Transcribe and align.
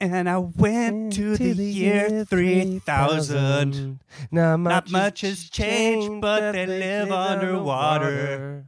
And 0.00 0.28
I 0.28 0.38
went 0.38 1.14
to 1.14 1.36
the 1.36 1.52
year 1.54 2.24
3000. 2.24 3.98
Not 4.30 4.60
Not 4.60 4.90
much 4.90 5.22
has 5.22 5.50
changed, 5.50 6.20
but 6.20 6.52
they 6.52 6.66
live 6.66 7.10
underwater. 7.10 8.66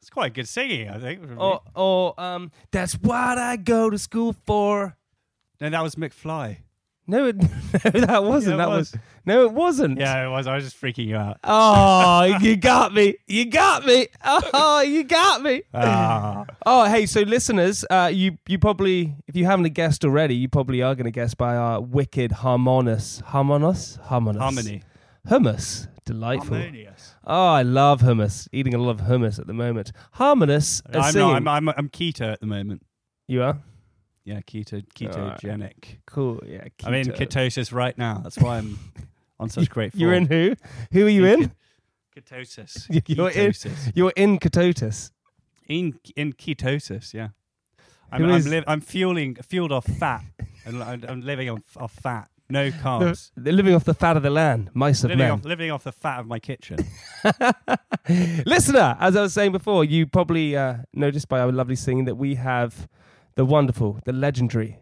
It's 0.00 0.10
quite 0.10 0.34
good 0.34 0.46
singing, 0.46 0.88
I 0.88 0.98
think. 0.98 1.20
Oh, 1.36 1.60
or 1.74 2.20
um, 2.20 2.52
that's 2.70 2.94
what 2.94 3.38
I 3.38 3.56
go 3.56 3.90
to 3.90 3.98
school 3.98 4.36
for. 4.44 4.96
No, 5.60 5.68
that 5.68 5.82
was 5.82 5.96
McFly. 5.96 6.58
No, 7.08 7.26
it, 7.26 7.36
no, 7.94 8.00
that 8.00 8.24
wasn't. 8.24 8.58
Yeah, 8.58 8.66
that 8.66 8.68
was. 8.68 8.92
was. 8.92 9.00
No, 9.26 9.42
it 9.44 9.52
wasn't. 9.52 9.98
Yeah, 9.98 10.24
it 10.26 10.30
was. 10.30 10.46
I 10.46 10.54
was 10.54 10.62
just 10.64 10.80
freaking 10.80 11.06
you 11.06 11.16
out. 11.16 11.38
Oh, 11.42 12.22
you 12.40 12.56
got 12.56 12.94
me. 12.94 13.16
You 13.26 13.46
got 13.46 13.84
me. 13.84 14.06
Oh, 14.24 14.80
you 14.82 15.02
got 15.02 15.42
me. 15.42 15.62
Ah. 15.74 16.44
Oh, 16.64 16.84
hey, 16.84 17.06
so 17.06 17.22
listeners, 17.22 17.84
uh, 17.90 18.08
you 18.12 18.38
you 18.46 18.58
probably, 18.58 19.16
if 19.26 19.34
you 19.34 19.44
haven't 19.44 19.68
guessed 19.74 20.04
already, 20.04 20.36
you 20.36 20.48
probably 20.48 20.80
are 20.80 20.94
going 20.94 21.06
to 21.06 21.10
guess 21.10 21.34
by 21.34 21.56
our 21.56 21.80
wicked 21.80 22.30
harmonious, 22.30 23.20
harmonious, 23.26 23.96
harmonious, 24.04 24.40
Harmony. 24.42 24.82
hummus. 25.28 25.88
Delightful. 26.04 26.56
Harmonious. 26.56 27.14
Oh, 27.26 27.48
I 27.48 27.62
love 27.62 28.00
hummus. 28.02 28.46
Eating 28.52 28.74
a 28.74 28.78
lot 28.78 28.90
of 28.90 29.00
hummus 29.08 29.40
at 29.40 29.48
the 29.48 29.52
moment. 29.52 29.90
Harmonious. 30.12 30.80
I'm, 30.94 31.12
not, 31.14 31.34
I'm, 31.36 31.48
I'm, 31.48 31.68
I'm 31.70 31.88
keto 31.88 32.32
at 32.32 32.38
the 32.38 32.46
moment. 32.46 32.82
you 33.26 33.42
are 33.42 33.58
Yeah, 34.24 34.38
keto, 34.42 34.84
ketogenic. 34.94 35.96
cool. 36.06 36.40
Yeah, 36.46 36.62
I'm 36.84 36.94
in 36.94 37.08
ketosis 37.08 37.72
right 37.72 37.98
now. 37.98 38.20
That's 38.22 38.38
why 38.38 38.58
I'm 38.58 38.78
on 39.38 39.48
such 39.48 39.68
great 39.70 39.92
form. 39.92 40.00
You're 40.00 40.14
in 40.14 40.26
who? 40.26 40.54
Who 40.92 41.06
are 41.06 41.10
you 41.10 41.24
in? 41.26 41.52
Ketosis. 42.16 42.86
You're 43.08 43.28
in. 43.30 43.50
Ketosis. 43.52 43.92
You're 43.94 44.12
in 44.16 44.38
ketosis. 44.38 45.10
in 45.68 45.98
in 46.16 46.32
ketosis. 46.32 47.12
Yeah, 47.12 47.28
I'm 48.10 48.22
Who 48.22 48.30
I'm, 48.32 48.42
li- 48.44 48.64
I'm 48.66 48.80
fueling 48.80 49.34
fueled 49.36 49.72
off 49.72 49.84
fat, 49.86 50.24
and 50.64 50.82
I'm, 50.82 51.04
I'm 51.06 51.20
living 51.20 51.50
on 51.50 51.62
off 51.76 51.92
fat, 51.92 52.30
no 52.48 52.70
carbs. 52.84 53.32
They're 53.36 53.52
living 53.52 53.74
off 53.74 53.84
the 53.84 53.92
fat 53.92 54.16
of 54.16 54.22
the 54.22 54.30
land, 54.30 54.70
mice 54.72 55.04
of 55.04 55.10
living 55.10 55.18
men. 55.18 55.30
off 55.32 55.44
living 55.44 55.70
off 55.70 55.84
the 55.84 55.92
fat 55.92 56.20
of 56.20 56.26
my 56.26 56.38
kitchen. 56.38 56.78
Listener, 58.46 58.96
as 59.00 59.16
I 59.16 59.22
was 59.22 59.34
saying 59.34 59.52
before, 59.52 59.84
you 59.84 60.06
probably 60.06 60.56
uh, 60.56 60.76
noticed 60.94 61.28
by 61.28 61.40
our 61.40 61.50
lovely 61.52 61.76
singing 61.76 62.04
that 62.04 62.14
we 62.14 62.36
have 62.36 62.88
the 63.34 63.44
wonderful, 63.44 63.98
the 64.04 64.12
legendary, 64.12 64.78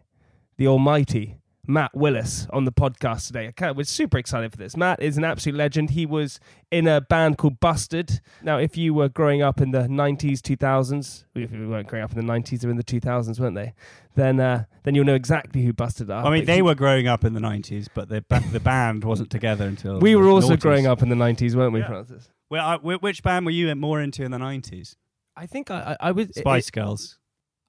the 0.58 0.68
almighty 0.68 1.38
Matt 1.66 1.92
Willis 1.96 2.46
on 2.50 2.64
the 2.64 2.72
podcast 2.72 3.26
today. 3.28 3.52
I 3.60 3.72
we're 3.72 3.84
super 3.84 4.18
excited 4.18 4.50
for 4.50 4.58
this. 4.58 4.76
Matt 4.76 5.02
is 5.02 5.16
an 5.16 5.24
absolute 5.24 5.56
legend. 5.56 5.90
He 5.90 6.04
was 6.04 6.38
in 6.70 6.86
a 6.86 7.00
band 7.00 7.38
called 7.38 7.58
Busted. 7.60 8.20
Now, 8.42 8.58
if 8.58 8.76
you 8.76 8.92
were 8.92 9.08
growing 9.08 9.40
up 9.42 9.60
in 9.60 9.70
the 9.70 9.80
90s, 9.88 10.40
2000s, 10.40 11.24
if 11.34 11.52
you 11.52 11.68
weren't 11.68 11.88
growing 11.88 12.04
up 12.04 12.12
in 12.14 12.18
the 12.26 12.32
90s, 12.32 12.64
or 12.64 12.70
in 12.70 12.76
the 12.76 12.84
2000s, 12.84 13.40
weren't 13.40 13.54
they? 13.54 13.72
Then, 14.14 14.40
uh, 14.40 14.64
then 14.82 14.94
you'll 14.94 15.06
know 15.06 15.14
exactly 15.14 15.62
who 15.64 15.72
Busted 15.72 16.10
are. 16.10 16.24
I 16.26 16.30
mean, 16.30 16.44
they 16.44 16.60
were 16.62 16.74
growing 16.74 17.08
up 17.08 17.24
in 17.24 17.32
the 17.32 17.40
'90s, 17.40 17.88
but 17.94 18.08
the 18.08 18.22
ba- 18.28 18.44
the 18.52 18.60
band 18.60 19.02
wasn't 19.02 19.30
together 19.30 19.66
until 19.66 19.98
We 20.00 20.14
were 20.16 20.28
also 20.28 20.54
noughties. 20.56 20.60
growing 20.60 20.86
up 20.86 21.02
in 21.02 21.08
the 21.08 21.16
90s, 21.16 21.56
weren't 21.56 21.72
we, 21.72 21.80
Yeah. 21.80 21.86
Francis? 21.88 22.28
Well, 22.50 22.64
I, 22.64 22.76
which 22.76 23.22
band 23.22 23.46
were 23.46 23.50
you 23.52 23.74
more 23.74 24.00
into 24.00 24.22
in 24.22 24.30
the 24.30 24.38
'90s? 24.38 24.96
I 25.36 25.46
think 25.46 25.70
I, 25.70 25.96
I, 26.00 26.08
I 26.08 26.12
was. 26.12 26.28
Spice 26.36 26.70
Girls. 26.70 27.18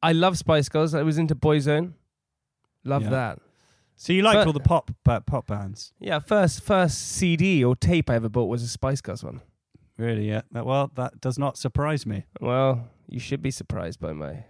I 0.03 0.11
love 0.11 0.37
Spice 0.37 0.69
Girls. 0.69 0.93
I 0.93 1.01
was 1.01 1.17
into 1.17 1.33
Boyzone. 1.33 1.93
Love 2.83 3.03
Yeah. 3.03 3.09
that. 3.09 3.39
So 3.97 4.13
you 4.13 4.21
liked 4.23 4.37
But- 4.37 4.47
all 4.47 4.53
the 4.53 4.59
pop 4.59 4.91
ba- 5.03 5.21
pop 5.25 5.47
bands, 5.47 5.93
Yeah, 5.99 6.19
first 6.19 6.61
first 6.63 6.97
CD 6.99 7.63
or 7.63 7.75
tape 7.75 8.09
I 8.09 8.15
ever 8.15 8.29
bought 8.29 8.45
was 8.49 8.61
a 8.63 8.67
Spice 8.67 9.01
Girls 9.01 9.23
one. 9.23 9.41
really? 9.97 10.27
Yeah. 10.27 10.41
That, 10.51 10.65
well, 10.65 10.91
that 10.95 11.21
does 11.21 11.37
not 11.39 11.57
surprise 11.57 12.05
me. 12.05 12.25
Well, 12.41 12.89
you 13.07 13.19
should 13.19 13.41
be 13.41 13.51
surprised 13.51 13.99
by 14.01 14.11
my 14.13 14.43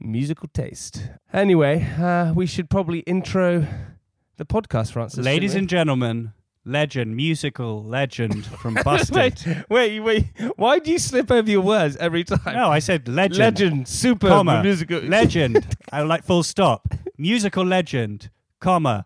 musical 0.00 0.48
taste. 0.52 1.08
Anyway, 1.32 1.84
uh, 1.98 2.32
we 2.34 2.46
should 2.46 2.68
probably 2.68 3.00
intro 3.00 3.66
the 4.36 4.44
podcast, 4.44 4.92
Francis. 4.92 5.24
Ladies 5.24 5.54
and 5.54 5.68
gentlemen, 5.68 6.32
legend, 6.64 7.14
musical 7.14 7.84
legend 7.84 8.44
from? 8.46 8.74
Busted. 8.84 9.44
wait, 9.70 10.00
wait, 10.00 10.00
wait. 10.00 10.24
Why 10.56 10.80
do 10.80 10.90
you 10.90 10.98
slip 10.98 11.30
over 11.30 11.48
your 11.48 11.60
words 11.60 11.96
every 11.98 12.24
time? 12.24 12.54
No, 12.54 12.68
I 12.70 12.80
said 12.80 13.06
legend. 13.08 13.38
legend, 13.38 13.88
super 13.88 14.26
comma, 14.28 14.60
musical 14.62 15.00
legend. 15.02 15.76
I 15.92 16.02
like 16.02 16.24
full 16.24 16.42
stop. 16.42 16.92
Musical 17.16 17.64
legend, 17.64 18.30
comma, 18.62 19.04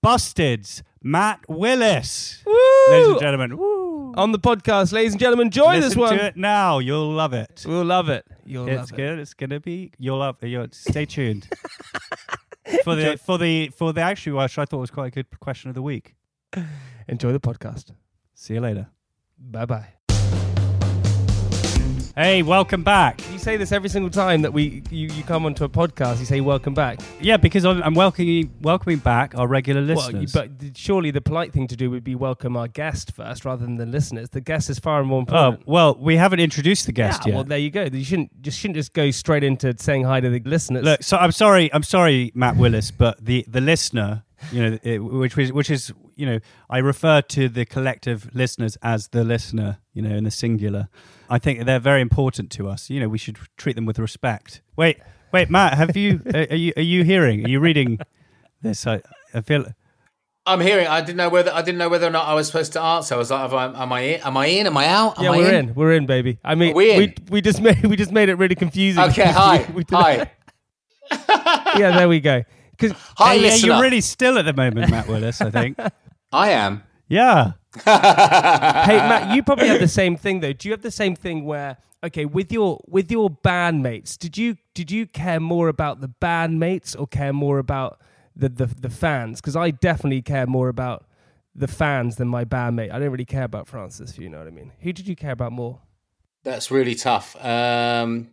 Busted's 0.00 0.82
Matt 1.02 1.40
Willis. 1.48 2.42
Woo! 2.46 2.54
Ladies 2.88 3.08
and 3.08 3.20
gentlemen, 3.20 3.58
woo. 3.58 4.14
On 4.14 4.30
the 4.30 4.38
podcast, 4.38 4.92
ladies 4.92 5.12
and 5.12 5.20
gentlemen, 5.20 5.50
join 5.50 5.80
Listen 5.80 5.88
this 5.88 5.96
one. 5.96 6.16
to 6.16 6.24
it 6.26 6.36
now. 6.36 6.78
You'll 6.78 7.10
love 7.10 7.32
it. 7.32 7.64
We'll 7.66 7.84
love 7.84 8.08
it. 8.08 8.24
You'll 8.44 8.68
it's 8.68 8.76
love 8.78 8.92
it. 8.92 8.96
good. 8.96 9.18
It's 9.18 9.34
gonna 9.34 9.60
be. 9.60 9.92
You'll 9.98 10.18
love. 10.18 10.36
It. 10.42 10.48
You'll, 10.48 10.68
stay 10.70 11.04
tuned 11.04 11.48
for 12.84 12.94
the 12.94 13.18
for 13.22 13.38
the 13.38 13.68
for 13.76 13.92
the 13.92 14.00
actually, 14.00 14.32
which 14.32 14.58
I 14.58 14.64
thought 14.64 14.78
was 14.78 14.90
quite 14.90 15.08
a 15.08 15.10
good 15.10 15.40
question 15.40 15.68
of 15.68 15.74
the 15.74 15.82
week. 15.82 16.14
Enjoy 17.08 17.32
the 17.32 17.40
podcast. 17.40 17.92
See 18.34 18.54
you 18.54 18.60
later. 18.60 18.88
Bye 19.38 19.66
bye. 19.66 20.01
Hey, 22.14 22.42
welcome 22.42 22.82
back. 22.82 23.22
You 23.32 23.38
say 23.38 23.56
this 23.56 23.72
every 23.72 23.88
single 23.88 24.10
time 24.10 24.42
that 24.42 24.52
we 24.52 24.82
you, 24.90 25.08
you 25.08 25.22
come 25.22 25.46
onto 25.46 25.64
a 25.64 25.68
podcast. 25.70 26.18
You 26.18 26.26
say 26.26 26.42
welcome 26.42 26.74
back. 26.74 27.00
Yeah, 27.22 27.38
because 27.38 27.64
I'm, 27.64 27.82
I'm 27.82 27.94
welcoming 27.94 28.52
welcoming 28.60 28.98
back 28.98 29.34
our 29.34 29.46
regular 29.46 29.80
Well, 29.80 30.10
you, 30.12 30.18
listeners. 30.18 30.32
but 30.60 30.76
surely 30.76 31.10
the 31.10 31.22
polite 31.22 31.54
thing 31.54 31.66
to 31.68 31.76
do 31.76 31.90
would 31.90 32.04
be 32.04 32.14
welcome 32.14 32.54
our 32.54 32.68
guest 32.68 33.12
first, 33.12 33.46
rather 33.46 33.64
than 33.64 33.76
the 33.76 33.86
listeners. 33.86 34.28
The 34.28 34.42
guest 34.42 34.68
is 34.68 34.78
far 34.78 35.00
and 35.00 35.08
more 35.08 35.20
oh, 35.20 35.20
important. 35.20 35.60
oh 35.60 35.72
well, 35.72 35.96
we 35.98 36.18
haven't 36.18 36.40
introduced 36.40 36.84
the 36.84 36.92
guest 36.92 37.22
yeah, 37.24 37.30
yet. 37.30 37.34
well 37.34 37.44
there 37.44 37.56
you 37.56 37.70
go. 37.70 37.84
You 37.84 38.04
shouldn't 38.04 38.42
just 38.42 38.58
shouldn't 38.58 38.76
just 38.76 38.92
go 38.92 39.10
straight 39.10 39.42
into 39.42 39.74
saying 39.78 40.04
hi 40.04 40.20
to 40.20 40.28
the 40.28 40.40
listeners. 40.40 40.84
Look, 40.84 41.02
so 41.02 41.16
I'm 41.16 41.32
sorry, 41.32 41.72
I'm 41.72 41.82
sorry, 41.82 42.30
Matt 42.34 42.58
Willis, 42.58 42.90
but 42.90 43.24
the 43.24 43.46
the 43.48 43.62
listener, 43.62 44.24
you 44.50 44.70
know, 44.70 44.78
it, 44.82 44.98
which 44.98 45.34
was 45.34 45.50
which 45.50 45.70
is 45.70 45.94
you 46.22 46.26
know, 46.26 46.38
I 46.70 46.78
refer 46.78 47.20
to 47.20 47.48
the 47.48 47.64
collective 47.64 48.30
listeners 48.32 48.78
as 48.80 49.08
the 49.08 49.24
listener, 49.24 49.78
you 49.92 50.02
know, 50.02 50.14
in 50.14 50.22
the 50.22 50.30
singular. 50.30 50.86
I 51.28 51.40
think 51.40 51.64
they're 51.66 51.80
very 51.80 52.00
important 52.00 52.48
to 52.52 52.68
us. 52.68 52.88
You 52.88 53.00
know, 53.00 53.08
we 53.08 53.18
should 53.18 53.38
treat 53.56 53.74
them 53.74 53.86
with 53.86 53.98
respect. 53.98 54.62
Wait, 54.76 55.00
wait, 55.32 55.50
Matt, 55.50 55.74
have 55.74 55.96
you 55.96 56.20
are 56.32 56.46
are 56.48 56.54
you 56.54 56.72
are 56.76 56.82
you 56.94 57.02
hearing? 57.02 57.44
Are 57.44 57.48
you 57.48 57.58
reading 57.58 57.98
this? 58.60 58.86
I, 58.86 59.02
I 59.34 59.40
feel 59.40 59.66
I'm 60.46 60.60
hearing. 60.60 60.86
I 60.86 61.00
didn't 61.00 61.16
know 61.16 61.28
whether 61.28 61.52
I 61.52 61.62
didn't 61.62 61.78
know 61.78 61.88
whether 61.88 62.06
or 62.06 62.10
not 62.10 62.28
I 62.28 62.34
was 62.34 62.46
supposed 62.46 62.72
to 62.74 62.80
answer. 62.80 63.16
I 63.16 63.18
was 63.18 63.32
like, 63.32 63.40
have 63.40 63.52
I, 63.54 63.82
"Am 63.82 63.92
I 63.92 64.00
in? 64.02 64.20
Am 64.20 64.36
I 64.36 64.46
in? 64.46 64.66
Am 64.68 64.76
I 64.76 64.86
out? 64.86 65.18
Am 65.18 65.24
yeah, 65.24 65.32
I 65.32 65.36
we're 65.38 65.54
in? 65.54 65.74
We're 65.74 65.92
in, 65.94 66.06
baby. 66.06 66.38
I 66.44 66.54
mean, 66.54 66.70
Are 66.70 66.76
we 66.76 66.92
in? 66.92 66.98
we 66.98 67.14
we 67.30 67.40
just 67.40 67.60
made 67.60 67.84
we 67.84 67.96
just 67.96 68.12
made 68.12 68.28
it 68.28 68.36
really 68.36 68.54
confusing. 68.54 69.02
Okay. 69.02 69.26
Hi. 69.26 69.66
We 69.74 69.82
did- 69.82 69.98
hi. 69.98 70.30
yeah, 71.76 71.96
there 71.96 72.08
we 72.08 72.20
go. 72.20 72.44
'Cause- 72.78 72.92
Hi, 73.16 73.36
Hey, 73.36 73.48
yeah, 73.48 73.54
you're 73.54 73.80
really 73.80 74.00
still 74.00 74.38
at 74.38 74.44
the 74.44 74.52
moment, 74.52 74.90
Matt 74.90 75.08
Willis. 75.08 75.40
I 75.40 75.50
think. 75.50 75.78
I 76.32 76.50
am. 76.50 76.82
Yeah. 77.08 77.52
hey 77.84 77.84
Matt, 78.98 79.34
you 79.34 79.42
probably 79.42 79.68
have 79.68 79.80
the 79.80 79.88
same 79.88 80.16
thing 80.16 80.40
though. 80.40 80.52
Do 80.52 80.68
you 80.68 80.72
have 80.72 80.82
the 80.82 80.90
same 80.90 81.14
thing 81.16 81.44
where 81.44 81.78
okay, 82.04 82.24
with 82.24 82.52
your 82.52 82.80
with 82.86 83.10
your 83.10 83.30
bandmates, 83.30 84.18
did 84.18 84.36
you 84.36 84.56
did 84.74 84.90
you 84.90 85.06
care 85.06 85.40
more 85.40 85.68
about 85.68 86.00
the 86.00 86.08
bandmates 86.08 86.98
or 86.98 87.06
care 87.06 87.32
more 87.32 87.58
about 87.58 88.00
the 88.36 88.48
the, 88.48 88.66
the 88.66 88.90
fans? 88.90 89.40
Because 89.40 89.56
I 89.56 89.70
definitely 89.70 90.22
care 90.22 90.46
more 90.46 90.68
about 90.68 91.06
the 91.54 91.68
fans 91.68 92.16
than 92.16 92.28
my 92.28 92.44
bandmate. 92.44 92.90
I 92.92 92.98
don't 92.98 93.10
really 93.10 93.24
care 93.26 93.44
about 93.44 93.68
Francis, 93.68 94.12
if 94.12 94.18
you 94.18 94.28
know 94.30 94.38
what 94.38 94.46
I 94.46 94.50
mean. 94.50 94.72
Who 94.80 94.92
did 94.92 95.06
you 95.06 95.16
care 95.16 95.32
about 95.32 95.52
more? 95.52 95.80
That's 96.44 96.70
really 96.70 96.94
tough. 96.94 97.36
Um, 97.44 98.30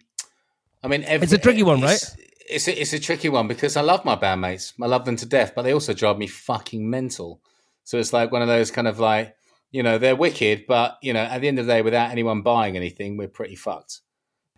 I 0.84 0.88
mean, 0.88 1.04
every, 1.04 1.26
It's 1.26 1.34
a 1.34 1.38
tricky 1.38 1.64
one, 1.64 1.80
it's- 1.80 2.16
It's 2.50 2.68
a, 2.68 2.82
it's 2.82 2.94
a 2.94 3.00
tricky 3.00 3.30
one 3.30 3.48
because 3.48 3.78
I 3.78 3.82
love 3.82 4.04
my 4.06 4.16
bandmates. 4.16 4.74
I 4.82 4.88
love 4.88 5.06
them 5.06 5.16
to 5.18 5.26
death, 5.28 5.52
but 5.56 5.62
they 5.64 5.74
also 5.74 5.94
drive 5.94 6.18
me 6.18 6.26
fucking 6.28 6.90
mental. 6.90 7.42
So 7.84 7.98
it's 7.98 8.14
like 8.14 8.32
one 8.32 8.42
of 8.42 8.48
those 8.48 8.72
kind 8.72 8.88
of 8.88 9.00
like, 9.00 9.36
you 9.72 9.84
know, 9.84 9.98
they're 9.98 10.16
wicked, 10.16 10.66
but 10.68 10.98
you 11.02 11.14
know, 11.14 11.20
at 11.22 11.42
the 11.42 11.48
end 11.48 11.60
of 11.60 11.66
the 11.66 11.74
day, 11.74 11.82
without 11.82 12.12
anyone 12.12 12.42
buying 12.42 12.76
anything, 12.76 13.18
we're 13.18 13.28
pretty 13.28 13.56
fucked. 13.56 14.02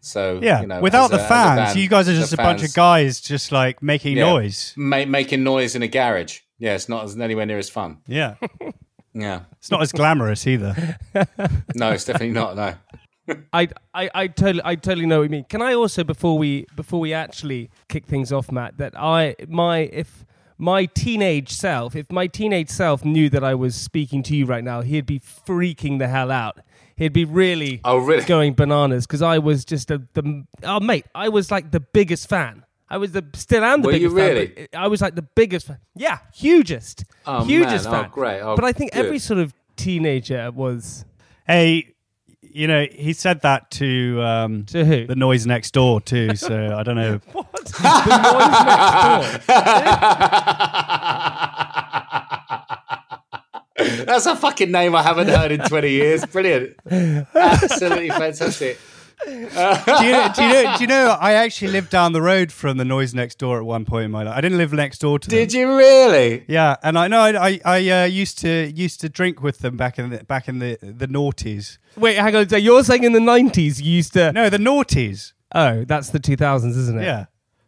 So 0.01 0.39
Yeah. 0.41 0.61
you 0.61 0.67
know, 0.67 0.81
Without 0.81 1.11
a- 1.13 1.17
the 1.17 1.23
a 1.23 1.27
fans, 1.27 1.57
band, 1.59 1.79
you 1.79 1.87
guys 1.89 2.09
are 2.09 2.13
just 2.13 2.33
a 2.33 2.37
bunch 2.37 2.63
of 2.63 2.73
guys 2.73 3.21
just 3.21 3.51
like 3.51 3.81
making 3.83 4.17
Yeah. 4.17 4.25
noise. 4.31 4.73
ma- 4.75 5.05
making 5.05 5.43
noise 5.43 5.75
in 5.75 5.83
a 5.83 5.87
garage. 5.87 6.39
Yeah, 6.59 6.75
it's 6.75 6.89
not 6.89 7.03
as 7.05 7.17
anywhere 7.19 7.45
near 7.45 7.57
as 7.57 7.69
fun. 7.69 7.97
Yeah. 8.07 8.35
Yeah, 9.13 9.41
It's 9.59 9.69
not 9.69 9.81
as 9.81 9.91
glamorous 9.91 10.47
either. 10.47 10.97
no, 11.75 11.91
it's 11.91 12.05
definitely 12.05 12.29
not. 12.31 12.55
No. 12.55 12.75
I, 13.51 13.67
I, 13.93 14.09
I 14.15 14.27
totally, 14.27 14.61
I 14.63 14.75
totally 14.75 15.05
know 15.05 15.17
what 15.19 15.23
you 15.25 15.29
mean. 15.29 15.43
Can 15.49 15.61
I 15.61 15.73
also, 15.73 16.05
before 16.05 16.37
we, 16.37 16.65
before 16.77 17.01
we 17.01 17.11
actually 17.13 17.69
kick 17.89 18.05
things 18.05 18.31
off, 18.31 18.53
Matt, 18.53 18.77
that 18.77 18.93
I, 18.97 19.35
my, 19.49 19.79
if 19.79 20.25
my 20.61 20.85
teenage 20.85 21.51
self, 21.51 21.95
if 21.95 22.11
my 22.11 22.27
teenage 22.27 22.69
self 22.69 23.03
knew 23.03 23.29
that 23.31 23.43
I 23.43 23.55
was 23.55 23.75
speaking 23.75 24.21
to 24.23 24.35
you 24.35 24.45
right 24.45 24.63
now, 24.63 24.81
he'd 24.81 25.05
be 25.07 25.19
freaking 25.19 25.97
the 25.99 26.07
hell 26.07 26.31
out. 26.31 26.59
He'd 26.95 27.13
be 27.13 27.25
really, 27.25 27.81
Oh, 27.83 27.97
really? 27.97 28.23
going 28.25 28.53
bananas 28.53 29.07
because 29.07 29.23
I 29.23 29.39
was 29.39 29.65
just 29.65 29.89
a, 29.89 30.03
the, 30.13 30.45
oh 30.63 30.79
mate, 30.79 31.05
I 31.15 31.29
was 31.29 31.49
like 31.49 31.71
the 31.71 31.79
biggest 31.79 32.29
fan. 32.29 32.63
I 32.89 32.97
was 32.97 33.11
the 33.13 33.25
still 33.33 33.63
am 33.63 33.81
the 33.81 33.87
Were 33.87 33.93
you 33.93 34.09
biggest 34.09 34.15
fan. 34.17 34.35
really? 34.35 34.47
but 34.71 34.77
uh, 34.79 34.83
I 34.83 34.87
was 34.87 35.01
like 35.01 35.15
the 35.15 35.21
biggest 35.23 35.65
fan. 35.67 35.79
Yeah, 35.95 36.19
hugest, 36.33 37.05
Oh, 37.25 37.43
hugest 37.43 37.85
man. 37.85 37.93
Oh, 37.95 38.01
fan. 38.03 38.09
great. 38.11 38.41
Oh, 38.41 38.55
but 38.55 38.63
I 38.65 38.71
think 38.73 38.91
good. 38.91 39.05
every 39.05 39.17
sort 39.17 39.39
of 39.39 39.53
teenager 39.77 40.51
was 40.51 41.05
Hey, 41.47 41.95
you 42.41 42.67
know, 42.67 42.85
he 42.91 43.13
said 43.13 43.41
that 43.41 43.71
to 43.71 44.21
um, 44.21 44.65
to 44.65 44.83
who? 44.83 45.07
the 45.07 45.15
noise 45.15 45.45
next 45.45 45.71
door 45.71 46.01
too. 46.01 46.35
So 46.35 46.75
I 46.75 46.83
don't 46.83 46.95
know. 46.95 47.21
what? 47.31 47.49
the 47.53 48.31
noise 48.33 48.65
next 48.65 49.47
door. 49.47 49.51
That's 54.05 54.25
a 54.25 54.35
fucking 54.35 54.71
name 54.71 54.95
I 54.95 55.03
haven't 55.03 55.27
heard 55.27 55.51
in 55.51 55.59
20 55.61 55.89
years. 55.89 56.25
Brilliant. 56.25 56.75
Absolutely 57.33 58.09
fantastic. 58.09 58.77
Do, 59.25 59.31
you 59.31 60.11
know, 60.11 60.31
do 60.35 60.43
you 60.43 60.49
know? 60.53 60.75
Do 60.77 60.83
you 60.83 60.87
know? 60.87 61.17
I 61.19 61.33
actually 61.33 61.71
lived 61.71 61.89
down 61.89 62.13
the 62.13 62.21
road 62.21 62.51
from 62.51 62.77
the 62.77 62.85
noise 62.85 63.13
next 63.13 63.37
door 63.37 63.57
at 63.59 63.65
one 63.65 63.85
point 63.85 64.05
in 64.05 64.11
my 64.11 64.23
life. 64.23 64.35
I 64.35 64.41
didn't 64.41 64.57
live 64.57 64.73
next 64.73 64.99
door 64.99 65.19
to 65.19 65.29
them. 65.29 65.37
Did 65.37 65.53
you 65.53 65.75
really? 65.77 66.43
Yeah, 66.47 66.75
and 66.83 66.97
I 66.97 67.07
know 67.07 67.19
I 67.19 67.49
I, 67.49 67.59
I 67.65 67.89
uh, 67.89 68.05
used 68.05 68.39
to 68.39 68.71
used 68.75 69.01
to 69.01 69.09
drink 69.09 69.41
with 69.41 69.59
them 69.59 69.77
back 69.77 69.99
in 69.99 70.09
the 70.09 70.23
back 70.23 70.47
in 70.47 70.59
the 70.59 70.77
the 70.81 71.07
noughties. 71.07 71.77
Wait, 71.95 72.17
hang 72.17 72.35
on. 72.35 72.49
So 72.49 72.57
you're 72.57 72.83
saying 72.83 73.03
in 73.03 73.13
the 73.13 73.19
nineties 73.19 73.81
you 73.81 73.91
used 73.91 74.13
to? 74.13 74.31
No, 74.31 74.49
the 74.49 74.57
noughties. 74.57 75.33
Oh, 75.53 75.83
that's 75.83 76.09
the 76.09 76.19
two 76.19 76.35
thousands, 76.37 76.77
isn't 76.77 76.99
it? 76.99 77.03
Yeah. 77.03 77.25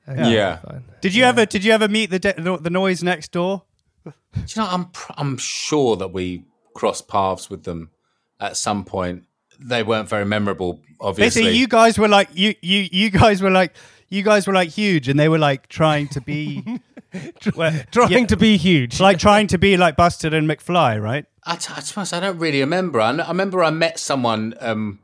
Okay, 0.07 0.33
Yeah. 0.33 0.57
fine. 0.57 0.83
Did 1.01 1.13
you 1.15 1.23
ever 1.23 1.45
Did 1.45 1.63
you 1.63 1.71
ever 1.73 1.87
meet 1.87 2.09
the 2.09 2.19
de- 2.19 2.57
the 2.59 2.69
noise 2.69 3.03
next 3.03 3.31
door? 3.31 3.63
Do 4.05 4.11
you 4.41 4.61
know, 4.61 4.67
I'm 4.69 4.85
pr- 4.85 5.13
I'm 5.17 5.37
sure 5.37 5.95
that 5.97 6.09
we 6.11 6.43
crossed 6.73 7.07
paths 7.07 7.49
with 7.49 7.63
them 7.63 7.91
at 8.39 8.57
some 8.57 8.83
point. 8.83 9.23
They 9.63 9.83
weren't 9.83 10.09
very 10.09 10.25
memorable, 10.25 10.81
obviously. 10.99 11.41
Basically, 11.41 11.57
you 11.59 11.67
guys 11.67 11.97
were 11.97 12.07
like 12.07 12.29
you 12.33 12.55
you 12.61 12.87
you 12.91 13.09
guys 13.09 13.41
were 13.41 13.51
like 13.51 13.73
you 14.09 14.23
guys 14.23 14.45
were 14.47 14.53
like 14.53 14.69
huge, 14.69 15.09
and 15.09 15.19
they 15.19 15.29
were 15.29 15.39
like 15.39 15.67
trying 15.69 16.07
to 16.09 16.21
be 16.21 16.63
well, 17.55 17.71
Trying 17.91 18.11
yeah, 18.11 18.25
to 18.25 18.37
be 18.37 18.57
huge. 18.57 18.99
like 18.99 19.19
trying 19.19 19.47
to 19.47 19.57
be 19.57 19.77
like 19.77 19.95
Busted 19.95 20.33
and 20.33 20.49
McFly, 20.49 21.01
right? 21.01 21.25
I, 21.45 21.55
t- 21.57 21.73
I, 21.75 21.81
to 21.81 21.93
be 21.93 21.97
honest, 21.97 22.13
I 22.13 22.19
don't 22.19 22.39
really 22.39 22.59
remember. 22.61 22.99
I, 23.01 23.11
kn- 23.11 23.21
I 23.21 23.27
remember 23.27 23.63
I 23.63 23.69
met 23.69 23.99
someone, 23.99 24.55
um, 24.59 24.99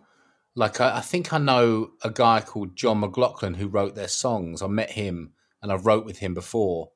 like 0.56 0.82
I, 0.82 0.98
I 0.98 1.02
think 1.02 1.34
I 1.34 1.38
know 1.38 1.92
a 2.04 2.10
guy 2.10 2.42
called 2.42 2.76
John 2.76 3.02
McLaughlin 3.02 3.56
who 3.56 3.68
wrote 3.68 3.96
their 3.96 4.08
songs. 4.08 4.62
I 4.62 4.68
met 4.68 4.92
him 4.92 5.34
and 5.62 5.72
I 5.72 5.76
wrote 5.76 6.06
with 6.06 6.20
him 6.20 6.34
before, 6.34 6.90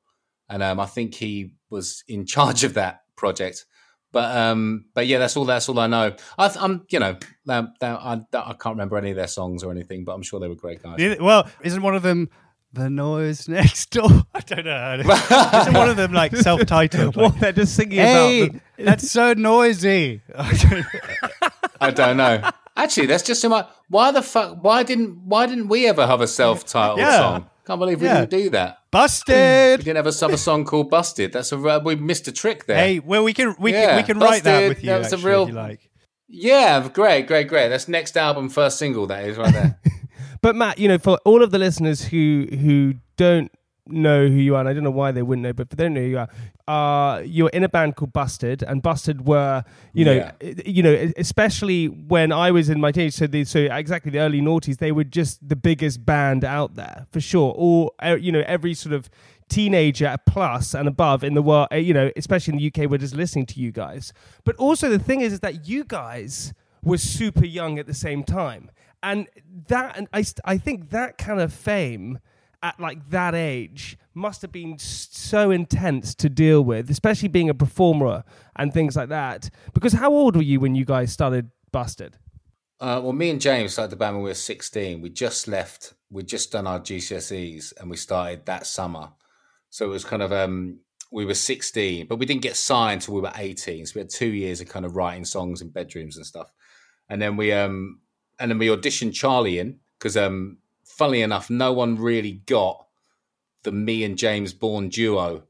and 0.48 0.62
um, 0.62 0.80
I 0.80 0.86
think 0.86 1.14
he 1.14 1.52
was 1.70 2.02
in 2.08 2.26
charge 2.26 2.64
of 2.64 2.74
that 2.74 3.02
project. 3.16 3.66
But 4.14 4.34
um, 4.36 4.84
but 4.94 5.06
yeah, 5.08 5.18
that's 5.18 5.36
all. 5.36 5.44
That's 5.44 5.68
all 5.68 5.78
I 5.80 5.88
know. 5.88 6.14
I, 6.38 6.56
I'm 6.60 6.86
you 6.88 7.00
know, 7.00 7.18
um, 7.48 7.74
I, 7.82 8.20
I 8.32 8.52
can't 8.54 8.76
remember 8.76 8.96
any 8.96 9.10
of 9.10 9.16
their 9.16 9.26
songs 9.26 9.62
or 9.64 9.72
anything, 9.72 10.04
but 10.04 10.12
I'm 10.12 10.22
sure 10.22 10.38
they 10.40 10.48
were 10.48 10.54
great 10.54 10.82
guys. 10.82 11.00
Yeah, 11.00 11.16
Well, 11.20 11.48
isn't 11.62 11.82
one 11.82 11.96
of 11.96 12.02
them 12.02 12.30
the 12.72 12.88
noise 12.88 13.48
next 13.48 13.90
door? 13.90 14.08
I 14.34 14.40
don't 14.40 14.64
know. 14.64 15.00
isn't 15.60 15.74
one 15.74 15.90
of 15.90 15.96
them 15.96 16.12
like 16.12 16.34
self-titled? 16.36 17.16
What 17.16 17.40
they're 17.40 17.52
just 17.52 17.74
singing 17.74 17.98
hey, 17.98 18.42
about. 18.42 18.60
The, 18.76 18.84
that's 18.84 19.10
so 19.10 19.32
noisy. 19.34 20.22
I 21.80 21.90
don't 21.90 22.16
know. 22.16 22.48
Actually, 22.76 23.06
that's 23.06 23.24
just 23.24 23.40
so 23.40 23.48
much. 23.48 23.68
Why 23.88 24.12
the 24.12 24.22
fuck? 24.22 24.62
Why 24.62 24.84
didn't 24.84 25.26
Why 25.26 25.46
didn't 25.46 25.68
we 25.68 25.86
ever 25.88 26.06
have 26.06 26.20
a 26.20 26.28
self-titled 26.28 26.98
Yeah. 27.00 27.18
song? 27.18 27.50
Can't 27.66 27.78
believe 27.80 28.00
we 28.00 28.06
Yeah. 28.06 28.24
didn't 28.26 28.42
do 28.42 28.50
that. 28.50 28.78
Busted. 28.90 29.78
We 29.78 29.84
didn't 29.84 29.96
have 29.96 30.06
a 30.06 30.12
summer 30.12 30.36
song 30.36 30.64
called 30.64 30.90
"Busted." 30.90 31.32
That's 31.32 31.50
a 31.52 31.56
we 31.80 31.96
missed 31.96 32.28
a 32.28 32.32
trick 32.32 32.66
there. 32.66 32.76
Hey, 32.76 32.98
well, 32.98 33.24
we 33.24 33.32
can 33.32 33.54
we 33.58 33.72
can 33.72 33.96
we 33.96 34.02
can 34.02 34.18
write 34.18 34.44
that 34.44 34.68
with 34.68 34.82
you. 34.82 34.90
That 34.90 34.98
was 34.98 35.12
a 35.12 35.18
real- 35.18 35.44
if 35.44 35.48
you 35.48 35.54
like. 35.54 35.90
Yeah, 36.28 36.88
great, 36.88 37.26
great, 37.26 37.48
great. 37.48 37.68
That's 37.68 37.88
next 37.88 38.16
album, 38.16 38.48
first 38.48 38.78
single. 38.78 39.06
That 39.06 39.24
is 39.24 39.36
right 39.36 39.52
there. 39.52 39.78
but 40.42 40.56
Matt, 40.56 40.78
you 40.78 40.88
know, 40.88 40.98
for 40.98 41.18
all 41.24 41.42
of 41.42 41.50
the 41.50 41.58
listeners 41.58 42.02
who 42.04 42.46
who 42.50 42.94
don't 43.16 43.50
know 43.86 44.26
who 44.28 44.34
you 44.36 44.54
are, 44.56 44.60
and 44.60 44.68
I 44.68 44.72
don't 44.72 44.82
know 44.84 44.90
why 44.90 45.12
they 45.12 45.22
wouldn't 45.22 45.42
know, 45.42 45.52
but 45.52 45.68
they 45.70 45.84
don't 45.84 45.94
know 45.94 46.00
who 46.00 46.06
you 46.06 46.18
are, 46.18 46.28
uh, 46.66 47.20
you're 47.20 47.50
in 47.50 47.64
a 47.64 47.68
band 47.68 47.96
called 47.96 48.12
Busted, 48.14 48.62
and 48.62 48.82
Busted 48.82 49.26
were, 49.26 49.62
you 49.92 50.04
know, 50.06 50.12
Yeah. 50.40 50.52
you 50.64 50.82
know, 50.82 51.12
especially 51.18 51.86
when 51.86 52.32
I 52.32 52.50
was 52.50 52.68
in 52.70 52.80
my 52.80 52.92
teenage, 52.92 53.14
so 53.14 53.26
the, 53.26 53.44
so 53.44 53.60
exactly 53.60 54.10
the 54.10 54.20
early 54.20 54.40
noughties, 54.40 54.78
they 54.78 54.90
were 54.92 55.04
just 55.04 55.46
the 55.46 55.56
biggest 55.56 56.06
band 56.06 56.44
out 56.44 56.76
there 56.76 57.06
for 57.12 57.20
sure. 57.20 57.52
Or 57.56 57.90
you 58.18 58.32
know, 58.32 58.42
every 58.46 58.72
sort 58.74 58.94
of 58.94 59.10
teenager 59.50 60.16
plus 60.26 60.72
and 60.74 60.88
above 60.88 61.22
in 61.22 61.34
the 61.34 61.42
world, 61.42 61.68
you 61.72 61.92
know, 61.92 62.10
especially 62.16 62.54
in 62.54 62.58
the 62.58 62.66
UK, 62.84 62.90
were 62.90 62.96
just 62.98 63.14
listening 63.14 63.44
to 63.46 63.60
you 63.60 63.70
guys. 63.70 64.12
But 64.44 64.56
also 64.56 64.88
the 64.88 64.98
thing 64.98 65.20
is, 65.20 65.34
is 65.34 65.40
that 65.40 65.68
you 65.68 65.84
guys 65.84 66.54
were 66.82 66.96
super 66.98 67.44
young 67.44 67.78
at 67.78 67.86
the 67.86 67.92
same 67.94 68.24
time, 68.24 68.70
and 69.02 69.26
that, 69.68 69.98
and 69.98 70.08
I, 70.14 70.24
I 70.46 70.56
think 70.56 70.88
that 70.90 71.18
kind 71.18 71.40
of 71.40 71.52
fame 71.52 72.18
at 72.64 72.80
like 72.80 73.10
that 73.10 73.34
age 73.34 73.98
must 74.14 74.40
have 74.40 74.50
been 74.50 74.78
so 74.78 75.50
intense 75.50 76.14
to 76.14 76.30
deal 76.30 76.64
with, 76.64 76.90
especially 76.90 77.28
being 77.28 77.50
a 77.50 77.54
performer 77.54 78.24
and 78.56 78.72
things 78.72 78.96
like 78.96 79.10
that. 79.10 79.50
Because 79.74 79.92
how 79.92 80.10
old 80.10 80.34
were 80.34 80.42
you 80.42 80.60
when 80.60 80.74
you 80.74 80.86
guys 80.86 81.12
started 81.12 81.50
Busted? 81.72 82.16
Uh, 82.80 83.00
well, 83.02 83.12
me 83.12 83.28
and 83.30 83.40
James 83.40 83.72
started 83.72 83.90
the 83.90 83.96
band 83.96 84.16
when 84.16 84.24
we 84.24 84.30
were 84.30 84.34
16. 84.34 85.02
We 85.02 85.10
just 85.10 85.46
left, 85.46 85.92
we'd 86.10 86.26
just 86.26 86.52
done 86.52 86.66
our 86.66 86.80
GCSEs 86.80 87.74
and 87.78 87.90
we 87.90 87.96
started 87.96 88.46
that 88.46 88.66
summer. 88.66 89.10
So 89.68 89.84
it 89.84 89.88
was 89.88 90.04
kind 90.04 90.22
of, 90.22 90.32
um, 90.32 90.78
we 91.12 91.26
were 91.26 91.34
16, 91.34 92.06
but 92.06 92.18
we 92.18 92.26
didn't 92.26 92.42
get 92.42 92.56
signed 92.56 93.02
until 93.02 93.14
we 93.14 93.20
were 93.20 93.32
18. 93.36 93.86
So 93.86 93.92
we 93.96 94.00
had 94.00 94.10
two 94.10 94.28
years 94.28 94.60
of 94.60 94.68
kind 94.68 94.86
of 94.86 94.96
writing 94.96 95.24
songs 95.24 95.60
in 95.60 95.68
bedrooms 95.68 96.16
and 96.16 96.24
stuff. 96.24 96.50
And 97.10 97.20
then 97.20 97.36
we, 97.36 97.52
um, 97.52 98.00
and 98.38 98.50
then 98.50 98.58
we 98.58 98.68
auditioned 98.68 99.12
Charlie 99.12 99.58
in 99.58 99.80
because, 99.98 100.16
um, 100.16 100.58
funnily 100.96 101.22
enough, 101.22 101.50
no 101.50 101.72
one 101.72 101.96
really 101.96 102.32
got 102.32 102.86
the 103.62 103.72
me 103.72 104.04
and 104.04 104.16
James 104.16 104.52
Bourne 104.52 104.88
duo. 104.88 105.44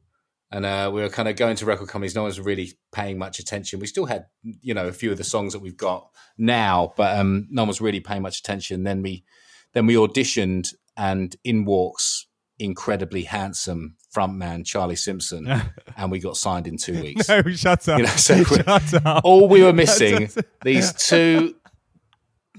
And 0.51 0.65
uh, 0.65 0.91
we 0.93 1.01
were 1.01 1.09
kind 1.09 1.29
of 1.29 1.37
going 1.37 1.57
to 1.57 1.67
record 1.67 1.89
companies. 1.89 2.15
No 2.15 2.23
one 2.23 2.29
was 2.29 2.41
really 2.41 2.73
paying 2.93 3.19
much 3.19 3.41
attention. 3.41 3.81
We 3.81 3.89
still 3.89 4.07
had, 4.07 4.27
you 4.43 4.73
know, 4.73 4.87
a 4.87 4.93
few 4.93 5.11
of 5.11 5.19
the 5.19 5.25
songs 5.25 5.53
that 5.53 5.59
we've 5.59 5.77
got 5.77 6.09
now, 6.39 6.93
but 6.97 7.19
um, 7.19 7.49
no 7.51 7.63
one 7.63 7.69
was 7.69 7.81
really 7.81 8.01
paying 8.01 8.23
much 8.23 8.39
attention. 8.39 8.85
Then 8.85 9.03
we, 9.03 9.25
then 9.73 9.87
we 9.87 9.95
auditioned, 9.95 10.73
and 10.97 11.35
in 11.43 11.65
walks 11.65 12.27
incredibly 12.59 13.25
handsome 13.25 13.97
frontman 14.15 14.65
Charlie 14.65 14.97
Simpson, 14.97 15.49
and 15.97 16.11
we 16.11 16.21
got 16.21 16.37
signed 16.37 16.67
in 16.67 16.77
two 16.77 17.01
weeks. 17.03 17.27
shut 17.57 17.89
up. 17.89 17.99
You 17.99 18.05
know, 18.05 18.11
so 18.11 18.45
shut 18.45 19.07
up. 19.07 19.25
All 19.25 19.49
we 19.49 19.63
were 19.63 19.73
missing 19.73 20.31
these 20.63 20.93
two, 20.93 21.57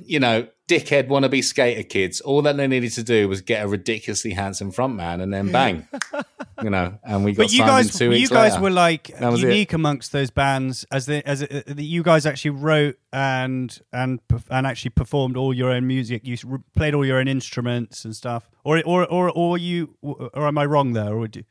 you 0.04 0.20
know, 0.20 0.48
dickhead 0.67 1.07
wannabe 1.07 1.43
skater 1.43 1.84
kids. 1.84 2.22
All 2.22 2.41
that 2.43 2.57
they 2.57 2.67
needed 2.67 2.91
to 2.93 3.03
do 3.03 3.27
was 3.29 3.41
get 3.41 3.63
a 3.63 3.67
ridiculously 3.67 4.31
handsome 4.31 4.72
frontman, 4.72 5.22
and 5.22 5.34
then 5.34 5.51
bang, 5.51 5.88
you 6.63 6.69
know, 6.69 6.98
and 7.03 7.24
we 7.24 7.34
got 7.34 7.43
But 7.43 7.51
you 7.51 7.60
signed 7.60 7.69
guys, 7.69 7.98
two 7.98 8.12
you 8.12 8.27
guys 8.27 8.53
later. 8.53 8.63
were 8.63 8.72
like 8.72 9.12
was 9.19 9.43
it. 9.43 9.48
unique 9.48 9.74
amongst 9.74 10.12
those 10.12 10.31
bands, 10.31 10.86
as 10.91 11.05
the 11.05 11.27
as 11.27 11.43
uh, 11.43 11.63
the, 11.67 11.84
you 11.84 12.03
guys 12.03 12.25
actually 12.25 12.51
wrote 12.51 12.98
and 13.13 13.79
and 13.93 14.19
and 14.50 14.67
actually 14.67 14.91
performed 14.91 15.38
all 15.38 15.53
your 15.53 15.69
own 15.69 15.86
music. 15.88 16.25
You 16.25 16.38
played 16.75 16.93
all 16.93 17.05
your 17.05 17.19
own 17.19 17.27
instruments 17.27 18.05
and 18.05 18.15
stuff, 18.15 18.50
or 18.63 18.81
or 18.86 19.05
or 19.05 19.29
or 19.31 19.57
you, 19.57 19.95
or 20.01 20.48
am 20.48 20.57
I 20.57 20.65
wrong 20.65 20.93
there? 20.93 21.13
Or 21.13 21.19
would 21.19 21.36
you? 21.36 21.43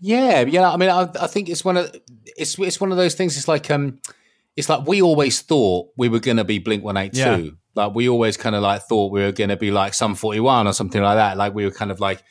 Yeah, 0.00 0.40
yeah. 0.40 0.68
I 0.70 0.76
mean, 0.76 0.90
I, 0.90 1.08
I 1.20 1.26
think 1.28 1.48
it's 1.48 1.64
one 1.64 1.76
of 1.76 1.94
it's 2.36 2.58
it's 2.58 2.80
one 2.80 2.90
of 2.90 2.96
those 2.96 3.14
things. 3.14 3.36
It's 3.36 3.46
like 3.48 3.70
um, 3.70 4.00
it's 4.56 4.68
like 4.68 4.86
we 4.86 5.00
always 5.02 5.40
thought 5.42 5.90
we 5.96 6.08
were 6.08 6.18
going 6.20 6.38
to 6.38 6.44
be 6.44 6.58
Blink 6.58 6.82
One 6.82 6.96
Eight. 6.96 7.12
Two. 7.14 7.56
Like 7.74 7.94
we 7.94 8.08
always 8.08 8.36
kind 8.36 8.54
of 8.54 8.62
like 8.62 8.82
thought 8.82 9.12
we 9.12 9.22
were 9.22 9.32
going 9.32 9.50
to 9.50 9.56
be 9.56 9.70
like 9.70 9.94
Sum 9.94 10.14
Forty 10.14 10.40
One 10.40 10.66
or 10.66 10.72
something 10.72 11.02
like 11.02 11.16
that. 11.16 11.36
Like 11.36 11.54
we 11.54 11.64
were 11.64 11.70
kind 11.70 11.90
of 11.90 12.00
like 12.00 12.22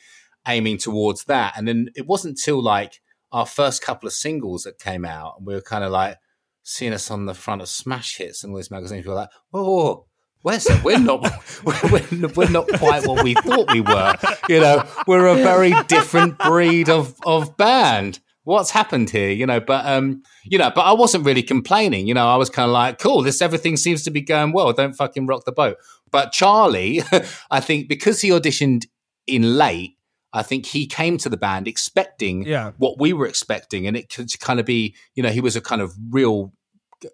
aiming 0.46 0.78
towards 0.78 1.24
that. 1.24 1.54
And 1.56 1.66
then 1.66 1.88
it 1.94 2.06
wasn't 2.06 2.38
till 2.38 2.62
like 2.62 3.00
our 3.32 3.46
first 3.46 3.82
couple 3.82 4.06
of 4.06 4.12
singles 4.12 4.64
that 4.64 4.78
came 4.78 5.04
out, 5.04 5.36
and 5.38 5.46
we 5.46 5.54
were 5.54 5.62
kind 5.62 5.84
of 5.84 5.90
like 5.90 6.18
seeing 6.62 6.92
us 6.92 7.10
on 7.10 7.26
the 7.26 7.34
front 7.34 7.62
of 7.62 7.68
Smash 7.68 8.18
Hits 8.18 8.44
and 8.44 8.52
all 8.52 8.58
these 8.58 8.70
magazines. 8.70 9.04
We 9.04 9.10
were 9.10 9.16
like, 9.16 9.30
whoa. 9.50 10.06
Where's? 10.42 10.66
We're 10.82 10.98
not. 10.98 11.22
We're, 11.64 12.28
we're 12.34 12.50
not 12.50 12.66
quite 12.66 13.06
what 13.06 13.22
we 13.22 13.34
thought 13.34 13.72
we 13.72 13.80
were. 13.80 14.16
You 14.48 14.58
know, 14.58 14.84
we're 15.06 15.26
a 15.28 15.36
very 15.36 15.72
different 15.86 16.36
breed 16.36 16.88
of 16.88 17.14
of 17.24 17.56
band. 17.56 18.18
What's 18.44 18.70
happened 18.72 19.10
here? 19.10 19.30
You 19.30 19.46
know, 19.46 19.60
but 19.60 19.86
um, 19.86 20.22
you 20.44 20.58
know, 20.58 20.70
but 20.74 20.82
I 20.82 20.92
wasn't 20.92 21.24
really 21.24 21.42
complaining. 21.42 22.06
You 22.08 22.14
know, 22.14 22.26
I 22.28 22.36
was 22.36 22.50
kind 22.50 22.66
of 22.68 22.72
like, 22.72 22.98
cool. 22.98 23.22
This 23.22 23.40
everything 23.40 23.76
seems 23.76 24.02
to 24.04 24.10
be 24.10 24.20
going 24.20 24.52
well. 24.52 24.72
Don't 24.72 24.94
fucking 24.94 25.26
rock 25.26 25.44
the 25.44 25.52
boat. 25.52 25.76
But 26.10 26.32
Charlie, 26.32 27.02
I 27.50 27.60
think 27.60 27.88
because 27.88 28.20
he 28.20 28.30
auditioned 28.30 28.86
in 29.26 29.56
late, 29.56 29.92
I 30.32 30.42
think 30.42 30.66
he 30.66 30.86
came 30.86 31.18
to 31.18 31.28
the 31.28 31.36
band 31.36 31.68
expecting 31.68 32.42
Yeah. 32.44 32.72
what 32.78 32.98
we 32.98 33.12
were 33.12 33.26
expecting, 33.26 33.86
and 33.86 33.96
it 33.96 34.08
could 34.12 34.28
kind 34.40 34.58
of 34.58 34.66
be, 34.66 34.94
you 35.14 35.22
know, 35.22 35.28
he 35.30 35.40
was 35.40 35.54
a 35.56 35.60
kind 35.60 35.80
of 35.82 35.92
real, 36.10 36.52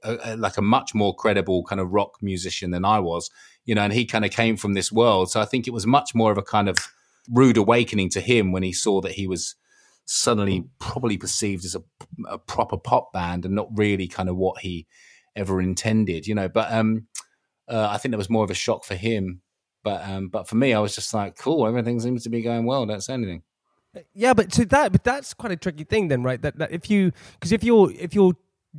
uh, 0.05 0.17
uh, 0.25 0.37
like 0.39 0.57
a 0.57 0.63
much 0.63 0.95
more 0.95 1.15
credible 1.15 1.63
kind 1.65 1.81
of 1.81 1.91
rock 1.91 2.13
musician 2.23 2.71
than 2.71 2.85
I 2.85 3.01
was. 3.01 3.29
you 3.67 3.75
know, 3.75 3.83
and 3.83 3.93
he 3.93 4.07
kind 4.07 4.25
of 4.25 4.31
came 4.31 4.57
from 4.57 4.73
this 4.73 4.91
world. 4.91 5.31
So 5.31 5.43
I 5.43 5.45
think 5.45 5.67
it 5.67 5.75
was 5.75 5.87
much 5.87 6.15
more 6.15 6.33
of 6.33 6.39
a 6.39 6.43
kind 6.43 6.71
of 6.71 6.79
rude 7.31 7.59
awakening 7.59 8.09
to 8.11 8.21
him 8.23 8.51
when 8.51 8.63
he 8.63 8.73
saw 8.73 9.03
that 9.03 9.13
he 9.13 9.27
was 9.27 9.57
suddenly 10.11 10.65
probably 10.79 11.19
perceived 11.19 11.67
as 11.67 11.75
a, 11.75 11.83
a 12.29 12.39
proper 12.39 12.79
pop 12.79 13.13
band 13.13 13.45
and 13.45 13.55
not 13.55 13.69
really 13.77 14.09
kind 14.09 14.31
of 14.31 14.37
what 14.37 14.61
he 14.61 14.87
ever 15.37 15.61
intended, 15.61 16.27
you 16.27 16.35
know. 16.35 16.49
But 16.49 16.73
um, 16.73 17.07
uh, 17.69 17.89
I 17.91 17.99
think 17.99 18.13
that 18.13 18.19
was 18.19 18.31
more 18.31 18.43
of 18.43 18.51
a 18.51 18.55
shock 18.55 18.85
for 18.85 18.95
him. 18.95 19.43
But 19.85 20.03
um, 20.09 20.29
but 20.29 20.49
for 20.49 20.57
me, 20.57 20.73
I 20.73 20.81
was 20.81 20.95
just 20.95 21.13
like, 21.13 21.37
cool, 21.37 21.67
everything 21.67 22.01
seems 22.01 22.25
to 22.25 22.31
be 22.31 22.43
going 22.43 22.65
well. 22.65 22.87
Don't 22.87 23.03
say 23.03 23.15
anything. 23.15 23.43
Yeah, 24.15 24.35
but 24.35 24.53
so 24.53 24.65
that 24.65 24.93
but 24.93 25.05
that's 25.05 25.35
quite 25.35 25.53
a 25.53 25.57
tricky 25.57 25.85
thing 25.85 26.09
then, 26.09 26.23
right? 26.23 26.41
That, 26.41 26.59
that 26.59 26.73
if 26.73 26.91
you 26.91 27.13
because 27.35 27.53
if 27.53 27.63
you're 27.63 27.93
if 27.93 28.15
you're 28.15 28.35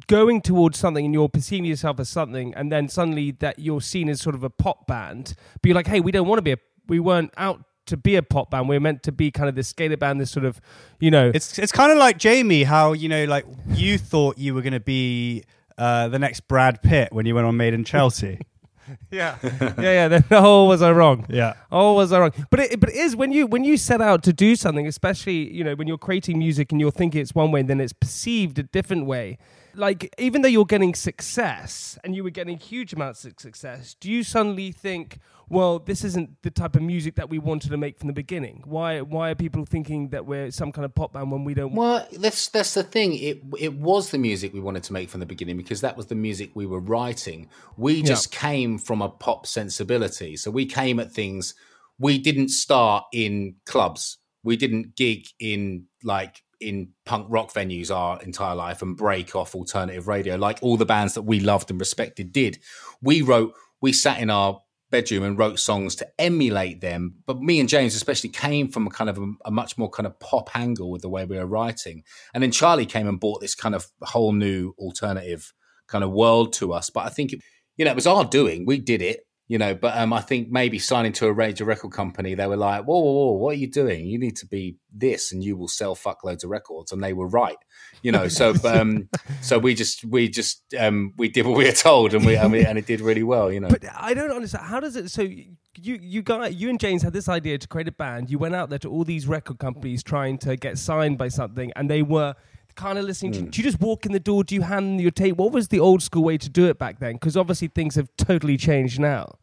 going 0.07 0.41
towards 0.41 0.77
something 0.77 1.05
and 1.05 1.13
you're 1.13 1.29
perceiving 1.29 1.65
yourself 1.65 1.99
as 1.99 2.09
something, 2.09 2.53
and 2.55 2.71
then 2.71 2.89
suddenly 2.89 3.31
that 3.31 3.59
you're 3.59 3.81
seen 3.81 4.09
as 4.09 4.19
sort 4.19 4.35
of 4.35 4.43
a 4.43 4.49
pop 4.49 4.87
band, 4.87 5.35
but 5.61 5.67
you're 5.67 5.75
like, 5.75 5.87
hey, 5.87 5.99
we 5.99 6.11
don't 6.11 6.27
want 6.27 6.39
to 6.39 6.43
be 6.43 6.53
a, 6.53 6.57
we 6.87 6.99
weren't 6.99 7.33
out 7.37 7.63
to 7.89 7.97
be 7.97 8.15
a 8.15 8.23
pop 8.23 8.51
band. 8.51 8.69
We 8.69 8.75
are 8.75 8.79
meant 8.79 9.03
to 9.03 9.11
be 9.11 9.31
kind 9.31 9.49
of 9.49 9.55
this 9.55 9.67
skater 9.67 9.97
band, 9.97 10.21
this 10.21 10.31
sort 10.31 10.45
of, 10.45 10.61
you 10.99 11.11
know. 11.11 11.31
It's 11.33 11.59
it's 11.59 11.71
kind 11.71 11.91
of 11.91 11.97
like 11.97 12.17
Jamie, 12.17 12.63
how 12.63 12.93
you 12.93 13.09
know, 13.09 13.25
like 13.25 13.45
you 13.67 13.97
thought 13.97 14.37
you 14.37 14.53
were 14.53 14.61
going 14.61 14.73
to 14.73 14.79
be 14.79 15.43
uh, 15.77 16.07
the 16.07 16.19
next 16.19 16.47
Brad 16.47 16.81
Pitt 16.81 17.11
when 17.11 17.25
you 17.25 17.35
went 17.35 17.47
on 17.47 17.57
Made 17.57 17.73
in 17.73 17.83
Chelsea. 17.83 18.39
yeah, 19.11 19.37
yeah, 19.43 19.73
yeah. 19.77 20.07
Then, 20.07 20.23
oh, 20.31 20.65
was 20.65 20.81
I 20.81 20.91
wrong? 20.91 21.25
Yeah. 21.29 21.53
Oh, 21.71 21.93
was 21.93 22.11
I 22.11 22.19
wrong? 22.19 22.31
But 22.49 22.59
it, 22.59 22.79
but 22.79 22.89
it 22.89 22.95
is 22.95 23.15
when 23.15 23.31
you 23.31 23.47
when 23.47 23.63
you 23.63 23.77
set 23.77 24.01
out 24.01 24.23
to 24.23 24.33
do 24.33 24.55
something, 24.55 24.87
especially 24.87 25.51
you 25.51 25.63
know 25.63 25.75
when 25.75 25.87
you're 25.87 25.97
creating 25.97 26.39
music 26.39 26.71
and 26.71 26.81
you're 26.81 26.91
thinking 26.91 27.21
it's 27.21 27.35
one 27.35 27.51
way, 27.51 27.61
and 27.61 27.69
then 27.69 27.81
it's 27.81 27.93
perceived 27.93 28.59
a 28.59 28.63
different 28.63 29.05
way. 29.05 29.37
Like 29.75 30.13
even 30.17 30.41
though 30.41 30.47
you're 30.47 30.65
getting 30.65 30.95
success 30.95 31.97
and 32.03 32.15
you 32.15 32.23
were 32.23 32.29
getting 32.29 32.57
huge 32.57 32.93
amounts 32.93 33.25
of 33.25 33.33
success, 33.37 33.95
do 33.99 34.11
you 34.11 34.23
suddenly 34.23 34.71
think, 34.71 35.19
well, 35.49 35.79
this 35.79 36.03
isn't 36.03 36.41
the 36.43 36.51
type 36.51 36.75
of 36.75 36.81
music 36.81 37.15
that 37.15 37.29
we 37.29 37.39
wanted 37.39 37.71
to 37.71 37.77
make 37.77 37.97
from 37.97 38.07
the 38.07 38.13
beginning. 38.13 38.61
Why 38.65 39.01
why 39.01 39.31
are 39.31 39.35
people 39.35 39.65
thinking 39.65 40.09
that 40.09 40.25
we're 40.25 40.51
some 40.51 40.71
kind 40.71 40.85
of 40.85 40.93
pop 40.93 41.13
band 41.13 41.31
when 41.31 41.43
we 41.43 41.53
don't? 41.53 41.73
Well, 41.73 42.07
that's 42.19 42.49
that's 42.49 42.75
the 42.75 42.83
thing. 42.83 43.15
It 43.15 43.41
it 43.59 43.73
was 43.73 44.11
the 44.11 44.17
music 44.17 44.53
we 44.53 44.59
wanted 44.59 44.83
to 44.83 44.93
make 44.93 45.09
from 45.09 45.19
the 45.19 45.25
beginning 45.25 45.57
because 45.57 45.81
that 45.81 45.97
was 45.97 46.05
the 46.05 46.15
music 46.15 46.51
we 46.53 46.65
were 46.65 46.79
writing. 46.79 47.49
We 47.77 48.03
just 48.03 48.33
yeah. 48.33 48.39
came 48.39 48.77
from 48.77 49.01
a 49.01 49.09
pop 49.09 49.47
sensibility, 49.47 50.37
so 50.37 50.51
we 50.51 50.65
came 50.65 50.99
at 50.99 51.11
things. 51.11 51.55
We 51.97 52.17
didn't 52.17 52.49
start 52.49 53.05
in 53.11 53.55
clubs. 53.65 54.19
We 54.43 54.55
didn't 54.55 54.95
gig 54.95 55.27
in 55.39 55.87
like 56.03 56.43
in 56.59 56.89
punk 57.05 57.27
rock 57.29 57.53
venues 57.53 57.93
our 57.93 58.21
entire 58.21 58.55
life 58.55 58.81
and 58.81 58.97
break 58.97 59.35
off 59.35 59.55
alternative 59.55 60.07
radio 60.07 60.35
like 60.35 60.59
all 60.61 60.77
the 60.77 60.85
bands 60.85 61.13
that 61.13 61.21
we 61.21 61.39
loved 61.39 61.71
and 61.71 61.79
respected 61.79 62.31
did. 62.31 62.59
We 63.01 63.21
wrote. 63.21 63.53
We 63.81 63.93
sat 63.93 64.19
in 64.19 64.29
our 64.29 64.61
bedroom 64.91 65.23
and 65.23 65.37
wrote 65.37 65.59
songs 65.59 65.95
to 65.95 66.07
emulate 66.19 66.81
them. 66.81 67.15
But 67.25 67.39
me 67.39 67.59
and 67.59 67.69
James 67.69 67.95
especially 67.95 68.29
came 68.29 68.69
from 68.69 68.87
a 68.87 68.89
kind 68.89 69.09
of 69.09 69.17
a, 69.17 69.31
a, 69.45 69.51
much 69.51 69.77
more 69.77 69.89
kind 69.89 70.07
of 70.07 70.19
pop 70.19 70.55
angle 70.55 70.91
with 70.91 71.01
the 71.01 71.09
way 71.09 71.25
we 71.25 71.37
were 71.37 71.45
writing. 71.45 72.03
And 72.33 72.43
then 72.43 72.51
Charlie 72.51 72.85
came 72.85 73.07
and 73.07 73.19
brought 73.19 73.41
this 73.41 73.55
kind 73.55 73.75
of 73.75 73.87
whole 74.01 74.33
new 74.33 74.73
alternative 74.77 75.53
kind 75.87 76.03
of 76.03 76.11
world 76.11 76.53
to 76.53 76.73
us. 76.73 76.89
But 76.89 77.05
I 77.05 77.09
think, 77.09 77.33
it, 77.33 77.41
you 77.77 77.85
know, 77.85 77.91
it 77.91 77.95
was 77.95 78.07
our 78.07 78.25
doing. 78.25 78.65
We 78.65 78.79
did 78.79 79.01
it 79.01 79.21
you 79.49 79.57
know, 79.57 79.73
but 79.73 79.97
um, 79.97 80.13
I 80.13 80.21
think 80.21 80.51
maybe 80.51 80.77
signing 80.77 81.11
to 81.13 81.27
a 81.27 81.33
major 81.33 81.65
record 81.65 81.91
company, 81.91 82.35
they 82.35 82.45
were 82.45 82.55
like, 82.55 82.83
whoa, 82.83 82.99
whoa, 82.99 83.11
whoa, 83.11 83.31
what 83.31 83.55
are 83.55 83.57
you 83.57 83.65
doing? 83.65 84.05
You 84.05 84.19
need 84.19 84.35
to 84.37 84.45
be 84.45 84.77
this 84.93 85.31
and 85.31 85.43
you 85.43 85.57
will 85.57 85.67
sell 85.67 85.95
fuckloads 85.95 86.43
of 86.43 86.51
records. 86.51 86.91
And 86.91 87.03
they 87.03 87.13
were 87.13 87.27
right, 87.27 87.57
you 88.03 88.11
know, 88.11 88.27
so, 88.27 88.53
um, 88.63 89.09
so 89.41 89.57
we 89.57 89.73
just, 89.73 90.05
we 90.05 90.29
just, 90.29 90.75
um, 90.79 91.13
we 91.17 91.29
did 91.29 91.47
what 91.47 91.57
we 91.57 91.65
were 91.65 91.71
told 91.71 92.13
and 92.13 92.23
we, 92.27 92.35
and, 92.35 92.51
we, 92.51 92.63
and 92.63 92.77
it 92.77 92.85
did 92.85 93.01
really 93.01 93.23
well, 93.23 93.51
you 93.51 93.59
know. 93.59 93.69
But 93.69 93.85
I 93.91 94.13
don't 94.13 94.31
understand. 94.31 94.67
How 94.67 94.79
does 94.79 94.95
it, 94.95 95.09
so 95.09 95.23
you, 95.23 95.49
you 95.75 96.21
guys, 96.21 96.53
you 96.53 96.69
and 96.69 96.79
James 96.79 97.01
had 97.01 97.13
this 97.13 97.27
idea 97.27 97.57
to 97.57 97.67
create 97.67 97.87
a 97.87 97.91
band. 97.91 98.29
You 98.29 98.37
went 98.37 98.53
out 98.53 98.69
there 98.69 98.79
to 98.79 98.89
all 98.89 99.03
these 99.03 99.25
record 99.25 99.57
companies 99.57 100.03
trying 100.03 100.37
to 100.39 100.57
get 100.57 100.77
signed 100.77 101.17
by 101.17 101.29
something 101.29 101.73
and 101.75 101.89
they 101.89 102.03
were, 102.03 102.35
kind 102.79 102.97
of 102.97 103.05
listening 103.05 103.33
to? 103.33 103.39
Mm. 103.41 103.51
Do 103.51 103.61
you 103.61 103.63
just 103.63 103.81
walk 103.81 104.05
in 104.05 104.13
the 104.13 104.19
door? 104.19 104.43
Do 104.43 104.55
you 104.55 104.61
hand 104.61 104.85
them 104.87 104.99
your 104.99 105.11
tape? 105.11 105.37
What 105.37 105.51
was 105.51 105.67
the 105.67 105.79
old 105.79 106.01
school 106.01 106.23
way 106.23 106.37
to 106.37 106.49
do 106.49 106.67
it 106.67 106.79
back 106.79 106.99
then? 106.99 107.13
Because 107.13 107.35
obviously 107.35 107.67
things 107.67 107.95
have 107.95 108.09
totally 108.17 108.57
changed 108.57 108.99
now. 108.99 109.35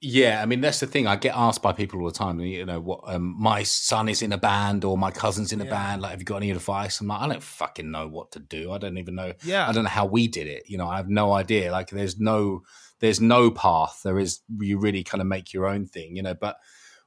Yeah, 0.00 0.40
I 0.40 0.46
mean 0.46 0.60
that's 0.60 0.78
the 0.78 0.86
thing. 0.86 1.08
I 1.08 1.16
get 1.16 1.34
asked 1.34 1.60
by 1.60 1.72
people 1.72 2.00
all 2.00 2.06
the 2.06 2.12
time. 2.12 2.38
You 2.38 2.64
know, 2.64 2.78
what 2.78 3.00
um, 3.06 3.34
my 3.36 3.64
son 3.64 4.08
is 4.08 4.22
in 4.22 4.32
a 4.32 4.38
band 4.38 4.84
or 4.84 4.96
my 4.96 5.10
cousin's 5.10 5.52
in 5.52 5.60
a 5.60 5.64
yeah. 5.64 5.70
band. 5.70 6.02
Like, 6.02 6.12
have 6.12 6.20
you 6.20 6.24
got 6.24 6.36
any 6.36 6.52
advice? 6.52 7.00
I'm 7.00 7.08
like, 7.08 7.20
I 7.20 7.26
don't 7.26 7.42
fucking 7.42 7.90
know 7.90 8.06
what 8.06 8.30
to 8.32 8.38
do. 8.38 8.70
I 8.70 8.78
don't 8.78 8.98
even 8.98 9.16
know. 9.16 9.32
Yeah, 9.42 9.68
I 9.68 9.72
don't 9.72 9.82
know 9.82 9.90
how 9.90 10.06
we 10.06 10.28
did 10.28 10.46
it. 10.46 10.64
You 10.66 10.78
know, 10.78 10.88
I 10.88 10.98
have 10.98 11.08
no 11.08 11.32
idea. 11.32 11.72
Like, 11.72 11.90
there's 11.90 12.20
no, 12.20 12.62
there's 13.00 13.20
no 13.20 13.50
path. 13.50 14.02
There 14.04 14.20
is. 14.20 14.40
You 14.60 14.78
really 14.78 15.02
kind 15.02 15.20
of 15.20 15.26
make 15.26 15.52
your 15.52 15.66
own 15.66 15.86
thing. 15.86 16.14
You 16.14 16.22
know, 16.22 16.34
but 16.34 16.58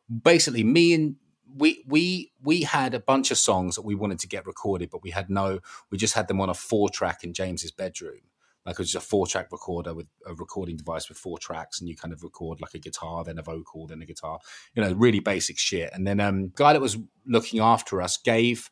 basically, 0.09 0.65
me 0.65 0.93
and 0.93 1.15
we 1.55 1.83
we 1.87 2.31
we 2.43 2.61
had 2.61 2.93
a 2.93 2.99
bunch 2.99 3.31
of 3.31 3.37
songs 3.37 3.75
that 3.75 3.83
we 3.83 3.95
wanted 3.95 4.19
to 4.19 4.27
get 4.27 4.45
recorded, 4.45 4.89
but 4.89 5.03
we 5.03 5.11
had 5.11 5.29
no. 5.29 5.59
We 5.89 5.97
just 5.97 6.13
had 6.13 6.27
them 6.27 6.41
on 6.41 6.49
a 6.49 6.53
four 6.53 6.89
track 6.89 7.23
in 7.23 7.33
James's 7.33 7.71
bedroom. 7.71 8.21
Like 8.65 8.73
it 8.73 8.79
was 8.79 8.91
just 8.91 9.05
a 9.05 9.07
four 9.07 9.25
track 9.25 9.51
recorder 9.51 9.93
with 9.93 10.07
a 10.25 10.33
recording 10.35 10.77
device 10.77 11.09
with 11.09 11.17
four 11.17 11.39
tracks 11.39 11.79
and 11.79 11.89
you 11.89 11.95
kind 11.95 12.13
of 12.13 12.23
record 12.23 12.61
like 12.61 12.75
a 12.75 12.79
guitar 12.79 13.23
then 13.23 13.39
a 13.39 13.41
vocal 13.41 13.87
then 13.87 14.03
a 14.03 14.05
guitar 14.05 14.39
you 14.75 14.83
know 14.83 14.93
really 14.93 15.19
basic 15.19 15.57
shit. 15.57 15.89
And 15.93 16.05
then 16.05 16.19
um 16.19 16.51
guy 16.55 16.73
that 16.73 16.81
was 16.81 16.97
looking 17.25 17.59
after 17.59 18.01
us 18.01 18.17
gave 18.17 18.69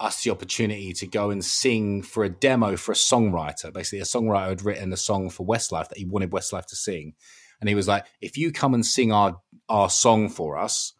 us 0.00 0.22
the 0.22 0.30
opportunity 0.30 0.92
to 0.92 1.06
go 1.06 1.30
and 1.30 1.44
sing 1.44 2.02
for 2.02 2.24
a 2.24 2.28
demo 2.28 2.76
for 2.76 2.92
a 2.92 2.94
songwriter. 2.94 3.72
Basically 3.72 4.00
a 4.00 4.04
songwriter 4.04 4.48
had 4.48 4.64
written 4.64 4.92
a 4.92 4.96
song 4.96 5.30
for 5.30 5.46
westlife 5.46 5.88
that 5.88 5.98
he 5.98 6.04
wanted 6.04 6.30
westlife 6.30 6.66
to 6.66 6.76
sing. 6.76 7.14
And 7.60 7.68
he 7.68 7.74
was 7.74 7.88
like 7.88 8.06
if 8.22 8.38
you 8.38 8.52
come 8.52 8.72
and 8.72 8.86
sing 8.86 9.12
our 9.12 9.36
our 9.68 9.90
song 9.90 10.30
for 10.30 10.56
us 10.56 10.94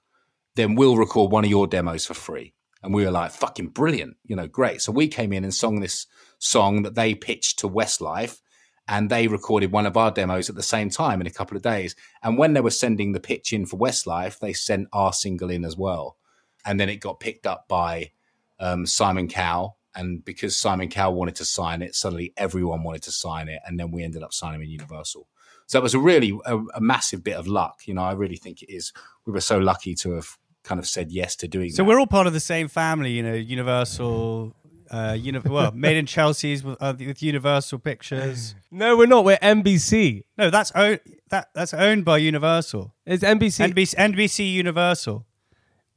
then 0.57 0.75
we'll 0.75 0.97
record 0.97 1.31
one 1.31 1.45
of 1.45 1.51
your 1.51 1.67
demos 1.67 2.07
for 2.07 2.15
free 2.15 2.53
and 2.83 2.93
we 2.93 3.05
were 3.05 3.11
like 3.11 3.31
fucking 3.31 3.69
brilliant 3.69 4.17
you 4.25 4.35
know 4.35 4.49
great 4.49 4.83
so 4.83 4.91
we 4.91 5.07
came 5.09 5.33
in 5.33 5.45
and 5.45 5.55
sung 5.55 5.81
this 5.81 6.07
song 6.39 6.83
that 6.83 6.95
they 6.95 7.15
pitched 7.15 7.59
to 7.61 7.69
Westlife 7.69 8.41
and 8.89 9.11
they 9.11 9.27
recorded 9.27 9.73
one 9.73 9.87
of 9.87 9.97
our 9.97 10.11
demos 10.11 10.49
at 10.49 10.55
the 10.55 10.63
same 10.63 10.91
time 10.91 11.21
in 11.21 11.27
a 11.27 11.33
couple 11.33 11.57
of 11.57 11.63
days. 11.63 11.97
And 12.23 12.39
when 12.39 12.53
they 12.53 12.61
were 12.61 12.71
sending 12.71 13.13
the 13.13 13.21
pitch 13.21 13.53
in 13.53 13.67
for 13.67 13.77
Westlife, 13.77 14.39
they 14.39 14.53
sent 14.53 14.89
our 14.93 15.13
single 15.13 15.51
in 15.51 15.65
as 15.65 15.77
well. 15.77 16.17
And 16.65 16.79
then 16.79 16.89
it 16.89 16.97
got 16.97 17.21
picked 17.21 17.47
up 17.47 17.67
by 17.69 18.13
um, 18.61 18.87
Simon 18.87 19.29
Cowell. 19.29 19.79
And 19.95 20.25
because 20.25 20.57
Simon 20.57 20.89
Cowell 20.89 21.15
wanted 21.15 21.37
to 21.37 21.45
sign 21.45 21.83
it, 21.83 21.95
suddenly 21.95 22.33
everyone 22.37 22.85
wanted 22.85 23.03
to 23.05 23.13
sign 23.13 23.49
it. 23.49 23.61
And 23.67 23.81
then 23.81 23.91
we 23.91 24.05
ended 24.05 24.23
up 24.23 24.33
signing 24.33 24.61
with 24.61 24.69
Universal. 24.69 25.27
So 25.67 25.81
it 25.81 25.83
was 25.83 25.95
a 25.95 25.99
really 25.99 26.39
a, 26.45 26.59
a, 26.59 26.81
massive 26.81 27.25
bit 27.25 27.35
of 27.35 27.49
luck. 27.49 27.81
You 27.87 27.95
know, 27.95 28.03
I 28.03 28.13
really 28.13 28.37
think 28.37 28.63
it 28.63 28.73
is. 28.73 28.93
We 29.25 29.33
were 29.33 29.41
so 29.41 29.59
lucky 29.59 29.97
to 29.97 30.13
have 30.13 30.39
kind 30.67 30.79
of 30.79 30.87
said 30.87 31.11
yes 31.13 31.37
to 31.37 31.49
doing 31.49 31.71
so 31.71 31.77
that. 31.77 31.85
we're 31.85 31.99
all 31.99 32.07
part 32.07 32.27
of 32.27 32.33
the 32.33 32.41
same 32.41 32.69
family, 32.69 33.13
you 33.13 33.23
know, 33.23 33.35
Universal, 33.35 34.53
uh, 34.91 35.17
uni- 35.19 35.39
well, 35.39 35.73
made 35.75 35.97
in 35.97 36.07
Chelsea's 36.07 36.63
with, 36.63 36.77
uh, 36.81 36.95
with 36.99 37.23
Universal 37.23 37.79
Pictures. 37.79 38.55
No, 38.73 38.95
we're 38.95 39.07
not. 39.07 39.25
We're 39.25 39.39
NBC. 39.39 40.25
No, 40.37 40.51
that's 40.51 40.71
owned. 40.73 41.01
That 41.31 41.49
that's 41.55 41.73
owned 41.73 42.05
by 42.05 42.19
Universal. 42.19 42.93
It's 43.07 43.25
NBC. 43.25 43.73
NBC, 43.73 43.95
NBC 43.95 44.53
Universal. 44.53 45.25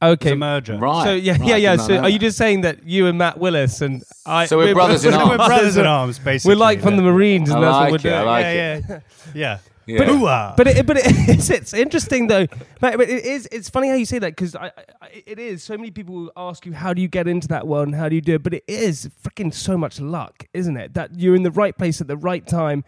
Okay, 0.01 0.33
merger. 0.33 0.77
Right. 0.77 1.03
So 1.03 1.13
yeah, 1.13 1.33
right, 1.33 1.41
yeah, 1.41 1.55
yeah. 1.57 1.75
So 1.75 1.97
are 1.97 2.07
you 2.07 2.19
just 2.19 2.37
saying 2.37 2.61
that 2.61 2.85
you 2.85 3.07
and 3.07 3.17
Matt 3.17 3.37
Willis 3.37 3.81
and 3.81 4.01
I? 4.25 4.45
So 4.45 4.57
we're, 4.57 4.67
we're 4.67 4.75
brothers 4.75 5.03
in 5.03 5.13
arms. 5.13 5.29
We're 5.29 5.37
brothers 5.37 5.75
in 5.75 5.85
arms, 5.85 6.19
basically. 6.19 6.55
We're 6.55 6.59
like 6.59 6.79
from 6.79 6.95
the 6.95 7.01
Marines, 7.01 7.49
and 7.49 7.59
I 7.59 7.61
that's 7.61 7.73
like 7.73 7.91
what 7.91 8.03
we're 8.03 8.09
it, 8.09 8.13
doing. 8.13 8.15
I 8.15 8.23
like 8.23 8.43
yeah, 8.43 8.95
it. 8.95 9.03
yeah, 9.35 9.57
yeah. 9.89 10.53
But, 10.55 10.57
but 10.57 10.67
it, 10.67 10.85
but 10.85 10.97
it's, 10.99 11.49
it's 11.49 11.73
interesting 11.73 12.27
though. 12.27 12.47
But, 12.79 12.97
but 12.97 13.09
it 13.09 13.25
is. 13.25 13.47
It's 13.51 13.69
funny 13.69 13.89
how 13.89 13.95
you 13.95 14.05
say 14.05 14.19
that 14.19 14.35
because 14.35 14.55
I, 14.55 14.71
I, 15.01 15.23
it 15.25 15.39
is. 15.39 15.63
So 15.63 15.77
many 15.77 15.91
people 15.91 16.31
ask 16.35 16.65
you 16.65 16.73
how 16.73 16.93
do 16.93 17.01
you 17.01 17.07
get 17.07 17.27
into 17.27 17.47
that 17.49 17.67
world 17.67 17.87
and 17.87 17.95
how 17.95 18.09
do 18.09 18.15
you 18.15 18.21
do 18.21 18.35
it. 18.35 18.43
But 18.43 18.53
it 18.53 18.63
is 18.67 19.09
freaking 19.23 19.53
so 19.53 19.77
much 19.77 19.99
luck, 19.99 20.45
isn't 20.53 20.77
it? 20.77 20.93
That 20.93 21.19
you're 21.19 21.35
in 21.35 21.43
the 21.43 21.51
right 21.51 21.77
place 21.77 22.01
at 22.01 22.07
the 22.07 22.17
right 22.17 22.45
time. 22.45 22.83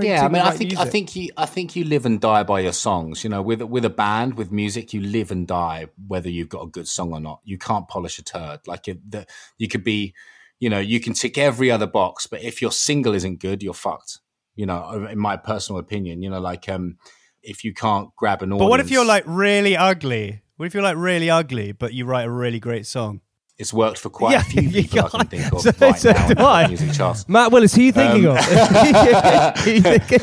Yeah, 0.00 0.24
I 0.24 0.28
mean, 0.28 0.42
right 0.42 0.52
I 0.52 0.56
think 0.56 0.70
music. 0.70 0.86
I 0.86 0.90
think 0.90 1.16
you 1.16 1.28
I 1.36 1.46
think 1.46 1.76
you 1.76 1.84
live 1.84 2.06
and 2.06 2.20
die 2.20 2.44
by 2.44 2.60
your 2.60 2.72
songs. 2.72 3.24
You 3.24 3.30
know, 3.30 3.42
with 3.42 3.62
with 3.62 3.84
a 3.84 3.90
band 3.90 4.34
with 4.34 4.52
music, 4.52 4.94
you 4.94 5.00
live 5.00 5.30
and 5.32 5.46
die 5.46 5.88
whether 6.06 6.30
you've 6.30 6.48
got 6.48 6.62
a 6.62 6.68
good 6.68 6.86
song 6.86 7.12
or 7.12 7.20
not. 7.20 7.40
You 7.44 7.58
can't 7.58 7.88
polish 7.88 8.18
a 8.18 8.22
turd. 8.22 8.60
Like 8.66 8.86
it, 8.86 9.10
the, 9.10 9.26
you 9.58 9.66
could 9.66 9.82
be, 9.82 10.14
you 10.60 10.70
know, 10.70 10.78
you 10.78 11.00
can 11.00 11.14
tick 11.14 11.36
every 11.36 11.70
other 11.70 11.88
box, 11.88 12.28
but 12.28 12.42
if 12.42 12.62
your 12.62 12.70
single 12.70 13.14
isn't 13.14 13.40
good, 13.40 13.62
you're 13.62 13.74
fucked. 13.74 14.20
You 14.54 14.66
know, 14.66 15.06
in 15.10 15.18
my 15.18 15.36
personal 15.36 15.78
opinion, 15.78 16.22
you 16.22 16.28
know, 16.30 16.40
like 16.40 16.68
um, 16.68 16.96
if 17.42 17.64
you 17.64 17.72
can't 17.74 18.08
grab 18.16 18.42
an 18.42 18.52
audience. 18.52 18.64
But 18.64 18.70
what 18.70 18.80
if 18.80 18.90
you're 18.90 19.04
like 19.04 19.24
really 19.26 19.76
ugly? 19.76 20.42
What 20.56 20.66
if 20.66 20.74
you're 20.74 20.82
like 20.82 20.96
really 20.96 21.30
ugly, 21.30 21.72
but 21.72 21.92
you 21.94 22.04
write 22.04 22.26
a 22.26 22.30
really 22.30 22.60
great 22.60 22.86
song? 22.86 23.20
It's 23.58 23.72
worked 23.72 23.98
for 23.98 24.10
quite 24.10 24.32
Yeah, 24.32 24.40
a 24.40 24.44
few 24.44 24.70
people 24.70 24.98
I 24.98 25.02
can't- 25.02 25.12
can 25.12 25.26
think 25.40 25.52
of 25.52 25.60
so- 25.62 25.72
right 25.80 25.98
so 25.98 26.10
now. 26.12 26.28
do 26.28 26.42
I. 26.42 26.66
Music 26.68 26.92
charts. 26.92 27.28
Matt 27.28 27.52
Willis, 27.52 27.74
who 27.74 27.80
are 27.80 27.84
you 27.84 27.92
thinking 27.92 28.26
Um, 28.26 28.36
of? 28.36 28.38
Are 28.38 29.70
you 29.70 29.80
thinking- 29.80 30.20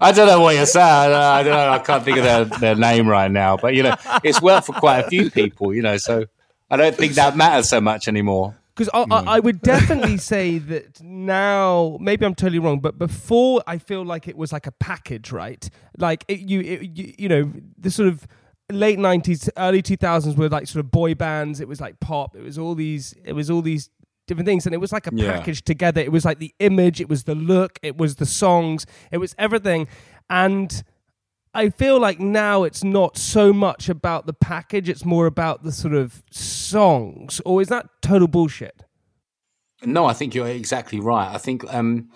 I 0.00 0.12
don't 0.14 0.26
know 0.26 0.40
what 0.40 0.54
you're 0.56 0.66
saying. 0.66 0.86
I 0.86 1.08
don't, 1.08 1.14
I 1.22 1.42
don't 1.42 1.52
know. 1.52 1.70
I 1.70 1.78
can't 1.78 2.04
think 2.04 2.18
of 2.18 2.24
their, 2.24 2.44
their 2.44 2.74
name 2.76 3.08
right 3.08 3.30
now. 3.30 3.56
But 3.56 3.74
you 3.74 3.82
know, 3.82 3.94
it's 4.22 4.40
worked 4.42 4.66
for 4.66 4.72
quite 4.74 5.00
a 5.04 5.08
few 5.08 5.30
people. 5.30 5.74
You 5.74 5.82
know, 5.82 5.96
so 5.96 6.24
I 6.70 6.76
don't 6.76 6.94
think 6.94 7.14
that 7.14 7.36
matters 7.36 7.68
so 7.68 7.80
much 7.80 8.08
anymore. 8.08 8.57
Because 8.78 8.90
I, 8.94 9.00
I, 9.00 9.04
mm. 9.22 9.26
I 9.26 9.40
would 9.40 9.60
definitely 9.60 10.16
say 10.32 10.58
that 10.58 11.02
now, 11.02 11.98
maybe 12.00 12.24
I'm 12.24 12.34
totally 12.36 12.60
wrong, 12.60 12.78
but 12.78 12.96
before 12.96 13.60
I 13.66 13.78
feel 13.78 14.04
like 14.04 14.28
it 14.28 14.36
was 14.36 14.52
like 14.52 14.68
a 14.68 14.72
package, 14.72 15.32
right? 15.32 15.68
Like 15.98 16.24
it, 16.28 16.38
you, 16.40 16.60
it, 16.60 16.82
you, 16.96 17.14
you 17.18 17.28
know, 17.28 17.52
the 17.76 17.90
sort 17.90 18.08
of 18.08 18.26
late 18.70 18.98
'90s, 18.98 19.48
early 19.56 19.82
2000s 19.82 20.36
were 20.36 20.48
like 20.48 20.68
sort 20.68 20.84
of 20.84 20.92
boy 20.92 21.14
bands. 21.16 21.60
It 21.60 21.66
was 21.66 21.80
like 21.80 21.98
pop. 21.98 22.36
It 22.36 22.42
was 22.42 22.56
all 22.56 22.76
these. 22.76 23.14
It 23.24 23.32
was 23.32 23.50
all 23.50 23.62
these 23.62 23.90
different 24.28 24.46
things, 24.46 24.64
and 24.66 24.74
it 24.74 24.78
was 24.78 24.92
like 24.92 25.06
a 25.06 25.10
Yeah. 25.12 25.32
package 25.32 25.62
together. 25.64 26.00
It 26.00 26.12
was 26.12 26.24
like 26.24 26.38
the 26.38 26.54
image, 26.60 27.00
it 27.00 27.08
was 27.08 27.24
the 27.24 27.34
look, 27.34 27.78
it 27.82 27.96
was 27.96 28.16
the 28.16 28.26
songs, 28.26 28.86
it 29.10 29.18
was 29.18 29.34
everything, 29.38 29.88
and. 30.30 30.84
I 31.58 31.70
feel 31.70 31.98
like 31.98 32.20
now 32.20 32.62
it's 32.62 32.84
not 32.84 33.18
so 33.18 33.52
much 33.52 33.88
about 33.88 34.26
the 34.26 34.32
package, 34.32 34.88
it's 34.88 35.04
more 35.04 35.26
about 35.26 35.64
the 35.64 35.72
sort 35.72 35.92
of 35.92 36.22
songs. 36.30 37.40
Or 37.44 37.60
is 37.60 37.66
that 37.66 37.88
total 38.00 38.28
bullshit? 38.28 38.84
No, 39.84 40.06
I 40.06 40.12
think 40.12 40.36
you're 40.36 40.46
exactly 40.46 41.00
right. 41.00 41.34
I 41.34 41.38
think 41.38 41.64
um, 41.74 42.10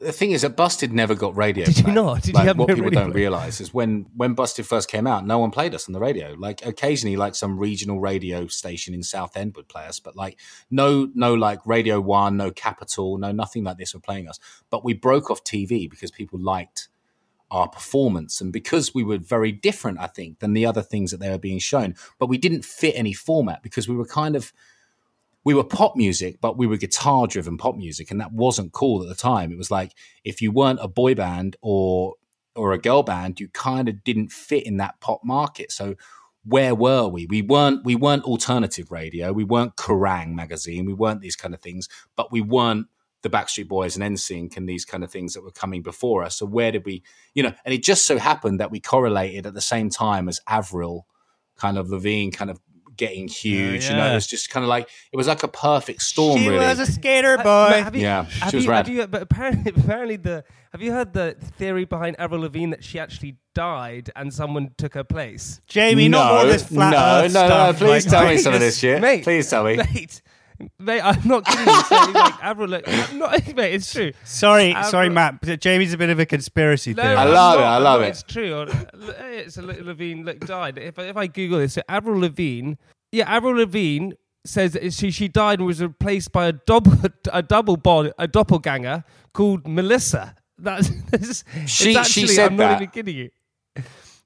the 0.00 0.10
thing 0.10 0.32
is 0.32 0.42
that 0.42 0.56
Busted 0.56 0.92
never 0.92 1.14
got 1.14 1.36
radio. 1.36 1.66
Did 1.66 1.86
you 1.86 1.92
not? 1.92 2.22
Did 2.22 2.26
you 2.26 2.34
like, 2.34 2.46
have 2.46 2.58
what 2.58 2.68
no 2.68 2.74
people 2.74 2.90
don't 2.90 3.12
play? 3.12 3.20
realize 3.20 3.60
is 3.60 3.72
when 3.72 4.06
when 4.16 4.34
Busted 4.34 4.66
first 4.66 4.90
came 4.90 5.06
out, 5.06 5.24
no 5.24 5.38
one 5.38 5.52
played 5.52 5.72
us 5.72 5.88
on 5.88 5.92
the 5.92 6.00
radio. 6.00 6.34
Like 6.36 6.66
occasionally, 6.66 7.14
like 7.14 7.36
some 7.36 7.60
regional 7.60 8.00
radio 8.00 8.48
station 8.48 8.92
in 8.92 9.04
Southend 9.04 9.54
would 9.54 9.68
play 9.68 9.84
us, 9.86 10.00
but 10.00 10.16
like 10.16 10.40
no 10.68 11.08
no 11.14 11.34
like 11.34 11.60
Radio 11.64 12.00
One, 12.00 12.36
no 12.36 12.50
Capital, 12.50 13.18
no 13.18 13.30
nothing 13.30 13.62
like 13.62 13.78
this 13.78 13.94
were 13.94 14.00
playing 14.00 14.26
us. 14.28 14.40
But 14.68 14.84
we 14.84 14.94
broke 14.94 15.30
off 15.30 15.44
TV 15.44 15.88
because 15.88 16.10
people 16.10 16.40
liked 16.40 16.88
our 17.54 17.68
performance. 17.68 18.40
And 18.40 18.52
because 18.52 18.92
we 18.94 19.04
were 19.04 19.18
very 19.18 19.52
different 19.52 20.00
i 20.00 20.08
think 20.08 20.40
than 20.40 20.52
the 20.54 20.66
other 20.66 20.82
things 20.82 21.10
that 21.10 21.20
they 21.20 21.30
were 21.30 21.38
being 21.38 21.60
shown 21.60 21.94
but 22.18 22.28
we 22.28 22.36
didn't 22.36 22.64
fit 22.64 22.94
any 22.96 23.12
format 23.12 23.62
because 23.62 23.88
we 23.88 23.94
were 23.94 24.06
kind 24.06 24.34
of 24.34 24.52
we 25.44 25.54
were 25.54 25.64
pop 25.64 25.94
music 25.94 26.40
but 26.40 26.58
we 26.58 26.66
were 26.66 26.76
guitar 26.76 27.26
driven 27.26 27.56
pop 27.56 27.76
music. 27.76 28.10
And 28.10 28.20
that 28.20 28.32
wasn't 28.32 28.72
cool 28.72 29.02
at 29.02 29.08
the 29.08 29.14
time. 29.14 29.52
It 29.52 29.58
was 29.58 29.70
like 29.70 29.92
if 30.24 30.42
you 30.42 30.50
weren't 30.50 30.80
a 30.82 30.88
boy 30.88 31.14
band 31.14 31.56
or 31.62 32.14
or 32.56 32.72
a 32.72 32.78
girl 32.78 33.02
band 33.02 33.40
you 33.40 33.48
kind 33.48 33.88
of 33.88 34.02
didn't 34.02 34.32
fit 34.32 34.66
in 34.66 34.78
that 34.78 34.98
pop 35.00 35.20
market. 35.24 35.70
So 35.70 35.94
where 36.44 36.74
were 36.74 37.08
we? 37.08 37.26
We 37.26 37.42
weren't 37.42 37.84
we 37.84 37.94
weren't 37.94 38.24
alternative 38.24 38.90
radio. 38.90 39.32
We 39.32 39.44
weren't 39.44 39.76
Kerrang! 39.76 40.34
magazine. 40.34 40.86
We 40.86 40.94
weren't 40.94 41.20
these 41.20 41.36
kind 41.36 41.54
of 41.54 41.60
things 41.60 41.88
but 42.16 42.32
we 42.32 42.40
weren't 42.40 42.88
the 43.24 43.30
Backstreet 43.30 43.66
Boys 43.66 43.96
and 43.96 44.14
NSYNC 44.14 44.56
and 44.56 44.68
these 44.68 44.84
kind 44.84 45.02
of 45.02 45.10
things 45.10 45.32
that 45.32 45.42
were 45.42 45.50
coming 45.50 45.82
before 45.82 46.22
us. 46.22 46.36
So 46.36 46.46
where 46.46 46.70
did 46.70 46.84
we, 46.84 47.02
you 47.34 47.42
know, 47.42 47.52
and 47.64 47.74
it 47.74 47.82
just 47.82 48.06
so 48.06 48.18
happened 48.18 48.60
that 48.60 48.70
we 48.70 48.78
correlated 48.78 49.46
at 49.46 49.54
the 49.54 49.60
same 49.60 49.88
time 49.88 50.28
as 50.28 50.40
Avril, 50.46 51.06
kind 51.56 51.78
of 51.78 51.88
Lavigne, 51.88 52.30
kind 52.30 52.50
of 52.50 52.60
getting 52.96 53.24
oh, 53.24 53.32
huge. 53.32 53.84
You 53.86 53.92
know, 53.96 54.04
yeah. 54.04 54.12
it 54.12 54.14
was 54.14 54.26
just 54.26 54.50
kind 54.50 54.62
of 54.62 54.68
like 54.68 54.88
it 55.12 55.16
was 55.16 55.26
like 55.26 55.42
a 55.42 55.48
perfect 55.48 56.02
storm. 56.02 56.38
she 56.38 56.48
really. 56.48 56.64
was 56.64 56.78
a 56.78 56.86
skater 56.86 57.36
boy. 57.38 57.42
but 57.44 57.82
have 57.82 57.96
you, 57.96 58.02
Yeah, 58.02 58.24
have 58.24 58.50
she 58.50 58.56
was 58.56 58.64
you, 58.66 58.70
rad. 58.70 58.86
have 58.86 58.94
you, 58.94 59.06
but 59.06 59.22
apparently, 59.22 59.72
apparently, 59.76 60.16
the 60.16 60.44
have 60.72 60.82
you 60.82 60.92
heard 60.92 61.12
the 61.12 61.36
theory 61.56 61.84
behind 61.84 62.16
Avril 62.18 62.42
Lavigne 62.42 62.70
that 62.70 62.84
she 62.84 62.98
actually 62.98 63.38
died 63.54 64.10
and 64.16 64.32
someone 64.32 64.70
took 64.76 64.94
her 64.94 65.04
place? 65.04 65.60
Jamie, 65.66 66.08
not 66.08 66.32
more 66.32 66.42
of 66.42 66.48
this 66.48 66.66
flat 66.66 66.90
no, 66.90 67.24
Earth 67.24 67.32
no, 67.34 67.40
no, 67.40 67.46
stuff. 67.46 67.78
Please 67.78 68.06
like- 68.06 68.12
tell 68.12 68.28
me 68.28 68.38
some 68.38 68.54
of 68.54 68.60
this 68.60 68.78
shit. 68.78 69.00
mate, 69.00 69.24
please 69.24 69.48
tell 69.48 69.64
me. 69.64 69.76
mate. 69.76 70.20
Mate, 70.78 71.00
I'm 71.02 71.26
not 71.26 71.44
kidding 71.44 71.66
you. 71.66 71.82
So, 71.84 72.10
like 72.12 72.44
Avril, 72.44 72.68
like, 72.68 72.84
I'm 72.86 73.18
not, 73.18 73.32
mate, 73.56 73.74
it's 73.74 73.92
true. 73.92 74.12
Sorry, 74.24 74.70
Avril- 74.72 74.90
sorry, 74.90 75.08
Matt. 75.08 75.40
but 75.40 75.60
Jamie's 75.60 75.92
a 75.92 75.98
bit 75.98 76.10
of 76.10 76.18
a 76.20 76.26
conspiracy 76.26 76.94
No, 76.94 77.02
theorist. 77.02 77.18
I 77.18 77.24
love 77.24 77.54
it, 77.58 77.60
not, 77.62 77.66
I 77.72 77.76
I'm 77.76 77.82
love 77.82 78.00
not, 78.00 78.06
it. 78.06 78.10
It's 78.10 78.22
true. 78.22 78.66
It's 79.20 79.56
a 79.56 79.62
little 79.62 79.86
Lavigne 79.86 80.22
look, 80.24 80.40
died. 80.40 80.78
If 80.78 80.98
I, 80.98 81.02
if 81.04 81.16
I 81.16 81.26
Google 81.26 81.58
this, 81.58 81.74
so 81.74 81.82
Avril 81.88 82.20
Lavigne, 82.20 82.74
yeah, 83.12 83.24
Avril 83.34 83.56
Lavigne 83.56 84.12
says 84.46 84.72
that 84.74 84.92
she 84.92 85.10
she 85.10 85.26
died 85.26 85.58
and 85.58 85.66
was 85.66 85.80
replaced 85.82 86.30
by 86.30 86.46
a 86.46 86.52
double 86.52 86.92
a 87.32 87.42
double 87.42 87.76
body 87.78 88.12
a 88.18 88.28
doppelganger 88.28 89.02
called 89.32 89.66
Melissa. 89.66 90.34
That's, 90.58 90.88
that's 91.10 91.44
She- 91.54 91.62
it's 91.62 91.72
she 91.72 91.96
actually, 91.96 92.26
said 92.28 92.50
I'm 92.52 92.56
not 92.56 92.68
that. 92.68 92.82
even 92.82 92.90
kidding 92.92 93.16
you. 93.16 93.30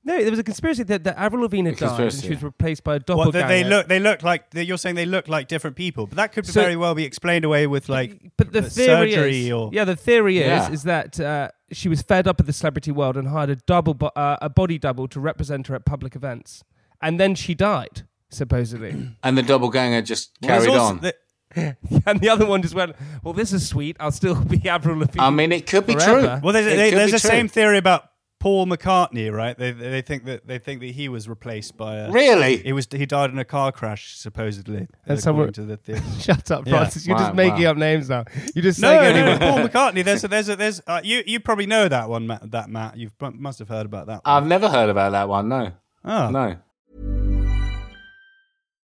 No, 0.08 0.20
there 0.20 0.30
was 0.30 0.38
a 0.40 0.42
conspiracy 0.44 0.82
that, 0.84 1.04
that 1.04 1.18
Avril 1.18 1.42
Lavigne 1.42 1.68
had 1.68 1.78
died 1.78 2.00
and 2.00 2.12
she 2.12 2.30
was 2.30 2.42
replaced 2.42 2.82
by 2.82 2.92
a 2.92 2.94
What, 2.96 3.06
doppelganger. 3.06 3.38
that 3.42 3.48
they 3.48 3.62
look, 3.64 3.88
they 3.88 4.00
look 4.00 4.22
like. 4.22 4.50
that 4.50 4.64
You're 4.64 4.78
saying 4.78 4.94
they 4.96 5.04
look 5.06 5.28
like 5.28 5.48
different 5.48 5.76
people, 5.76 6.06
but 6.06 6.16
that 6.16 6.32
could 6.32 6.46
So- 6.46 6.60
very 6.62 6.76
well 6.76 6.94
be 6.94 7.04
explained 7.04 7.44
away 7.44 7.66
with 7.66 7.88
like 7.88 8.18
but 8.36 8.52
the 8.52 8.60
uh, 8.60 8.62
theory 8.62 9.12
surgery 9.12 9.46
is, 9.46 9.52
or 9.52 9.70
yeah, 9.72 9.84
the 9.84 9.96
theory 9.96 10.38
is 10.38 10.46
Yeah. 10.46 10.70
is 10.72 10.82
that 10.84 11.20
uh, 11.20 11.50
she 11.72 11.88
was 11.88 12.00
fed 12.02 12.26
up 12.26 12.38
with 12.38 12.46
the 12.46 12.52
celebrity 12.54 12.90
world 12.90 13.16
and 13.18 13.28
hired 13.28 13.50
a 13.50 13.56
double, 13.56 13.94
bo- 13.94 14.12
uh, 14.16 14.38
a 14.40 14.48
body 14.48 14.78
double 14.78 15.06
to 15.08 15.20
represent 15.20 15.66
her 15.68 15.74
at 15.74 15.84
public 15.84 16.16
events, 16.16 16.64
and 17.02 17.20
then 17.20 17.34
she 17.34 17.54
died 17.54 18.06
supposedly. 18.30 19.10
And 19.22 19.36
the 19.36 19.42
double 19.42 19.68
ganger 19.70 20.00
just 20.02 20.30
Well, 20.40 20.48
there's 20.48 20.64
carried 20.66 20.78
also 20.78 20.94
on. 20.94 21.00
the- 21.00 21.14
and 22.06 22.20
the 22.20 22.28
other 22.28 22.44
one 22.46 22.60
just 22.62 22.74
went, 22.74 22.94
"Well, 23.22 23.34
this 23.34 23.52
is 23.52 23.66
sweet. 23.68 23.96
I'll 24.00 24.12
still 24.12 24.34
be 24.54 24.68
Avril 24.68 24.98
Lavigne." 24.98 25.20
I 25.20 25.30
mean, 25.30 25.50
it 25.52 25.66
could 25.66 25.86
be 25.86 25.94
Forever. 25.94 26.20
true. 26.20 26.40
well, 26.42 26.52
there's, 26.52 26.66
It 26.66 26.76
they, 26.76 26.90
could 26.90 26.98
there's 26.98 27.10
be 27.10 27.16
the 27.16 27.20
true. 27.20 27.30
same 27.30 27.48
theory 27.48 27.78
about 27.78 28.04
Paul 28.40 28.66
McCartney, 28.66 29.32
right? 29.32 29.58
They 29.58 29.72
they 29.72 30.00
think 30.00 30.24
that 30.26 30.46
they 30.46 30.58
think 30.58 30.80
that 30.80 30.92
he 30.92 31.08
was 31.08 31.28
replaced 31.28 31.76
by 31.76 31.96
a. 31.96 32.10
Really? 32.10 32.58
He 32.58 32.72
was 32.72 32.86
he 32.92 33.04
died 33.04 33.30
in 33.30 33.38
a 33.38 33.44
car 33.44 33.72
crash 33.72 34.16
supposedly. 34.16 34.78
And 34.78 34.88
according 35.18 35.20
someone- 35.22 35.52
to 35.54 35.62
the 35.64 35.76
theory. 35.76 36.00
Shut 36.20 36.50
up, 36.50 36.66
Yeah. 36.66 36.76
Francis. 36.78 37.06
You're 37.06 37.16
Wow, 37.16 37.22
just 37.24 37.34
making 37.34 37.64
wow. 37.64 37.70
up 37.70 37.76
names 37.76 38.08
now. 38.08 38.24
You're 38.54 38.62
just 38.62 38.80
No, 38.80 38.88
saying 38.88 39.14
no, 39.16 39.20
anyone. 39.32 39.40
no, 39.40 39.50
Paul 39.50 39.68
McCartney. 39.92 40.04
There's 40.04 40.22
a, 40.24 40.28
there's 40.28 40.48
a, 40.48 40.56
there's 40.56 40.80
uh, 40.86 41.00
you 41.02 41.22
you 41.26 41.40
probably 41.40 41.66
know 41.66 41.88
that 41.88 42.08
one, 42.08 42.26
Matt, 42.28 42.50
that 42.52 42.70
Matt. 42.70 42.96
You 42.96 43.10
must 43.20 43.58
have 43.58 43.68
heard 43.68 43.86
about 43.86 44.06
that. 44.06 44.24
One. 44.24 44.36
I've 44.42 44.46
never 44.46 44.68
heard 44.68 44.88
about 44.90 45.12
that 45.12 45.28
one. 45.28 45.48
No, 45.48 45.72
oh. 46.04 46.30
no. 46.30 46.56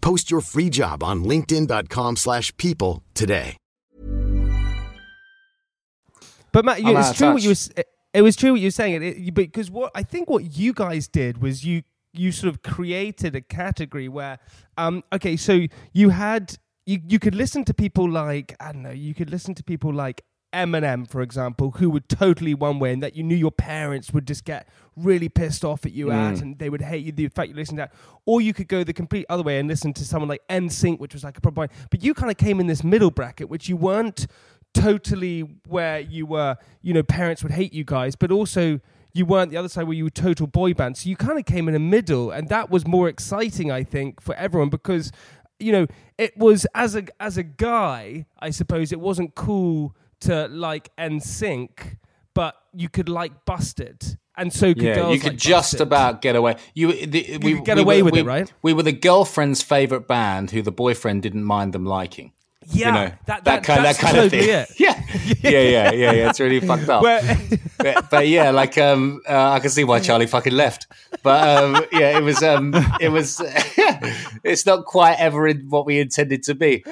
Post 0.00 0.30
your 0.30 0.40
free 0.40 0.70
job 0.70 1.02
on 1.02 1.24
linkedin.com/people 1.24 2.16
slash 2.16 2.56
people 2.56 3.02
today. 3.14 3.56
But 6.52 6.64
Matt, 6.64 6.82
you, 6.82 6.96
it's 6.98 7.10
of 7.10 7.16
true 7.16 7.32
what 7.32 7.42
you 7.42 7.50
were. 7.50 7.52
s- 7.52 7.70
It 8.12 8.22
was 8.22 8.34
true 8.36 8.52
what 8.52 8.60
you 8.60 8.66
were 8.66 8.72
saying. 8.72 9.02
It, 9.02 9.16
it, 9.16 9.34
because 9.34 9.70
what 9.70 9.92
I 9.94 10.02
think 10.02 10.28
what 10.28 10.56
you 10.56 10.72
guys 10.72 11.06
did 11.08 11.40
was 11.40 11.64
you 11.64 11.82
you 12.12 12.32
sort 12.32 12.52
of 12.52 12.62
created 12.62 13.36
a 13.36 13.40
category 13.40 14.08
where, 14.08 14.40
um, 14.76 15.04
okay, 15.12 15.36
so 15.36 15.66
you 15.92 16.08
had 16.08 16.56
you 16.86 16.98
you 17.08 17.18
could 17.20 17.34
listen 17.36 17.64
to 17.66 17.74
people 17.74 18.10
like 18.10 18.56
I 18.58 18.72
don't 18.72 18.82
know, 18.82 18.90
you 18.90 19.14
could 19.14 19.30
listen 19.30 19.54
to 19.54 19.62
people 19.62 19.92
like 19.94 20.22
Eminem, 20.52 21.08
for 21.08 21.22
example, 21.22 21.72
who 21.72 21.90
were 21.90 22.00
totally 22.00 22.54
one 22.54 22.78
way, 22.78 22.92
and 22.92 23.02
that 23.02 23.14
you 23.16 23.22
knew 23.22 23.36
your 23.36 23.52
parents 23.52 24.12
would 24.12 24.26
just 24.26 24.44
get 24.44 24.68
really 24.96 25.28
pissed 25.28 25.64
off 25.64 25.86
at 25.86 25.92
you 25.92 26.10
at, 26.10 26.34
mm. 26.34 26.42
and 26.42 26.58
they 26.58 26.68
would 26.68 26.82
hate 26.82 27.04
you 27.04 27.12
the 27.12 27.28
fact 27.28 27.48
you 27.48 27.54
listened 27.54 27.78
to 27.78 27.82
that. 27.82 27.94
Or 28.26 28.40
you 28.40 28.52
could 28.52 28.68
go 28.68 28.84
the 28.84 28.92
complete 28.92 29.26
other 29.28 29.42
way 29.42 29.58
and 29.58 29.68
listen 29.68 29.92
to 29.94 30.04
someone 30.04 30.28
like 30.28 30.42
NSYNC, 30.48 30.98
which 30.98 31.14
was 31.14 31.24
like 31.24 31.38
a 31.38 31.40
proper. 31.40 31.68
But 31.90 32.02
you 32.02 32.14
kind 32.14 32.30
of 32.30 32.36
came 32.36 32.60
in 32.60 32.66
this 32.66 32.82
middle 32.82 33.10
bracket, 33.10 33.48
which 33.48 33.68
you 33.68 33.76
weren't 33.76 34.26
totally 34.74 35.40
where 35.66 36.00
you 36.00 36.26
were, 36.26 36.56
you 36.82 36.94
know, 36.94 37.02
parents 37.02 37.42
would 37.42 37.52
hate 37.52 37.72
you 37.72 37.84
guys, 37.84 38.16
but 38.16 38.30
also 38.30 38.80
you 39.12 39.26
weren't 39.26 39.50
the 39.50 39.56
other 39.56 39.68
side 39.68 39.84
where 39.84 39.96
you 39.96 40.04
were 40.04 40.10
total 40.10 40.46
boy 40.46 40.74
band. 40.74 40.96
So 40.96 41.08
you 41.08 41.16
kind 41.16 41.38
of 41.38 41.44
came 41.44 41.68
in 41.68 41.74
the 41.74 41.80
middle, 41.80 42.30
and 42.30 42.48
that 42.48 42.70
was 42.70 42.86
more 42.86 43.08
exciting, 43.08 43.70
I 43.70 43.84
think, 43.84 44.20
for 44.20 44.34
everyone 44.34 44.68
because 44.68 45.12
you 45.58 45.72
know 45.72 45.86
it 46.16 46.36
was 46.36 46.66
as 46.74 46.96
a 46.96 47.04
as 47.18 47.36
a 47.36 47.42
guy, 47.42 48.26
I 48.38 48.50
suppose 48.50 48.92
it 48.92 49.00
wasn't 49.00 49.34
cool 49.34 49.94
to 50.20 50.48
like 50.48 50.94
NSYNC, 50.96 51.96
but 52.34 52.54
you 52.74 52.88
could 52.88 53.08
like 53.08 53.44
Busted. 53.44 54.18
And 54.36 54.52
so 54.52 54.72
could 54.72 54.82
Yeah, 54.82 54.94
girls 54.94 55.14
you 55.14 55.20
could 55.20 55.32
like 55.32 55.38
just 55.38 55.72
Busted. 55.72 55.80
about 55.82 56.22
get 56.22 56.36
away. 56.36 56.56
You, 56.74 56.92
the, 57.06 57.38
we 57.42 57.56
could 57.56 57.64
get 57.64 57.76
we 57.76 57.82
away 57.82 58.02
were, 58.02 58.06
with 58.06 58.14
we, 58.14 58.20
it, 58.20 58.26
right? 58.26 58.52
We 58.62 58.72
were 58.72 58.82
the 58.82 58.92
girlfriend's 58.92 59.62
favorite 59.62 60.06
band 60.08 60.50
who 60.52 60.62
the 60.62 60.72
boyfriend 60.72 61.22
didn't 61.22 61.44
mind 61.44 61.72
them 61.72 61.84
liking. 61.84 62.32
yeah, 62.72 62.86
you 62.86 62.92
know, 62.92 63.12
that, 63.26 63.44
that, 63.44 63.64
kind, 63.64 63.84
that's 63.84 63.98
that 63.98 64.04
kind 64.04 64.16
totally 64.16 64.50
of 64.50 64.68
thing. 64.68 64.86
it. 64.86 65.02
Yeah, 65.42 65.50
yeah, 65.50 65.60
yeah, 65.60 65.90
yeah, 65.92 66.12
yeah. 66.12 66.30
It's 66.30 66.40
really 66.40 66.60
fucked 66.60 66.88
up. 66.88 67.02
But, 67.80 68.10
but 68.10 68.28
yeah, 68.28 68.50
like 68.50 68.76
um, 68.76 69.22
uh, 69.26 69.52
I 69.52 69.58
can 69.60 69.70
see 69.70 69.84
why 69.84 70.00
Charlie 70.00 70.26
fucking 70.26 70.52
left. 70.52 70.86
But 71.22 71.48
um, 71.48 71.86
yeah, 71.92 72.18
it 72.18 72.22
was 72.22 72.42
um, 72.42 72.74
it 73.00 73.08
was. 73.08 73.40
it's 74.44 74.66
not 74.66 74.84
quite 74.84 75.18
ever 75.18 75.48
in 75.48 75.70
what 75.70 75.86
we 75.86 75.98
intended 75.98 76.42
to 76.42 76.54
be. 76.54 76.84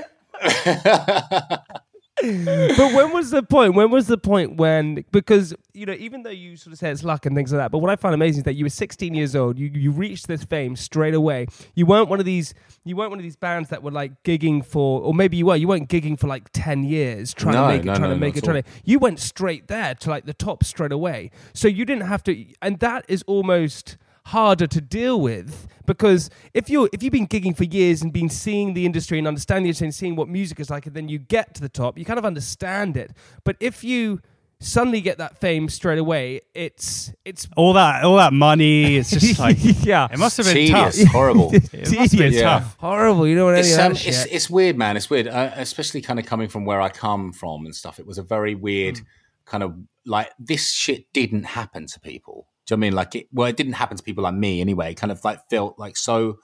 But 2.23 2.93
when 2.95 3.13
was 3.13 3.31
the 3.31 3.43
point? 3.43 3.75
When 3.75 3.91
was 3.91 4.07
the 4.07 4.19
point 4.19 4.57
when 4.57 5.05
because 5.13 5.55
you 5.73 5.87
know 5.87 5.93
even 5.95 6.23
though 6.23 6.31
you 6.31 6.57
sort 6.57 6.73
of 6.73 6.79
say 6.79 6.91
it's 6.91 7.05
luck 7.05 7.27
and 7.27 7.37
things 7.37 7.53
like 7.53 7.61
that, 7.61 7.71
but 7.71 7.79
what 7.79 7.91
I 7.91 7.97
find 7.97 8.15
amazing 8.15 8.41
is 8.41 8.45
that 8.45 8.55
you 8.55 8.65
were 8.65 8.71
16 8.71 9.15
years 9.15 9.37
old. 9.37 9.59
You 9.59 9.69
you 9.69 9.91
reached 9.91 10.27
this 10.27 10.45
fame 10.45 10.77
straight 10.77 11.15
away. 11.15 11.47
You 11.75 11.87
weren't 11.87 12.09
one 12.09 12.19
of 12.21 12.27
these. 12.27 12.55
You 12.85 12.97
weren't 12.97 13.11
one 13.11 13.19
of 13.19 13.23
these 13.23 13.37
bands 13.37 13.69
that 13.71 13.83
were 13.83 13.91
like 13.91 14.23
gigging 14.23 14.65
for, 14.65 15.01
or 15.03 15.15
maybe 15.15 15.37
you 15.37 15.47
were. 15.47 15.57
You 15.57 15.69
weren't 15.69 15.89
gigging 15.89 16.19
for 16.19 16.27
like 16.27 16.49
10 16.53 16.85
years 16.85 17.35
trying 17.35 17.55
No, 17.55 17.63
to 17.63 17.69
make 17.69 17.85
no, 17.85 17.93
it, 17.93 17.97
trying 17.97 18.09
no, 18.11 18.15
to 18.15 18.21
make 18.21 18.37
it, 18.37 18.45
trying 18.45 18.63
to. 18.63 18.69
You 18.85 18.99
went 18.99 19.21
straight 19.21 19.69
there 19.69 19.95
to 19.95 20.11
like 20.11 20.25
the 20.25 20.35
top 20.35 20.65
straight 20.65 20.93
away. 20.93 21.31
So 21.53 21.69
you 21.69 21.85
didn't 21.85 22.07
have 22.07 22.23
to, 22.25 22.45
and 22.63 22.79
that 22.81 23.05
is 23.09 23.23
almost 23.27 23.97
harder 24.29 24.67
to 24.67 24.81
deal 24.81 25.21
with 25.21 25.67
because 25.87 26.29
if 26.53 26.69
you 26.69 26.87
if 26.93 27.03
you've 27.03 27.13
been 27.13 27.27
gigging 27.27 27.57
for 27.57 27.65
years 27.65 28.03
and 28.03 28.13
been 28.13 28.29
seeing 28.29 28.75
the 28.75 28.85
industry 28.85 29.19
and 29.19 29.27
understanding 29.27 29.65
the 29.65 29.69
industry 29.69 29.87
and 29.87 29.95
seeing 29.95 30.17
what 30.17 30.29
music 30.29 30.61
is 30.61 30.69
like 30.69 30.85
and 30.85 30.95
then 30.95 31.09
you 31.09 31.19
get 31.19 31.55
to 31.55 31.63
the 31.63 31.69
top 31.69 31.97
you 31.97 32.05
kind 32.05 32.19
of 32.19 32.27
understand 32.27 32.97
it 32.97 33.11
but 33.45 33.57
if 33.59 33.83
you 33.83 34.21
suddenly 34.61 35.01
get 35.01 35.17
that 35.17 35.39
fame 35.39 35.67
straight 35.67 35.99
away 35.99 36.43
it's 36.53 37.11
it's 37.25 37.49
all 37.57 37.73
that 37.73 38.05
all 38.05 38.17
that 38.17 38.35
money. 38.35 38.97
It's 38.97 39.11
just 39.11 39.39
like 39.47 39.57
yeah 39.83 40.09
it 40.13 40.19
must 40.19 40.37
have 40.37 40.45
been 40.47 40.55
Tedious, 40.57 41.03
tough. 41.05 41.13
horrible. 41.13 41.51
It 41.55 41.73
must 41.73 41.93
have 41.93 42.11
been 42.11 42.33
Tedious. 42.33 42.43
tough. 42.43 42.77
horrible 42.79 43.27
you 43.27 43.35
know 43.35 43.47
what 43.47 43.55
I 43.55 43.61
it's, 43.61 43.77
mean 43.77 43.87
um, 43.87 43.93
it's, 43.93 44.25
it's 44.27 44.51
weird, 44.51 44.77
man. 44.77 44.97
It's 44.99 45.09
weird, 45.09 45.29
uh, 45.29 45.53
especially 45.55 46.03
kind 46.03 46.19
of 46.19 46.27
coming 46.27 46.49
from 46.49 46.67
where 46.67 46.83
I 46.83 46.91
come 46.91 47.33
from 47.33 47.65
and 47.65 47.75
stuff. 47.75 47.99
It 47.99 48.07
was 48.07 48.19
a 48.19 48.23
very 48.23 48.55
weird 48.55 49.01
kind 49.47 49.63
of 49.63 49.75
like 50.05 50.31
this 50.39 50.71
shit 50.71 51.13
didn't 51.13 51.45
happen 51.45 51.87
to 51.87 52.01
people. 52.01 52.49
You 52.71 52.77
know 52.77 52.87
I 52.87 52.89
mean? 52.89 52.93
Like 52.95 53.15
it, 53.15 53.29
well, 53.33 53.49
it 53.49 53.57
didn't 53.57 53.75
happen 53.75 53.97
to 53.97 54.03
people 54.03 54.25
like 54.25 54.35
me 54.35 54.61
anyway. 54.61 54.91
It 54.91 54.97
kind 54.97 55.13
of 55.13 55.25
like 55.25 55.41
felt 55.51 55.79
like 55.79 55.97
so, 55.97 56.39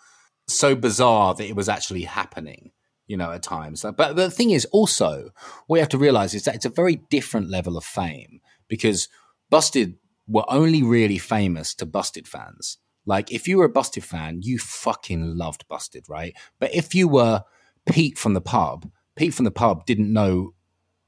so 0.48 0.74
bizarre 0.74 1.34
that 1.34 1.46
it 1.46 1.56
was 1.56 1.68
actually 1.68 2.02
happening. 2.02 2.72
You 3.06 3.18
know, 3.18 3.32
at 3.32 3.42
times. 3.42 3.84
But 3.98 4.16
the 4.16 4.30
thing 4.30 4.48
is, 4.48 4.64
also, 4.72 5.28
what 5.66 5.76
you 5.76 5.80
have 5.80 5.90
to 5.90 5.98
realize 5.98 6.32
is 6.32 6.44
that 6.44 6.54
it's 6.54 6.64
a 6.64 6.70
very 6.70 7.02
different 7.10 7.50
level 7.50 7.76
of 7.76 7.84
fame 7.84 8.40
because 8.66 9.08
Busted 9.50 9.96
were 10.26 10.46
only 10.48 10.82
really 10.82 11.18
famous 11.18 11.74
to 11.74 11.84
Busted 11.86 12.26
fans. 12.26 12.78
Like, 13.04 13.30
if 13.30 13.46
you 13.46 13.58
were 13.58 13.66
a 13.66 13.68
Busted 13.68 14.04
fan, 14.04 14.40
you 14.42 14.58
fucking 14.58 15.36
loved 15.36 15.68
Busted, 15.68 16.06
right? 16.08 16.34
But 16.58 16.74
if 16.74 16.94
you 16.94 17.06
were 17.06 17.42
Pete 17.84 18.16
from 18.16 18.32
the 18.32 18.40
pub, 18.40 18.90
Pete 19.16 19.34
from 19.34 19.44
the 19.44 19.50
pub 19.50 19.84
didn't 19.84 20.10
know 20.12 20.54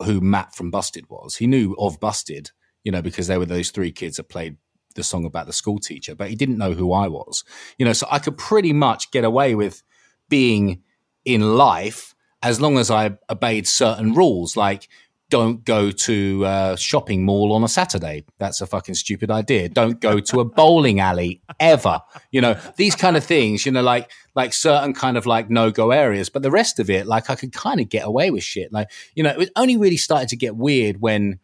who 0.04 0.20
Matt 0.20 0.54
from 0.54 0.70
Busted 0.70 1.08
was. 1.08 1.36
He 1.36 1.46
knew 1.46 1.74
of 1.78 1.98
Busted, 1.98 2.50
you 2.84 2.92
know, 2.92 3.00
because 3.00 3.26
they 3.26 3.38
were 3.38 3.46
those 3.46 3.70
three 3.70 3.90
kids 3.90 4.18
that 4.18 4.28
played 4.28 4.58
the 4.96 5.04
song 5.04 5.24
about 5.24 5.46
the 5.46 5.52
school 5.52 5.78
teacher, 5.78 6.14
but 6.14 6.28
he 6.28 6.34
didn't 6.34 6.58
know 6.58 6.72
who 6.72 6.92
I 6.92 7.08
was. 7.08 7.44
You 7.78 7.86
know, 7.86 7.92
so 7.92 8.06
I 8.10 8.18
could 8.18 8.36
pretty 8.36 8.72
much 8.72 9.10
get 9.10 9.24
away 9.24 9.54
with 9.54 9.82
being 10.28 10.82
in 11.24 11.56
life 11.56 12.14
as 12.42 12.60
long 12.60 12.78
as 12.78 12.90
I 12.90 13.16
obeyed 13.30 13.66
certain 13.66 14.14
rules, 14.14 14.56
like 14.56 14.88
don't 15.28 15.64
go 15.64 15.90
to 15.90 16.44
a 16.44 16.76
shopping 16.78 17.24
mall 17.24 17.52
on 17.52 17.64
a 17.64 17.68
Saturday. 17.68 18.24
That's 18.38 18.60
a 18.60 18.66
fucking 18.66 18.94
stupid 18.94 19.30
idea. 19.30 19.68
Don't 19.68 20.00
go 20.00 20.20
to 20.20 20.40
a 20.40 20.44
bowling 20.44 21.00
alley 21.00 21.42
ever. 21.58 22.00
You 22.30 22.40
know, 22.40 22.56
these 22.76 22.94
kind 22.94 23.16
of 23.16 23.24
things, 23.24 23.66
you 23.66 23.72
know, 23.72 23.82
like 23.82 24.10
like 24.36 24.52
certain 24.52 24.92
kind 24.92 25.16
of 25.16 25.26
like 25.26 25.50
no-go 25.50 25.90
areas. 25.90 26.28
But 26.28 26.42
the 26.42 26.50
rest 26.50 26.78
of 26.78 26.88
it, 26.90 27.06
like 27.06 27.28
I 27.28 27.34
could 27.34 27.52
kind 27.52 27.80
of 27.80 27.88
get 27.88 28.06
away 28.06 28.30
with 28.30 28.44
shit. 28.44 28.72
Like, 28.72 28.88
you 29.14 29.24
know, 29.24 29.30
it 29.30 29.50
only 29.56 29.76
really 29.76 29.96
started 29.96 30.28
to 30.28 30.36
get 30.36 30.56
weird 30.56 31.00
when 31.00 31.40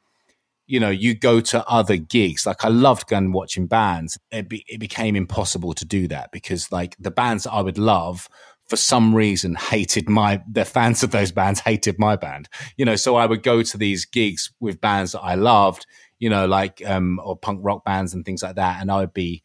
you 0.66 0.80
know, 0.80 0.90
you 0.90 1.14
go 1.14 1.40
to 1.40 1.66
other 1.68 1.96
gigs. 1.96 2.46
Like 2.46 2.64
I 2.64 2.68
loved 2.68 3.08
going 3.08 3.32
watching 3.32 3.66
bands. 3.66 4.18
It, 4.30 4.48
be, 4.48 4.64
it 4.68 4.78
became 4.78 5.16
impossible 5.16 5.72
to 5.74 5.84
do 5.84 6.08
that 6.08 6.30
because 6.32 6.70
like 6.72 6.96
the 6.98 7.10
bands 7.10 7.46
I 7.46 7.60
would 7.60 7.78
love 7.78 8.28
for 8.68 8.76
some 8.76 9.14
reason 9.14 9.54
hated 9.54 10.08
my, 10.08 10.42
the 10.50 10.64
fans 10.64 11.02
of 11.02 11.10
those 11.10 11.32
bands 11.32 11.60
hated 11.60 11.98
my 11.98 12.16
band, 12.16 12.48
you 12.76 12.84
know, 12.84 12.96
so 12.96 13.16
I 13.16 13.26
would 13.26 13.42
go 13.42 13.62
to 13.62 13.76
these 13.76 14.04
gigs 14.06 14.50
with 14.60 14.80
bands 14.80 15.12
that 15.12 15.20
I 15.20 15.34
loved, 15.34 15.86
you 16.18 16.30
know, 16.30 16.46
like, 16.46 16.80
um, 16.86 17.20
or 17.22 17.36
punk 17.36 17.60
rock 17.62 17.84
bands 17.84 18.14
and 18.14 18.24
things 18.24 18.42
like 18.42 18.56
that. 18.56 18.80
And 18.80 18.90
I 18.90 19.00
would 19.00 19.12
be, 19.12 19.42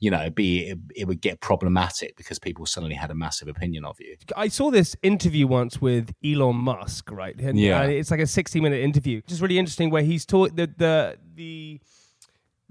you 0.00 0.10
know, 0.10 0.30
be, 0.30 0.68
it, 0.68 0.78
it 0.94 1.08
would 1.08 1.20
get 1.20 1.40
problematic 1.40 2.16
because 2.16 2.38
people 2.38 2.64
suddenly 2.66 2.94
had 2.94 3.10
a 3.10 3.14
massive 3.14 3.48
opinion 3.48 3.84
of 3.84 3.98
you. 3.98 4.16
I 4.36 4.48
saw 4.48 4.70
this 4.70 4.94
interview 5.02 5.46
once 5.48 5.80
with 5.80 6.12
Elon 6.24 6.56
Musk, 6.56 7.10
right? 7.10 7.38
And, 7.40 7.58
Yeah. 7.58 7.80
uh, 7.80 7.88
it's 7.88 8.10
like 8.10 8.20
a 8.20 8.26
sixty-minute 8.26 8.80
interview, 8.80 9.22
just 9.26 9.40
really 9.42 9.58
interesting. 9.58 9.90
Where 9.90 10.02
he's 10.04 10.24
taught 10.24 10.54
the 10.54 10.66
the 10.76 11.18
the 11.34 11.80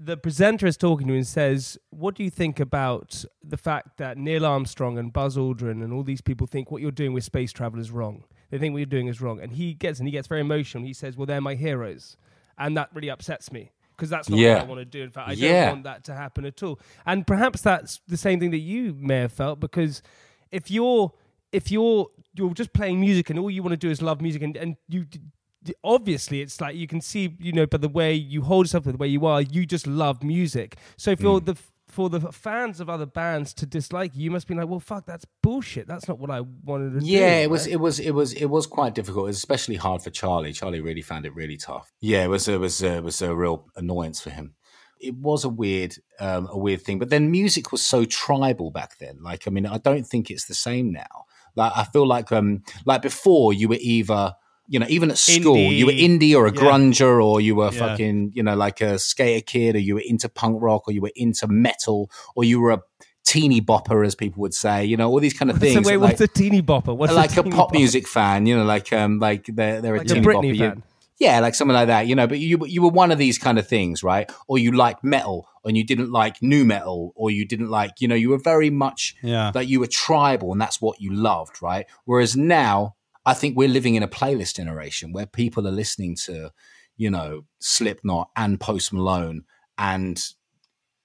the 0.00 0.16
presenter 0.16 0.66
is 0.66 0.76
talking 0.76 1.08
to 1.08 1.12
him 1.12 1.18
and 1.18 1.26
says, 1.26 1.76
"What 1.90 2.14
do 2.14 2.22
you 2.22 2.30
think 2.30 2.60
about 2.60 3.24
the 3.42 3.56
fact 3.56 3.98
that 3.98 4.16
Neil 4.16 4.46
Armstrong 4.46 4.96
and 4.96 5.12
Buzz 5.12 5.36
Aldrin 5.36 5.82
and 5.82 5.92
all 5.92 6.04
these 6.04 6.20
people 6.20 6.46
think 6.46 6.70
what 6.70 6.80
you're 6.80 6.90
doing 6.92 7.12
with 7.12 7.24
space 7.24 7.52
travel 7.52 7.80
is 7.80 7.90
wrong? 7.90 8.24
They 8.50 8.58
think 8.58 8.72
what 8.72 8.78
you're 8.78 8.86
doing 8.86 9.08
is 9.08 9.20
wrong." 9.20 9.40
And 9.40 9.52
he 9.52 9.74
gets 9.74 9.98
and 9.98 10.08
he 10.08 10.12
gets 10.12 10.28
very 10.28 10.40
emotional. 10.40 10.84
He 10.84 10.94
says, 10.94 11.16
"Well, 11.16 11.26
they're 11.26 11.40
my 11.40 11.56
heroes," 11.56 12.16
and 12.56 12.76
that 12.76 12.88
really 12.94 13.10
upsets 13.10 13.52
me. 13.52 13.72
Because 13.98 14.10
that's 14.10 14.30
not 14.30 14.38
Yeah. 14.38 14.54
what 14.54 14.62
I 14.62 14.66
want 14.66 14.80
to 14.80 14.84
do. 14.84 15.02
In 15.02 15.10
fact, 15.10 15.28
I 15.28 15.32
Yeah. 15.32 15.64
don't 15.64 15.72
want 15.72 15.84
that 15.84 16.04
to 16.04 16.14
happen 16.14 16.44
at 16.44 16.62
all. 16.62 16.78
And 17.04 17.26
perhaps 17.26 17.62
that's 17.62 18.00
the 18.06 18.16
same 18.16 18.38
thing 18.38 18.52
that 18.52 18.58
you 18.58 18.94
may 18.96 19.16
have 19.16 19.32
felt 19.32 19.58
because 19.58 20.02
if 20.52 20.70
you're 20.70 21.12
if 21.50 21.72
you're 21.72 22.06
you're 22.34 22.54
just 22.54 22.72
playing 22.72 23.00
music 23.00 23.28
and 23.30 23.38
all 23.40 23.50
you 23.50 23.62
want 23.62 23.72
to 23.72 23.76
do 23.76 23.90
is 23.90 24.00
love 24.00 24.20
music 24.20 24.42
and 24.42 24.56
and 24.56 24.76
you 24.88 25.04
obviously 25.82 26.40
it's 26.40 26.60
like 26.60 26.76
you 26.76 26.86
can 26.86 27.00
see 27.00 27.36
you 27.40 27.52
know 27.52 27.66
by 27.66 27.76
the 27.78 27.88
way 27.88 28.14
you 28.14 28.42
hold 28.42 28.66
yourself 28.66 28.84
the 28.84 28.96
way 28.96 29.08
you 29.08 29.26
are 29.26 29.42
you 29.42 29.66
just 29.66 29.86
love 29.86 30.22
music 30.22 30.76
so 30.96 31.14
Hmm. 31.16 31.22
for 31.22 31.40
the 31.40 31.56
for 31.88 32.08
the 32.10 32.20
fans 32.32 32.80
of 32.80 32.88
other 32.90 33.06
bands 33.06 33.52
to 33.54 33.66
dislike 33.66 34.14
you, 34.14 34.24
you 34.24 34.30
must 34.30 34.46
be 34.46 34.54
like 34.54 34.68
well 34.68 34.78
fuck 34.80 35.06
that's 35.06 35.24
bullshit 35.42 35.86
that's 35.88 36.06
not 36.06 36.18
what 36.18 36.30
i 36.30 36.40
wanted 36.64 36.92
to 36.92 37.00
do 37.00 37.06
Yeah, 37.06 37.38
it 37.38 37.50
was, 37.50 37.64
right? 37.64 37.72
it 37.72 37.80
was, 37.80 37.98
it 37.98 38.10
was, 38.10 38.32
it 38.34 38.46
was 38.46 38.66
quite 38.66 38.94
difficult. 38.94 39.24
It 39.24 39.28
was 39.28 39.36
especially 39.38 39.76
hard 39.76 40.02
for 40.02 40.10
Charlie. 40.10 40.52
Charlie 40.52 40.80
really 40.80 41.02
found 41.02 41.24
it 41.26 41.34
really 41.34 41.56
tough. 41.56 41.90
Yeah, 42.00 42.24
it 42.24 42.28
was, 42.28 42.46
it 42.48 42.60
was, 42.60 42.82
it 42.82 43.02
was 43.02 43.22
a 43.22 43.34
real 43.34 43.66
annoyance 43.76 44.20
for 44.20 44.30
him. 44.30 44.54
It 45.00 45.14
was 45.16 45.44
a 45.44 45.48
weird, 45.48 45.94
um, 46.20 46.48
a 46.50 46.58
weird 46.58 46.82
thing. 46.82 46.98
But 46.98 47.08
then 47.10 47.30
music 47.30 47.72
was 47.72 47.86
so 47.86 48.04
tribal 48.04 48.70
back 48.70 48.98
then. 48.98 49.18
Like, 49.22 49.46
I 49.46 49.50
mean, 49.50 49.64
I 49.66 49.78
don't 49.78 50.06
think 50.06 50.30
it's 50.30 50.46
the 50.46 50.54
same 50.54 50.92
now. 50.92 51.24
Like, 51.56 51.72
I 51.74 51.84
feel 51.84 52.06
like, 52.06 52.30
um, 52.32 52.62
like 52.84 53.02
before, 53.02 53.52
you 53.52 53.68
were 53.68 53.78
either. 53.80 54.34
You 54.68 54.78
know, 54.80 54.86
even 54.88 55.10
at 55.10 55.18
school, 55.18 55.56
you 55.56 55.86
were 55.86 55.92
Indie. 55.92 56.18
indie 56.20 56.34
or 56.36 56.46
a 56.46 56.52
Yeah. 56.52 56.60
grunger, 56.60 57.24
or 57.24 57.40
you 57.40 57.54
were 57.56 57.70
Yeah. 57.72 57.78
fucking, 57.78 58.32
you 58.34 58.42
know, 58.42 58.54
like 58.54 58.80
a 58.80 58.98
skater 58.98 59.40
kid, 59.44 59.76
or 59.76 59.78
you 59.78 59.94
were 59.94 60.02
into 60.06 60.28
punk 60.28 60.58
rock, 60.60 60.86
or 60.88 60.92
you 60.92 61.00
were 61.00 61.12
into 61.16 61.46
metal, 61.48 62.10
or 62.36 62.44
you 62.44 62.60
were 62.60 62.72
a 62.72 62.80
teeny 63.24 63.60
bopper, 63.60 64.06
as 64.06 64.14
people 64.14 64.40
would 64.42 64.54
say. 64.54 64.84
You 64.84 64.96
know, 64.96 65.08
all 65.10 65.20
these 65.20 65.32
kind 65.32 65.50
of 65.50 65.56
so 65.60 65.60
things. 65.60 65.86
wait 65.86 65.92
that, 65.94 66.00
what's 66.00 66.20
like- 66.20 66.30
a 66.30 66.32
teeny 66.32 66.62
bopper 66.62 66.96
what's 66.96 67.12
like 67.14 67.32
a 67.32 67.42
teeny 67.42 67.50
pop 67.50 67.70
bopper? 67.70 67.78
music 67.78 68.06
fan, 68.06 68.46
you 68.46 68.56
know, 68.56 68.64
like 68.64 68.92
um, 68.92 69.18
like 69.18 69.46
they're 69.46 69.80
they're 69.80 69.94
a 69.94 69.98
like 69.98 70.10
a 70.10 70.14
teeny 70.14 70.26
Britney 70.26 70.54
bopper. 70.54 70.76
You- 70.76 70.82
yeah, 71.20 71.40
like 71.40 71.56
something 71.56 71.74
like 71.74 71.88
that, 71.88 72.06
you 72.06 72.14
know. 72.14 72.26
But 72.28 72.38
you 72.38 72.64
you 72.66 72.80
were 72.82 72.90
one 72.90 73.10
of 73.10 73.18
these 73.18 73.38
kind 73.38 73.58
of 73.58 73.66
things, 73.66 74.04
right? 74.04 74.30
Or 74.46 74.56
you 74.58 74.70
like 74.72 75.02
metal, 75.02 75.48
and 75.64 75.76
you 75.76 75.82
didn't 75.84 76.12
like 76.12 76.40
nu 76.42 76.64
metal, 76.64 77.12
or 77.16 77.30
you 77.32 77.44
didn't 77.44 77.70
like, 77.70 78.00
you 78.00 78.06
know, 78.06 78.14
you 78.14 78.28
were 78.30 78.38
very 78.38 78.70
much 78.70 79.16
Yeah. 79.22 79.50
like 79.54 79.66
you 79.68 79.80
were 79.80 79.88
tribal, 79.88 80.52
and 80.52 80.60
that's 80.60 80.80
what 80.80 81.00
you 81.00 81.12
loved, 81.12 81.60
right? 81.60 81.86
Whereas 82.04 82.36
now, 82.36 82.94
I 83.28 83.34
think 83.34 83.58
we're 83.58 83.68
living 83.68 83.94
in 83.94 84.02
a 84.02 84.08
playlist 84.08 84.56
generation 84.56 85.12
where 85.12 85.26
people 85.26 85.68
are 85.68 85.70
listening 85.70 86.16
to, 86.24 86.50
you 86.96 87.10
know, 87.10 87.42
Slipknot 87.58 88.30
and 88.34 88.58
Post 88.58 88.90
Malone 88.90 89.42
and 89.76 90.18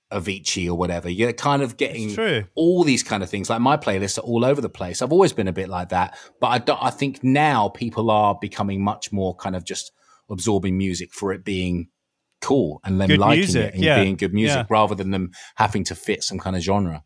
Avicii 0.10 0.70
or 0.70 0.76
whatever. 0.76 1.10
You're 1.10 1.34
kind 1.34 1.62
of 1.62 1.76
getting 1.76 2.16
all 2.56 2.86
these 2.86 3.04
kind 3.04 3.24
of 3.24 3.30
things. 3.30 3.50
Like 3.50 3.60
my 3.60 3.76
playlists 3.76 4.18
are 4.18 4.22
all 4.22 4.46
over 4.46 4.62
the 4.62 4.70
place. 4.70 5.02
I've 5.02 5.12
always 5.12 5.34
been 5.34 5.50
a 5.50 5.54
bit 5.54 5.68
like 5.68 5.90
that, 5.90 6.18
but 6.40 6.48
I, 6.48 6.60
don't, 6.60 6.82
I 6.82 6.92
think 6.92 7.26
now 7.26 7.68
people 7.68 8.10
are 8.10 8.38
becoming 8.40 8.82
much 8.82 9.12
more 9.12 9.36
kind 9.36 9.58
of 9.58 9.66
just 9.66 9.92
absorbing 10.30 10.78
music 10.78 11.12
for 11.12 11.34
it 11.34 11.44
being 11.44 11.90
cool 12.40 12.80
and 12.86 13.02
them 13.02 13.10
Good 13.10 13.20
liking 13.20 13.40
music, 13.40 13.66
it 13.66 13.74
and 13.74 13.84
yeah, 13.84 14.02
being 14.02 14.16
good 14.16 14.34
music 14.34 14.56
yeah. 14.56 14.66
rather 14.70 14.96
than 14.96 15.12
them 15.12 15.32
having 15.56 15.84
to 15.86 15.96
fit 15.96 16.24
some 16.24 16.40
kind 16.40 16.56
of 16.56 16.62
genre. 16.62 17.04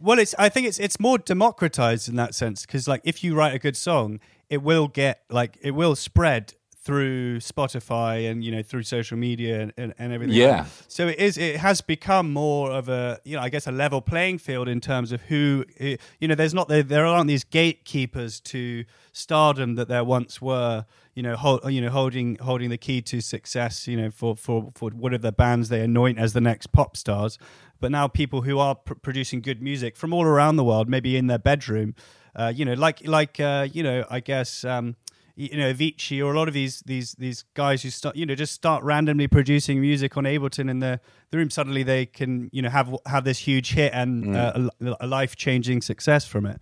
Well, 0.00 0.18
it's. 0.18 0.34
I 0.38 0.48
think 0.48 0.66
it's 0.66 0.78
it's 0.78 0.98
more 0.98 1.18
democratized 1.18 2.08
in 2.08 2.16
that 2.16 2.34
sense 2.34 2.64
because, 2.64 2.88
like, 2.88 3.02
if 3.04 3.22
you 3.22 3.34
write 3.34 3.54
a 3.54 3.58
good 3.58 3.76
song, 3.76 4.20
it 4.48 4.62
will 4.62 4.88
get 4.88 5.22
like 5.30 5.58
it 5.62 5.72
will 5.72 5.94
spread 5.94 6.54
through 6.82 7.38
Spotify 7.38 8.30
and 8.30 8.42
you 8.42 8.50
know 8.50 8.62
through 8.62 8.82
social 8.82 9.16
media 9.16 9.60
and, 9.60 9.72
and, 9.76 9.94
and 9.98 10.12
everything. 10.12 10.34
Yeah. 10.34 10.64
So 10.88 11.08
it 11.08 11.18
is. 11.18 11.36
It 11.36 11.56
has 11.56 11.80
become 11.80 12.32
more 12.32 12.70
of 12.72 12.88
a 12.88 13.20
you 13.24 13.36
know 13.36 13.42
I 13.42 13.48
guess 13.48 13.66
a 13.66 13.72
level 13.72 14.00
playing 14.00 14.38
field 14.38 14.68
in 14.68 14.80
terms 14.80 15.12
of 15.12 15.20
who 15.22 15.64
you 15.78 16.28
know. 16.28 16.34
There's 16.34 16.54
not 16.54 16.68
there, 16.68 16.82
there 16.82 17.04
aren't 17.04 17.28
these 17.28 17.44
gatekeepers 17.44 18.40
to 18.40 18.84
stardom 19.12 19.74
that 19.74 19.88
there 19.88 20.04
once 20.04 20.40
were. 20.40 20.86
You 21.14 21.24
know, 21.24 21.36
hold, 21.36 21.70
you 21.70 21.82
know, 21.82 21.90
holding 21.90 22.36
holding 22.36 22.70
the 22.70 22.78
key 22.78 23.02
to 23.02 23.20
success. 23.20 23.86
You 23.86 23.96
know, 23.96 24.10
for 24.10 24.36
for 24.36 24.70
for 24.74 24.90
whatever 24.90 25.22
the 25.22 25.32
bands 25.32 25.68
they 25.68 25.82
anoint 25.82 26.18
as 26.18 26.32
the 26.32 26.40
next 26.40 26.68
pop 26.68 26.96
stars. 26.96 27.36
But 27.80 27.90
now 27.90 28.06
people 28.08 28.42
who 28.42 28.58
are 28.58 28.74
pr- 28.74 28.94
producing 28.94 29.40
good 29.40 29.60
music 29.62 29.96
from 29.96 30.12
all 30.12 30.24
around 30.24 30.56
the 30.56 30.64
world, 30.64 30.88
maybe 30.88 31.16
in 31.16 31.26
their 31.26 31.38
bedroom, 31.38 31.94
uh, 32.36 32.52
you 32.54 32.64
know, 32.64 32.74
like 32.74 33.06
like 33.06 33.40
uh, 33.40 33.66
you 33.72 33.82
know, 33.82 34.04
I 34.10 34.20
guess. 34.20 34.64
Um, 34.64 34.96
you 35.36 35.56
know 35.56 35.72
Avicii 35.72 36.22
or 36.22 36.34
a 36.34 36.36
lot 36.38 36.48
of 36.48 36.54
these 36.54 36.82
these 36.84 37.12
these 37.12 37.44
guys 37.54 37.82
who 37.82 37.88
start 37.88 38.14
you 38.14 38.26
know 38.26 38.34
just 38.34 38.52
start 38.52 38.82
randomly 38.84 39.26
producing 39.26 39.80
music 39.80 40.18
on 40.18 40.24
Ableton 40.24 40.68
in 40.68 40.80
the, 40.80 41.00
the 41.30 41.38
room 41.38 41.48
suddenly 41.48 41.82
they 41.82 42.04
can 42.04 42.50
you 42.52 42.60
know 42.60 42.68
have 42.68 42.94
have 43.06 43.24
this 43.24 43.38
huge 43.38 43.72
hit 43.72 43.90
and 43.94 44.36
uh, 44.36 44.68
a, 44.82 44.96
a 45.00 45.06
life 45.06 45.36
changing 45.36 45.80
success 45.80 46.26
from 46.26 46.44
it 46.44 46.60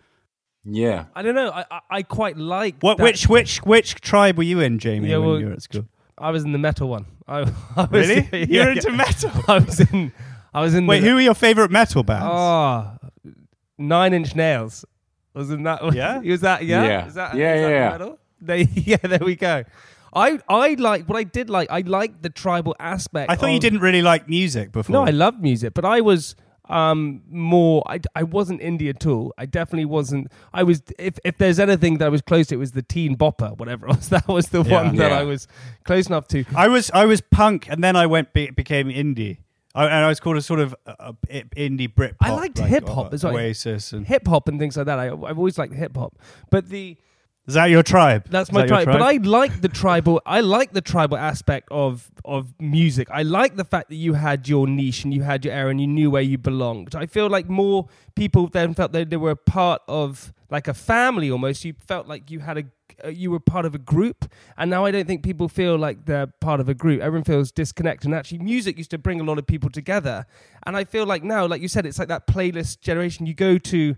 Yeah. 0.64 1.06
I 1.16 1.22
don't 1.22 1.34
know. 1.34 1.50
I 1.50 1.64
I, 1.70 1.80
I 1.90 2.02
quite 2.04 2.36
like 2.36 2.76
What? 2.80 2.98
that- 2.98 3.02
Which 3.02 3.28
which 3.28 3.58
which 3.64 3.96
tribe 3.96 4.36
were 4.36 4.44
you 4.44 4.60
in, 4.60 4.78
Jamie, 4.78 5.08
Yeah, 5.10 5.16
when 5.18 5.28
well, 5.28 5.40
you 5.40 5.46
were 5.46 5.52
at 5.54 5.62
school? 5.62 5.86
I 6.16 6.30
was 6.30 6.44
in 6.44 6.52
the 6.52 6.58
metal 6.58 6.88
one. 6.88 7.06
I, 7.26 7.38
I 7.76 7.82
was, 7.90 7.90
Really? 7.90 8.28
yeah, 8.32 8.46
You're 8.48 8.64
yeah. 8.66 8.72
into 8.72 8.90
metal? 8.92 9.30
I 9.48 9.58
was 9.58 9.80
in. 9.80 10.12
I 10.54 10.60
was 10.60 10.74
in. 10.74 10.86
Wait, 10.86 11.00
the, 11.00 11.08
who 11.08 11.16
are 11.16 11.20
your 11.20 11.34
favorite 11.34 11.70
metal 11.70 12.02
bands? 12.02 12.26
Oh, 12.28 13.32
Nine 13.78 14.14
Inch 14.14 14.34
Nails. 14.34 14.84
Was 15.34 15.50
in 15.50 15.62
that? 15.64 15.94
Yeah? 15.94 16.18
Was 16.24 16.40
that? 16.40 16.64
Yeah. 16.64 16.84
Yeah. 16.84 17.06
Is 17.06 17.14
that, 17.14 17.36
Yeah, 17.36 17.54
is 17.54 17.60
that 17.62 17.68
yeah, 17.70 17.78
yeah. 17.78 17.90
metal? 17.90 18.18
They, 18.40 18.62
yeah. 18.74 18.96
There 18.96 19.20
we 19.22 19.36
go. 19.36 19.64
I 20.14 20.38
I 20.48 20.74
like 20.74 21.08
what 21.08 21.16
I 21.18 21.22
did 21.24 21.50
like. 21.50 21.70
I 21.70 21.80
liked 21.80 22.22
the 22.22 22.30
tribal 22.30 22.74
aspect. 22.80 23.30
I 23.30 23.36
thought 23.36 23.48
you 23.52 23.60
didn't 23.60 23.80
really 23.80 24.02
like 24.02 24.28
music 24.28 24.72
before. 24.72 24.92
No, 24.94 25.02
I 25.04 25.10
loved 25.10 25.40
music, 25.42 25.74
but 25.74 25.84
I 25.84 26.00
was 26.00 26.34
um 26.70 27.22
more 27.30 27.82
I, 27.86 27.98
I 28.14 28.24
wasn't 28.24 28.60
indie 28.60 28.90
at 28.90 29.06
all 29.06 29.32
i 29.38 29.46
definitely 29.46 29.86
wasn't 29.86 30.30
i 30.52 30.62
was 30.62 30.82
if 30.98 31.18
if 31.24 31.38
there's 31.38 31.58
anything 31.58 31.96
that 31.96 32.04
i 32.04 32.08
was 32.10 32.20
close 32.20 32.48
to 32.48 32.56
it 32.56 32.58
was 32.58 32.72
the 32.72 32.82
teen 32.82 33.16
bopper 33.16 33.56
whatever 33.56 33.86
it 33.86 33.96
was 33.96 34.08
that 34.10 34.28
was 34.28 34.48
the 34.48 34.62
Yeah. 34.62 34.82
one 34.82 34.96
that 34.96 35.10
i 35.10 35.22
was 35.22 35.48
close 35.84 36.08
enough 36.08 36.28
to 36.28 36.44
I 36.54 36.68
was 36.68 36.90
I 36.92 37.06
was 37.06 37.22
punk, 37.22 37.68
and 37.70 37.82
then 37.82 37.96
I 37.96 38.04
went 38.04 38.34
be, 38.34 38.50
became 38.50 38.88
indie. 38.88 39.38
I, 39.78 39.84
and 39.86 40.04
I 40.04 40.08
was 40.08 40.20
called 40.20 40.36
a 40.36 40.42
sort 40.42 40.60
of 40.60 40.74
uh, 40.86 40.94
uh, 40.98 41.12
indie 41.56 41.94
Brit. 41.94 42.16
I 42.20 42.32
liked 42.32 42.58
hip-hop 42.58 43.14
as 43.14 43.24
well. 43.24 43.34
Oasis, 43.34 43.92
and 43.92 44.06
hip 44.06 44.26
hop 44.26 44.48
and 44.48 44.58
things 44.58 44.76
like 44.76 44.86
that 44.86 44.98
I, 44.98 45.06
i've 45.06 45.38
always 45.38 45.58
liked 45.58 45.74
hip 45.74 45.96
hop 45.96 46.18
but 46.50 46.68
the 46.68 46.96
is 47.48 47.54
that 47.54 47.70
your 47.70 47.82
tribe? 47.82 48.26
That's 48.28 48.52
my 48.52 48.60
that 48.60 48.68
your 48.68 48.82
tribe. 48.82 48.98
But 48.98 49.02
I 49.02 49.12
like 49.26 49.62
the 49.62 49.70
tribal. 49.70 50.20
I 50.26 50.42
like 50.42 50.72
the 50.74 50.82
tribal 50.82 51.16
aspect 51.16 51.68
of 51.70 52.10
of 52.22 52.52
music. 52.60 53.08
I 53.10 53.22
like 53.22 53.56
the 53.56 53.64
fact 53.64 53.88
that 53.88 53.94
you 53.96 54.12
had 54.12 54.46
your 54.46 54.66
niche 54.66 55.04
and 55.04 55.14
you 55.14 55.22
had 55.22 55.46
your 55.46 55.54
era 55.54 55.70
and 55.70 55.80
you 55.80 55.86
knew 55.86 56.10
where 56.10 56.20
you 56.20 56.36
belonged. 56.36 56.94
I 56.94 57.06
feel 57.06 57.30
like 57.30 57.48
more 57.48 57.88
people 58.14 58.48
then 58.48 58.74
felt 58.74 58.92
that 58.92 59.08
they 59.08 59.16
were 59.16 59.30
a 59.30 59.36
part 59.36 59.80
of 59.88 60.34
like 60.50 60.68
a 60.68 60.74
family 60.74 61.30
almost. 61.30 61.64
You 61.64 61.74
felt 61.86 62.06
like 62.06 62.30
you 62.30 62.40
had 62.40 62.58
a 62.58 62.64
uh, 63.04 63.08
you 63.08 63.30
were 63.30 63.40
part 63.40 63.64
of 63.64 63.74
a 63.74 63.78
group, 63.78 64.30
and 64.56 64.70
now 64.70 64.84
I 64.84 64.90
don't 64.90 65.06
think 65.06 65.22
people 65.22 65.48
feel 65.48 65.76
like 65.76 66.06
they're 66.06 66.26
part 66.26 66.60
of 66.60 66.68
a 66.68 66.74
group. 66.74 67.00
Everyone 67.00 67.24
feels 67.24 67.52
disconnected. 67.52 68.06
And 68.06 68.14
actually, 68.14 68.38
music 68.38 68.78
used 68.78 68.90
to 68.90 68.98
bring 68.98 69.20
a 69.20 69.24
lot 69.24 69.38
of 69.38 69.46
people 69.46 69.70
together. 69.70 70.26
And 70.66 70.76
I 70.76 70.84
feel 70.84 71.06
like 71.06 71.22
now, 71.22 71.46
like 71.46 71.62
you 71.62 71.68
said, 71.68 71.86
it's 71.86 71.98
like 71.98 72.08
that 72.08 72.26
playlist 72.26 72.80
generation. 72.80 73.26
You 73.26 73.34
go 73.34 73.58
to 73.58 73.94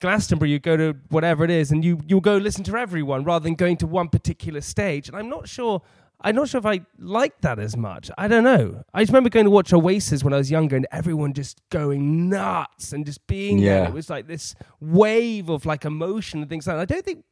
Glastonbury, 0.00 0.50
you 0.50 0.58
go 0.58 0.76
to 0.76 0.94
whatever 1.08 1.44
it 1.44 1.50
is, 1.50 1.72
and 1.72 1.84
you 1.84 2.00
you'll 2.06 2.20
go 2.20 2.36
listen 2.36 2.62
to 2.64 2.76
everyone 2.76 3.24
rather 3.24 3.44
than 3.44 3.54
going 3.54 3.78
to 3.78 3.86
one 3.86 4.08
particular 4.08 4.60
stage. 4.60 5.08
And 5.08 5.16
I'm 5.16 5.28
not 5.28 5.48
sure. 5.48 5.82
I'm 6.20 6.34
not 6.34 6.48
sure 6.48 6.58
if 6.58 6.66
I 6.66 6.80
like 6.98 7.40
that 7.42 7.58
as 7.60 7.76
much. 7.76 8.10
I 8.18 8.26
don't 8.26 8.42
know. 8.42 8.82
I 8.92 9.02
just 9.02 9.10
remember 9.12 9.28
going 9.30 9.44
to 9.44 9.50
watch 9.50 9.72
Oasis 9.72 10.24
when 10.24 10.32
I 10.32 10.36
was 10.36 10.50
younger, 10.50 10.74
and 10.76 10.86
everyone 10.90 11.32
just 11.32 11.60
going 11.70 12.28
nuts 12.28 12.92
and 12.92 13.06
just 13.06 13.24
being 13.28 13.60
there. 13.60 13.82
Yeah. 13.82 13.88
It 13.88 13.92
was 13.94 14.10
like 14.10 14.26
this 14.26 14.54
wave 14.80 15.48
of 15.48 15.64
like 15.64 15.84
emotion 15.84 16.40
and 16.40 16.50
things 16.50 16.66
like 16.66 16.76
that. 16.76 16.82
I 16.82 16.84
don't 16.86 17.04
think 17.04 17.24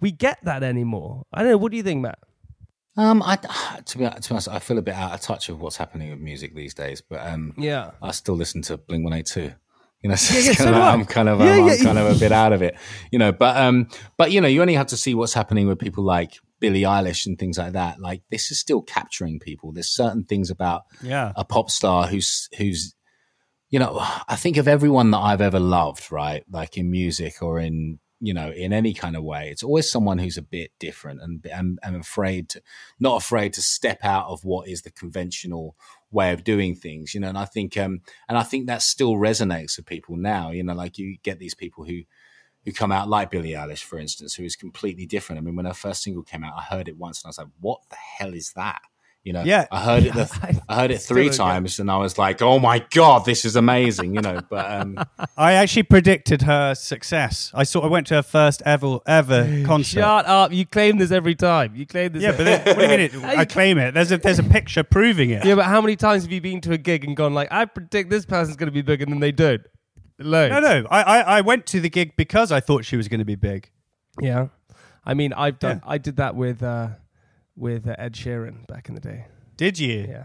we 0.00 0.10
get 0.10 0.38
that 0.44 0.62
anymore. 0.62 1.26
I 1.32 1.42
don't 1.42 1.50
know. 1.50 1.58
What 1.58 1.70
do 1.70 1.76
you 1.76 1.82
think, 1.82 2.00
Matt? 2.00 2.18
Um, 2.96 3.22
I 3.22 3.36
to 3.84 3.98
be, 3.98 4.04
to 4.08 4.20
be 4.20 4.30
honest, 4.30 4.48
I 4.48 4.58
feel 4.58 4.78
a 4.78 4.82
bit 4.82 4.94
out 4.94 5.12
of 5.12 5.20
touch 5.20 5.48
of 5.48 5.60
what's 5.60 5.76
happening 5.76 6.10
with 6.10 6.20
music 6.20 6.54
these 6.54 6.72
days. 6.74 7.00
But 7.02 7.26
um, 7.26 7.52
Yeah. 7.58 7.90
I 8.02 8.10
still 8.12 8.36
listen 8.36 8.62
to 8.62 8.78
Blink 8.78 9.04
One 9.04 9.12
Eight 9.12 9.26
Two. 9.26 9.52
You 10.02 10.08
know, 10.08 10.16
so 10.16 10.34
Yeah, 10.38 10.40
yeah, 10.40 10.54
kind 10.54 10.56
so 10.56 10.68
of. 10.68 10.76
I'm 10.76 11.04
kind 11.04 11.28
of, 11.28 11.40
Yeah, 11.40 11.56
yeah, 11.56 11.72
I'm 11.72 11.84
kind 11.84 11.98
of 11.98 12.16
a 12.16 12.18
bit 12.18 12.32
out 12.32 12.54
of 12.54 12.62
it. 12.62 12.74
You 13.12 13.18
know, 13.18 13.32
but 13.32 13.56
um, 13.58 13.88
but 14.16 14.32
you 14.32 14.40
know, 14.40 14.48
you 14.48 14.62
only 14.62 14.74
have 14.74 14.86
to 14.88 14.96
see 14.96 15.14
what's 15.14 15.34
happening 15.34 15.68
with 15.68 15.78
people 15.78 16.04
like 16.04 16.38
Billie 16.60 16.82
Eilish 16.82 17.26
and 17.26 17.38
things 17.38 17.58
like 17.58 17.72
that. 17.72 17.98
Like 18.00 18.22
this 18.30 18.50
is 18.50 18.60
still 18.60 18.82
capturing 18.82 19.40
people. 19.40 19.72
There's 19.72 19.88
certain 19.90 20.24
things 20.24 20.50
about 20.50 20.82
Yeah. 21.02 21.32
a 21.36 21.44
pop 21.44 21.70
star 21.70 22.06
who's 22.06 22.48
who's 22.58 22.94
you 23.72 23.78
know 23.78 23.98
i 24.28 24.34
think 24.34 24.56
of 24.56 24.66
everyone 24.66 25.12
that 25.12 25.18
i've 25.20 25.40
ever 25.40 25.60
loved 25.60 26.10
right 26.10 26.42
like 26.50 26.76
in 26.76 26.90
music 26.90 27.40
or 27.40 27.60
in 27.60 28.00
you 28.20 28.34
know 28.34 28.50
in 28.50 28.72
any 28.72 28.92
kind 28.92 29.14
of 29.14 29.22
way 29.22 29.48
it's 29.48 29.62
always 29.62 29.88
someone 29.88 30.18
who's 30.18 30.36
a 30.36 30.42
bit 30.42 30.72
different 30.80 31.22
and 31.22 31.46
and, 31.46 31.78
and 31.84 31.94
afraid 31.94 32.48
to 32.48 32.60
not 32.98 33.22
afraid 33.22 33.52
to 33.52 33.62
step 33.62 34.00
out 34.02 34.26
of 34.26 34.44
what 34.44 34.66
is 34.66 34.82
the 34.82 34.90
conventional 34.90 35.76
way 36.10 36.32
of 36.32 36.42
doing 36.42 36.74
things 36.74 37.14
you 37.14 37.20
know 37.20 37.28
and 37.28 37.38
i 37.38 37.44
think 37.44 37.76
um 37.76 38.00
and 38.28 38.36
i 38.36 38.42
think 38.42 38.66
that 38.66 38.82
still 38.82 39.12
resonates 39.14 39.76
with 39.76 39.86
people 39.86 40.16
now 40.16 40.50
you 40.50 40.64
know 40.64 40.74
like 40.74 40.98
you 40.98 41.16
get 41.22 41.38
these 41.38 41.54
people 41.54 41.84
who 41.84 42.00
who 42.64 42.72
come 42.72 42.92
out 42.92 43.08
like 43.08 43.30
Billie 43.30 43.52
Eilish, 43.52 43.82
for 43.82 43.98
instance, 43.98 44.34
who 44.34 44.44
is 44.44 44.56
completely 44.56 45.06
different. 45.06 45.38
I 45.38 45.42
mean, 45.42 45.56
when 45.56 45.66
her 45.66 45.74
first 45.74 46.02
single 46.02 46.22
came 46.22 46.44
out, 46.44 46.54
I 46.56 46.62
heard 46.62 46.88
it 46.88 46.96
once 46.98 47.22
and 47.22 47.28
I 47.28 47.30
was 47.30 47.38
like, 47.38 47.48
"What 47.60 47.80
the 47.90 47.96
hell 47.96 48.34
is 48.34 48.52
that?" 48.54 48.82
You 49.22 49.34
know, 49.34 49.42
Yeah. 49.42 49.66
I 49.70 49.80
heard 49.82 50.04
it. 50.04 50.14
The, 50.14 50.62
I 50.68 50.76
heard 50.76 50.90
it 50.90 51.02
three 51.02 51.30
Still 51.30 51.44
don't 51.46 51.52
times, 51.52 51.78
and 51.78 51.90
I 51.90 51.98
was 51.98 52.16
like, 52.16 52.40
"Oh 52.40 52.58
my 52.58 52.78
god, 52.90 53.26
this 53.26 53.44
is 53.44 53.54
amazing!" 53.54 54.14
You 54.14 54.22
know, 54.22 54.40
but 54.48 54.70
um, 54.70 54.98
I 55.36 55.52
actually 55.52 55.82
predicted 55.82 56.40
her 56.42 56.74
success. 56.74 57.50
I 57.54 57.64
saw. 57.64 57.80
I 57.80 57.86
went 57.88 58.06
to 58.06 58.14
her 58.14 58.22
first 58.22 58.62
ever 58.64 58.98
ever 59.06 59.62
concert. 59.66 60.00
Shut 60.00 60.24
up! 60.24 60.52
You 60.52 60.64
claim 60.64 60.96
this 60.96 61.10
every 61.10 61.34
time. 61.34 61.76
You 61.76 61.86
claim 61.86 62.12
this. 62.12 62.22
Yeah, 62.22 62.32
but 62.34 62.44
then, 62.44 62.64
what 62.64 62.76
do 62.76 62.82
you 62.82 62.88
mean? 62.88 63.00
It, 63.00 63.38
I 63.38 63.44
claim 63.44 63.76
it. 63.76 63.92
There's 63.92 64.10
a 64.10 64.16
there's 64.16 64.38
a 64.38 64.42
picture 64.42 64.82
proving 64.84 65.28
it. 65.30 65.44
Yeah, 65.44 65.54
but 65.54 65.66
how 65.66 65.82
many 65.82 65.96
times 65.96 66.22
have 66.22 66.32
you 66.32 66.40
been 66.40 66.62
to 66.62 66.72
a 66.72 66.78
gig 66.78 67.04
and 67.04 67.14
gone 67.14 67.34
like, 67.34 67.48
I 67.50 67.66
predict 67.66 68.08
this 68.08 68.24
person's 68.24 68.56
going 68.56 68.68
to 68.68 68.72
be 68.72 68.82
bigger 68.82 69.04
than 69.04 69.20
they 69.20 69.32
don't? 69.32 69.60
Loads. 70.20 70.52
No, 70.52 70.60
no. 70.60 70.86
I, 70.90 71.02
I 71.02 71.20
I 71.38 71.40
went 71.40 71.66
to 71.66 71.80
the 71.80 71.88
gig 71.90 72.14
because 72.16 72.52
I 72.52 72.60
thought 72.60 72.84
she 72.84 72.96
was 72.96 73.08
going 73.08 73.20
to 73.20 73.24
be 73.24 73.36
big. 73.36 73.70
Yeah, 74.20 74.48
I 75.04 75.14
mean, 75.14 75.32
I've 75.32 75.58
done. 75.58 75.80
Yeah. 75.84 75.90
I 75.90 75.98
did 75.98 76.16
that 76.16 76.34
with 76.36 76.62
uh, 76.62 76.88
with 77.56 77.88
uh, 77.88 77.94
Ed 77.98 78.12
Sheeran 78.14 78.66
back 78.66 78.88
in 78.88 78.94
the 78.94 79.00
day. 79.00 79.26
Did 79.56 79.78
you? 79.78 80.06
Yeah, 80.08 80.24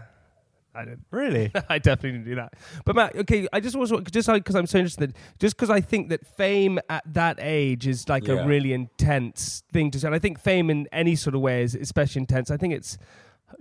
I 0.74 0.84
did. 0.84 1.00
Really? 1.10 1.50
I 1.68 1.78
definitely 1.78 2.12
didn't 2.18 2.24
do 2.26 2.34
that. 2.36 2.54
But 2.84 2.96
Matt, 2.96 3.16
okay, 3.16 3.48
I 3.52 3.60
just 3.60 3.74
also 3.76 4.00
just 4.00 4.28
because 4.30 4.54
I'm 4.54 4.66
so 4.66 4.78
interested, 4.78 5.14
just 5.38 5.56
because 5.56 5.70
I 5.70 5.80
think 5.80 6.10
that 6.10 6.26
fame 6.26 6.78
at 6.90 7.02
that 7.14 7.38
age 7.40 7.86
is 7.86 8.08
like 8.08 8.26
Yeah. 8.26 8.44
a 8.44 8.46
really 8.46 8.72
intense 8.74 9.62
thing 9.72 9.90
to 9.92 10.00
say. 10.00 10.08
And 10.08 10.14
I 10.14 10.18
think 10.18 10.38
fame 10.38 10.68
in 10.70 10.88
any 10.92 11.14
sort 11.16 11.34
of 11.34 11.40
way 11.40 11.62
is 11.62 11.74
especially 11.74 12.20
intense. 12.20 12.50
I 12.50 12.56
think 12.56 12.74
it's 12.74 12.98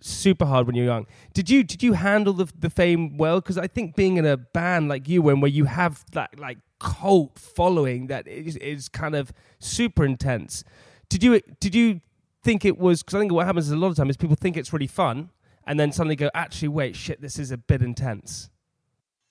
super 0.01 0.45
hard 0.45 0.67
when 0.67 0.75
you're 0.75 0.85
young. 0.85 1.05
Did 1.33 1.49
you 1.49 1.63
did 1.63 1.83
you 1.83 1.93
handle 1.93 2.33
the 2.33 2.51
the 2.57 2.69
fame 2.69 3.17
well? 3.17 3.39
Because 3.41 3.57
I 3.57 3.67
think 3.67 3.95
being 3.95 4.17
in 4.17 4.25
a 4.25 4.37
band 4.37 4.89
like 4.89 5.07
you, 5.07 5.21
when 5.21 5.41
where 5.41 5.51
you 5.51 5.65
have 5.65 6.03
that 6.11 6.39
like 6.39 6.57
cult 6.79 7.39
following 7.39 8.07
that 8.07 8.27
is 8.27 8.57
is 8.57 8.89
kind 8.89 9.15
of 9.15 9.31
super 9.59 10.05
intense. 10.05 10.63
Did 11.09 11.23
you 11.23 11.41
did 11.59 11.75
you 11.75 12.01
think 12.43 12.65
it 12.65 12.77
was? 12.77 13.01
Because 13.01 13.15
I 13.15 13.19
think 13.19 13.31
what 13.31 13.45
happens 13.45 13.69
a 13.71 13.75
lot 13.75 13.87
of 13.87 13.95
time 13.97 14.09
is 14.09 14.17
people 14.17 14.35
think 14.35 14.57
it's 14.57 14.73
really 14.73 14.87
fun, 14.87 15.29
and 15.65 15.79
then 15.79 15.91
suddenly 15.91 16.15
go, 16.15 16.29
actually, 16.33 16.67
wait, 16.67 16.95
shit, 16.95 17.21
this 17.21 17.39
is 17.39 17.51
a 17.51 17.57
bit 17.57 17.81
intense. 17.81 18.49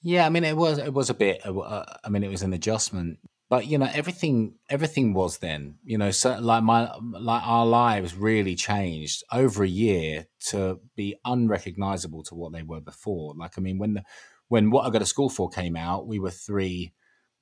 yeah, 0.03 0.27
I 0.27 0.31
mean, 0.31 0.45
it 0.45 0.57
was 0.57 0.79
it 0.79 0.93
was 0.93 1.11
a 1.11 1.14
bit. 1.14 1.45
Uh, 1.45 1.85
I 2.05 2.09
mean, 2.09 2.23
it 2.23 2.31
was 2.31 2.43
an 2.43 2.53
adjustment, 2.53 3.19
but 3.50 3.66
you 3.66 3.78
know, 3.78 3.88
everything 3.92 4.54
everything 4.70 5.12
was 5.14 5.38
then. 5.38 5.76
You 5.85 5.98
know, 5.98 6.11
so 6.11 6.38
like 6.40 6.62
my 6.62 6.90
like 7.00 7.46
our 7.46 7.66
lives 7.66 8.14
really 8.14 8.54
changed 8.54 9.22
over 9.33 9.64
a 9.64 9.68
year 9.68 10.26
to 10.48 10.80
be 10.96 11.16
unrecognizable 11.24 12.22
to 12.24 12.35
what 12.35 12.52
they 12.52 12.62
were 12.62 12.80
before. 12.80 13.35
Like, 13.37 13.52
I 13.59 13.61
mean, 13.61 13.78
when 13.78 13.94
the 13.94 14.04
when 14.48 14.70
what 14.70 14.87
I 14.87 14.90
got 14.90 15.00
to 15.00 15.07
school 15.07 15.28
for 15.28 15.48
came 15.48 15.76
out, 15.76 16.07
we 16.07 16.18
were 16.18 16.30
three, 16.30 16.92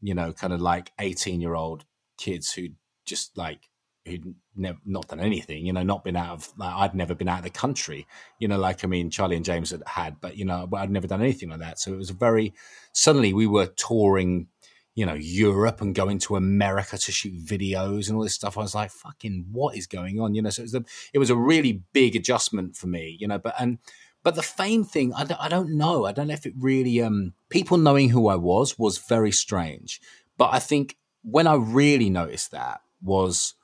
you 0.01 0.15
know, 0.15 0.33
kind 0.33 0.53
of 0.53 0.61
like 0.61 0.93
eighteen 0.99 1.41
year 1.41 1.55
old 1.55 1.85
kids 2.19 2.53
who 2.53 2.69
just 3.05 3.37
like 3.37 3.69
who'd 4.05 4.35
never 4.57 4.79
not 4.85 5.09
done 5.09 5.21
anything, 5.21 5.65
you 5.65 5.73
know, 5.73 5.83
not 5.83 6.05
been 6.05 6.17
out 6.17 6.31
of 6.31 6.53
like 6.57 6.75
I'd 6.75 6.95
never 6.95 7.15
been 7.15 7.29
out 7.29 7.39
of 7.39 7.45
the 7.45 7.51
country, 7.51 8.07
you 8.39 8.49
know, 8.49 8.59
like 8.59 8.85
I 8.85 8.89
mean 8.89 9.11
Charlie 9.11 9.37
and 9.37 9.45
James 9.45 9.71
had 9.71 9.83
had, 9.87 10.21
but 10.21 10.37
you 10.37 10.45
know, 10.45 10.69
I'd 10.75 10.91
never 10.91 11.07
done 11.07 11.23
anything 11.23 11.51
like 11.51 11.61
that. 11.61 11.79
So 11.79 11.93
it 11.93 11.97
was 11.97 12.11
a 12.11 12.15
very 12.15 12.53
suddenly 12.93 13.33
we 13.33 13.47
were 13.47 13.67
touring, 13.67 14.49
you 14.95 15.07
know, 15.07 15.15
Europe 15.15 15.81
and 15.81 15.95
going 15.95 16.19
to 16.19 16.37
America 16.37 16.99
to 16.99 17.13
shoot 17.13 17.45
videos 17.45 18.09
and 18.09 18.17
all 18.17 18.23
this 18.23 18.35
stuff. 18.35 18.59
I 18.59 18.61
was 18.61 18.75
like, 18.75 18.91
fucking 18.91 19.47
what 19.51 19.77
is 19.77 19.87
going 19.87 20.21
on? 20.21 20.35
You 20.35 20.43
know, 20.43 20.51
so 20.51 20.61
it 20.61 20.65
was 20.65 20.75
a, 20.75 20.85
it 21.15 21.19
was 21.19 21.31
a 21.31 21.37
really 21.37 21.83
big 21.93 22.15
adjustment 22.15 22.77
for 22.77 22.87
me, 22.87 23.17
you 23.19 23.27
know, 23.27 23.39
but 23.39 23.55
and 23.59 23.79
but 24.23 24.35
the 24.37 24.43
fame 24.43 24.85
thing, 24.85 25.13
I 25.15 25.25
don't, 25.25 25.41
I 25.41 25.49
don't 25.49 25.77
know. 25.77 26.05
I 26.05 26.13
don't 26.13 26.29
know 26.29 26.35
if 26.35 26.47
it 26.47 26.55
really 26.59 27.01
um 27.01 27.33
people 27.49 27.79
knowing 27.79 28.11
who 28.11 28.29
I 28.29 28.37
was 28.37 28.79
was 28.79 28.99
very 28.99 29.33
strange. 29.33 30.01
But 30.37 30.51
I 30.53 30.59
think 30.59 30.97
when 31.23 31.47
I 31.47 31.55
really 31.55 32.11
noticed 32.11 32.51
that 32.51 32.81
was 33.03 33.55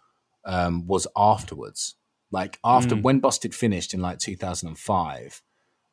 um, 0.45 0.87
was 0.87 1.07
afterwards. 1.17 1.95
Like 2.31 2.59
after 2.65 2.95
when 2.95 3.21
Busted 3.21 3.55
finished 3.55 3.95
in 3.95 4.01
like 4.01 4.19
2005, 4.19 5.43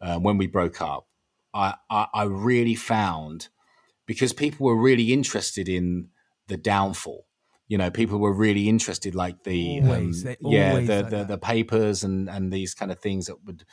uh, 0.02 0.20
when 0.20 0.38
we 0.38 0.48
broke 0.48 0.82
up, 0.82 1.08
I, 1.54 1.76
I 1.90 2.08
I 2.14 2.24
really 2.24 2.76
found 2.76 3.48
because 4.06 4.34
people 4.34 4.66
were 4.66 4.76
really 4.76 5.12
interested 5.12 5.68
in 5.68 6.10
the 6.48 6.58
downfall. 6.58 7.26
You 7.68 7.80
know, 7.80 7.90
people 7.90 8.20
were 8.20 8.34
really 8.34 8.70
interested, 8.70 9.16
like 9.16 9.44
the 9.44 9.82
Always, 9.82 10.26
um, 10.26 10.36
yeah, 10.44 10.80
the 10.80 11.02
like 11.02 11.10
the, 11.10 11.24
the 11.24 11.38
papers 11.38 12.04
and 12.04 12.30
and 12.30 12.54
these 12.54 12.76
kind 12.76 12.92
of 12.92 13.00
things 13.00 13.26
that 13.26 13.44
would 13.44 13.66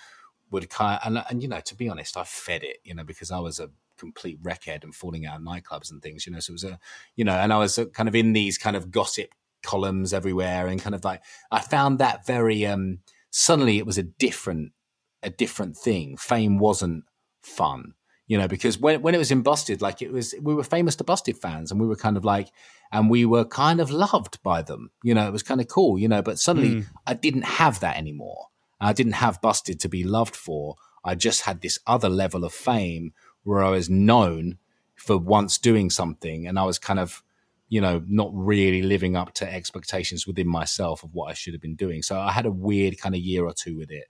would 0.51 0.71
kind 0.71 0.99
and 1.05 1.23
and 1.29 1.43
you 1.43 1.49
know, 1.49 1.61
to 1.61 1.75
be 1.75 1.89
honest, 1.89 2.17
I 2.17 2.25
fed 2.25 2.63
it, 2.63 2.79
you 2.85 2.95
know, 2.95 3.05
because 3.05 3.31
I 3.31 3.41
was 3.41 3.61
a 3.61 3.71
complete 3.99 4.43
wreckhead 4.43 4.83
and 4.83 4.95
falling 4.95 5.27
out 5.27 5.37
of 5.37 5.43
nightclubs 5.43 5.91
and 5.91 6.03
things, 6.03 6.27
you 6.27 6.33
know. 6.33 6.41
So 6.41 6.53
it 6.53 6.55
was 6.55 6.65
a, 6.65 6.79
you 7.17 7.25
know, 7.25 7.35
and 7.35 7.53
I 7.53 7.59
was 7.59 7.79
uh, 7.79 7.87
kind 7.87 8.09
of 8.09 8.15
in 8.15 8.33
these 8.33 8.57
kind 8.57 8.77
of 8.77 8.91
gossip 8.91 9.35
columns 9.63 10.15
everywhere, 10.15 10.67
and 10.67 10.81
kind 10.81 10.95
of 10.95 11.05
like 11.05 11.23
I 11.51 11.61
found 11.61 11.99
that 11.99 12.27
very 12.27 12.65
um 12.65 13.01
suddenly 13.31 13.79
it 13.79 13.87
was 13.87 13.99
a 13.99 14.03
different 14.03 14.73
a 15.23 15.31
different 15.31 15.77
thing. 15.77 16.17
Fame 16.17 16.59
wasn't 16.59 17.05
fun. 17.43 17.95
You 18.33 18.39
know, 18.39 18.49
because 18.49 18.79
when 18.79 19.03
when 19.03 19.15
it 19.15 19.19
was 19.19 19.31
in 19.31 19.43
Busted, 19.43 19.83
like 19.83 20.01
it 20.01 20.11
was, 20.11 20.35
we 20.41 20.55
were 20.55 20.65
famous 20.65 20.97
to 20.97 21.05
Busted 21.05 21.37
fans, 21.37 21.71
and 21.71 21.79
we 21.79 21.87
were 21.87 21.97
kind 21.97 22.17
of 22.17 22.25
like, 22.25 22.49
and 22.91 23.11
we 23.11 23.27
were 23.27 23.45
kind 23.45 23.79
of 23.79 23.91
loved 23.91 24.43
by 24.43 24.63
them. 24.63 24.91
You 25.03 25.13
know, 25.13 25.29
it 25.29 25.33
was 25.35 25.43
kind 25.43 25.61
of 25.61 25.69
cool, 25.69 25.99
you 25.99 26.09
know. 26.09 26.23
But 26.23 26.39
suddenly, 26.39 26.77
hmm. 26.77 26.81
I 27.07 27.13
didn't 27.13 27.45
have 27.45 27.81
that 27.81 27.99
anymore. 27.99 28.47
I 28.81 28.95
didn't 28.95 29.21
have 29.21 29.43
Busted 29.43 29.81
to 29.81 29.89
be 29.91 30.03
loved 30.03 30.35
for. 30.35 30.77
I 31.05 31.15
just 31.15 31.43
had 31.43 31.61
this 31.61 31.79
other 31.87 32.09
level 32.09 32.43
of 32.43 32.55
fame 32.55 33.13
where 33.43 33.63
I 33.63 33.69
was 33.69 33.91
known 33.91 34.57
for 34.95 35.19
once 35.19 35.59
doing 35.59 35.91
something, 35.91 36.47
and 36.47 36.59
I 36.59 36.65
was 36.65 36.79
kind 36.79 37.01
of 37.01 37.23
you 37.69 37.83
know, 37.83 38.03
not 38.07 38.31
really 38.33 38.81
living 38.81 39.15
up 39.15 39.35
to 39.35 39.51
expectations 39.51 40.27
within 40.27 40.49
myself 40.49 41.05
of 41.05 41.15
what 41.15 41.31
I 41.31 41.35
should 41.35 41.53
have 41.53 41.61
been 41.61 41.77
doing. 41.77 42.01
So 42.03 42.19
I 42.19 42.31
had 42.33 42.47
a 42.47 42.51
weird 42.51 42.99
kind 42.99 43.15
of 43.15 43.21
year 43.21 43.45
or 43.45 43.53
two 43.53 43.77
with 43.77 43.91
it. 43.91 44.05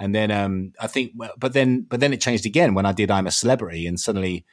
And 0.00 0.14
then 0.14 0.30
um, 0.30 0.72
I 0.80 0.86
think, 0.86 1.12
but 1.38 1.52
then, 1.52 1.86
but 1.88 2.00
then 2.00 2.12
it 2.12 2.22
changed 2.22 2.46
again 2.46 2.74
when 2.74 2.86
I 2.86 2.92
did 2.92 3.10
I'm 3.10 3.26
a 3.26 3.30
Celebrity, 3.30 3.86
and 3.86 4.00
suddenly 4.00 4.46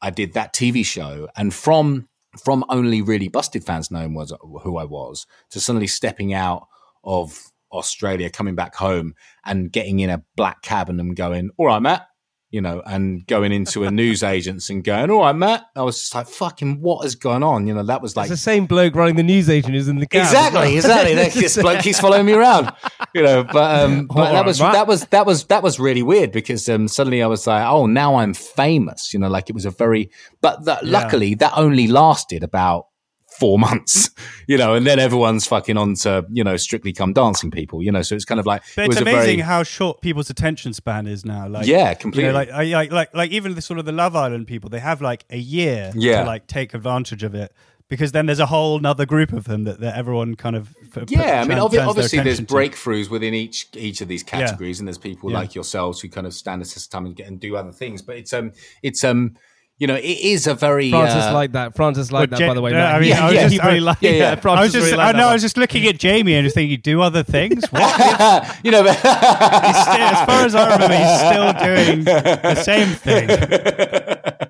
I 0.00 0.10
did 0.10 0.32
that 0.32 0.54
TV 0.54 0.84
show, 0.84 1.28
and 1.36 1.52
from 1.52 2.08
from 2.42 2.64
only 2.68 3.00
really 3.00 3.28
busted 3.28 3.62
fans 3.64 3.92
knowing 3.92 4.14
was 4.14 4.32
who 4.62 4.76
I 4.76 4.84
was 4.84 5.24
to 5.50 5.60
suddenly 5.60 5.86
stepping 5.86 6.34
out 6.34 6.66
of 7.04 7.52
Australia, 7.70 8.30
coming 8.30 8.54
back 8.54 8.74
home, 8.74 9.14
and 9.44 9.70
getting 9.70 10.00
in 10.00 10.10
a 10.10 10.24
black 10.36 10.62
cab 10.62 10.88
and 10.88 11.14
going, 11.14 11.50
"All 11.58 11.66
right, 11.66 11.82
Matt, 11.82 12.06
you 12.54 12.60
know, 12.60 12.80
and 12.86 13.26
going 13.26 13.50
into 13.50 13.82
a 13.82 13.90
news 13.90 14.22
agents 14.36 14.70
and 14.70 14.84
going, 14.84 15.10
"All 15.10 15.22
right, 15.22 15.34
Matt." 15.34 15.66
I 15.74 15.82
was 15.82 15.98
just 15.98 16.14
like, 16.14 16.28
"Fucking, 16.28 16.80
what 16.80 17.02
has 17.02 17.16
gone 17.16 17.42
on?" 17.42 17.66
You 17.66 17.74
know, 17.74 17.82
that 17.82 18.00
was 18.00 18.16
like 18.16 18.30
it's 18.30 18.40
the 18.40 18.50
same 18.50 18.66
bloke 18.66 18.94
running 18.94 19.16
the 19.16 19.24
news 19.24 19.50
agent 19.50 19.74
who's 19.74 19.88
in 19.88 19.98
the 19.98 20.06
cab. 20.06 20.22
exactly, 20.22 20.76
exactly. 20.76 21.14
This 21.44 21.56
bloke 21.56 21.80
keeps 21.80 21.98
following 21.98 22.26
me 22.26 22.32
around, 22.32 22.72
you 23.12 23.24
know. 23.24 23.42
But, 23.42 23.80
um, 23.80 24.06
but 24.06 24.30
that 24.30 24.46
was 24.46 24.58
that 24.60 24.86
was 24.86 25.04
that 25.06 25.26
was 25.26 25.44
that 25.46 25.64
was 25.64 25.80
really 25.80 26.04
weird 26.04 26.30
because 26.30 26.68
um, 26.68 26.86
suddenly 26.86 27.24
I 27.24 27.26
was 27.26 27.44
like, 27.44 27.66
"Oh, 27.66 27.86
now 27.86 28.14
I'm 28.14 28.34
famous," 28.34 29.12
you 29.12 29.18
know. 29.18 29.28
Like 29.28 29.50
it 29.50 29.54
was 29.54 29.64
a 29.64 29.72
very, 29.72 30.10
but 30.40 30.64
that, 30.66 30.86
luckily 30.86 31.34
that 31.34 31.52
only 31.56 31.88
lasted 31.88 32.44
about 32.44 32.86
four 33.38 33.58
months, 33.66 34.10
you 34.46 34.56
know, 34.56 34.74
and 34.74 34.86
then 34.86 34.98
everyone's 34.98 35.46
fucking 35.46 35.76
on 35.76 35.94
to 35.96 36.24
you 36.30 36.44
know 36.44 36.56
Strictly 36.56 36.92
Come 36.92 37.12
Dancing 37.12 37.50
people, 37.50 37.82
you 37.82 37.90
know. 37.92 38.02
So 38.02 38.14
it's 38.14 38.24
kind 38.24 38.38
of 38.40 38.46
like 38.46 38.62
But 38.76 38.86
it's 38.86 38.96
a 38.98 39.02
amazing 39.02 39.20
very, 39.20 39.38
how 39.40 39.62
short 39.62 40.00
people's 40.00 40.30
attention 40.30 40.72
span 40.72 41.06
is 41.06 41.24
now. 41.24 41.48
Like, 41.48 41.66
Yeah, 41.66 41.90
you 41.90 41.96
completely. 41.96 42.28
know, 42.32 42.34
like, 42.38 42.50
like, 42.50 42.92
like, 42.92 43.14
like, 43.14 43.30
even 43.30 43.54
the 43.54 43.62
sort 43.62 43.78
of 43.78 43.84
the 43.84 43.92
Love 43.92 44.14
Island 44.16 44.46
people, 44.46 44.70
they 44.70 44.80
have 44.80 45.00
like 45.02 45.24
a 45.30 45.38
year 45.38 45.92
Yeah. 45.94 46.20
to 46.22 46.26
like 46.26 46.46
take 46.46 46.74
advantage 46.74 47.22
of 47.22 47.34
it 47.34 47.52
because 47.88 48.12
then 48.12 48.24
there's 48.26 48.38
a 48.40 48.46
whole 48.46 48.78
nother 48.78 49.04
group 49.04 49.32
of 49.32 49.44
them 49.44 49.64
that, 49.64 49.78
that 49.80 49.94
everyone 49.96 50.34
kind 50.36 50.56
of 50.56 50.74
Yeah, 51.08 51.40
I 51.42 51.44
mean, 51.44 51.58
turn- 51.58 51.66
obvi- 51.68 51.86
obviously, 51.86 52.20
there's 52.20 52.38
to. 52.38 52.44
breakthroughs 52.44 53.10
within 53.10 53.34
each 53.34 53.66
each 53.74 54.00
of 54.00 54.08
these 54.08 54.22
categories, 54.22 54.78
and 54.80 54.88
there's 54.88 54.96
people 54.98 55.30
Yeah. 55.30 55.38
like 55.38 55.54
yourselves 55.54 56.00
who 56.00 56.08
kind 56.08 56.26
of 56.26 56.32
stand 56.34 56.62
the 56.62 56.66
test 56.66 56.86
of 56.86 56.90
time 56.90 57.06
and 57.06 57.14
get 57.16 57.26
and 57.26 57.38
do 57.40 57.56
other 57.56 57.72
things. 57.72 58.00
But 58.00 58.16
it's 58.16 58.32
um, 58.32 58.52
it's 58.82 59.04
um, 59.04 59.34
you 59.78 59.86
know, 59.88 59.96
it 59.96 60.04
is 60.04 60.46
a 60.46 60.54
very 60.54 60.88
Francis 60.90 61.24
uh, 61.24 61.34
liked 61.34 61.54
that. 61.54 61.74
Francis 61.74 62.12
liked 62.12 62.30
But 62.30 62.38
that, 62.38 62.44
Ja- 62.44 62.50
by 62.50 62.54
the 62.54 62.60
way. 62.62 62.70
no, 62.72 62.84
I 62.84 63.00
mean, 63.00 63.08
He- 63.08 63.12
I 63.12 63.26
was 63.26 63.34
yeah, 63.34 63.48
just- 63.48 63.62
really 63.64 63.76
I- 63.76 63.80
liked 63.80 64.02
yeah, 64.02 64.10
yeah. 64.10 64.34
that. 64.36 64.46
I 64.46 64.60
was 64.62 64.72
just, 64.72 64.84
really 64.86 65.00
I, 65.00 65.06
liked 65.06 65.18
no, 65.18 65.28
I 65.28 65.32
was 65.32 65.42
just 65.42 65.56
looking 65.56 65.84
at 65.86 65.98
Jamie 65.98 66.34
and 66.34 66.44
just 66.44 66.54
thinking, 66.54 66.70
you 66.70 66.76
do 66.76 67.00
other 67.02 67.22
things. 67.24 67.64
What? 67.70 68.56
you 68.64 68.70
know, 68.70 68.82
He's 68.84 68.98
still, 68.98 69.10
as 69.10 70.26
far 70.26 70.44
as 70.46 70.54
I 70.54 70.74
remember, 70.74 70.96
he's 70.96 71.18
still 71.18 71.52
doing 71.64 72.04
the 72.04 72.54
same 72.62 72.88
thing. 72.94 73.28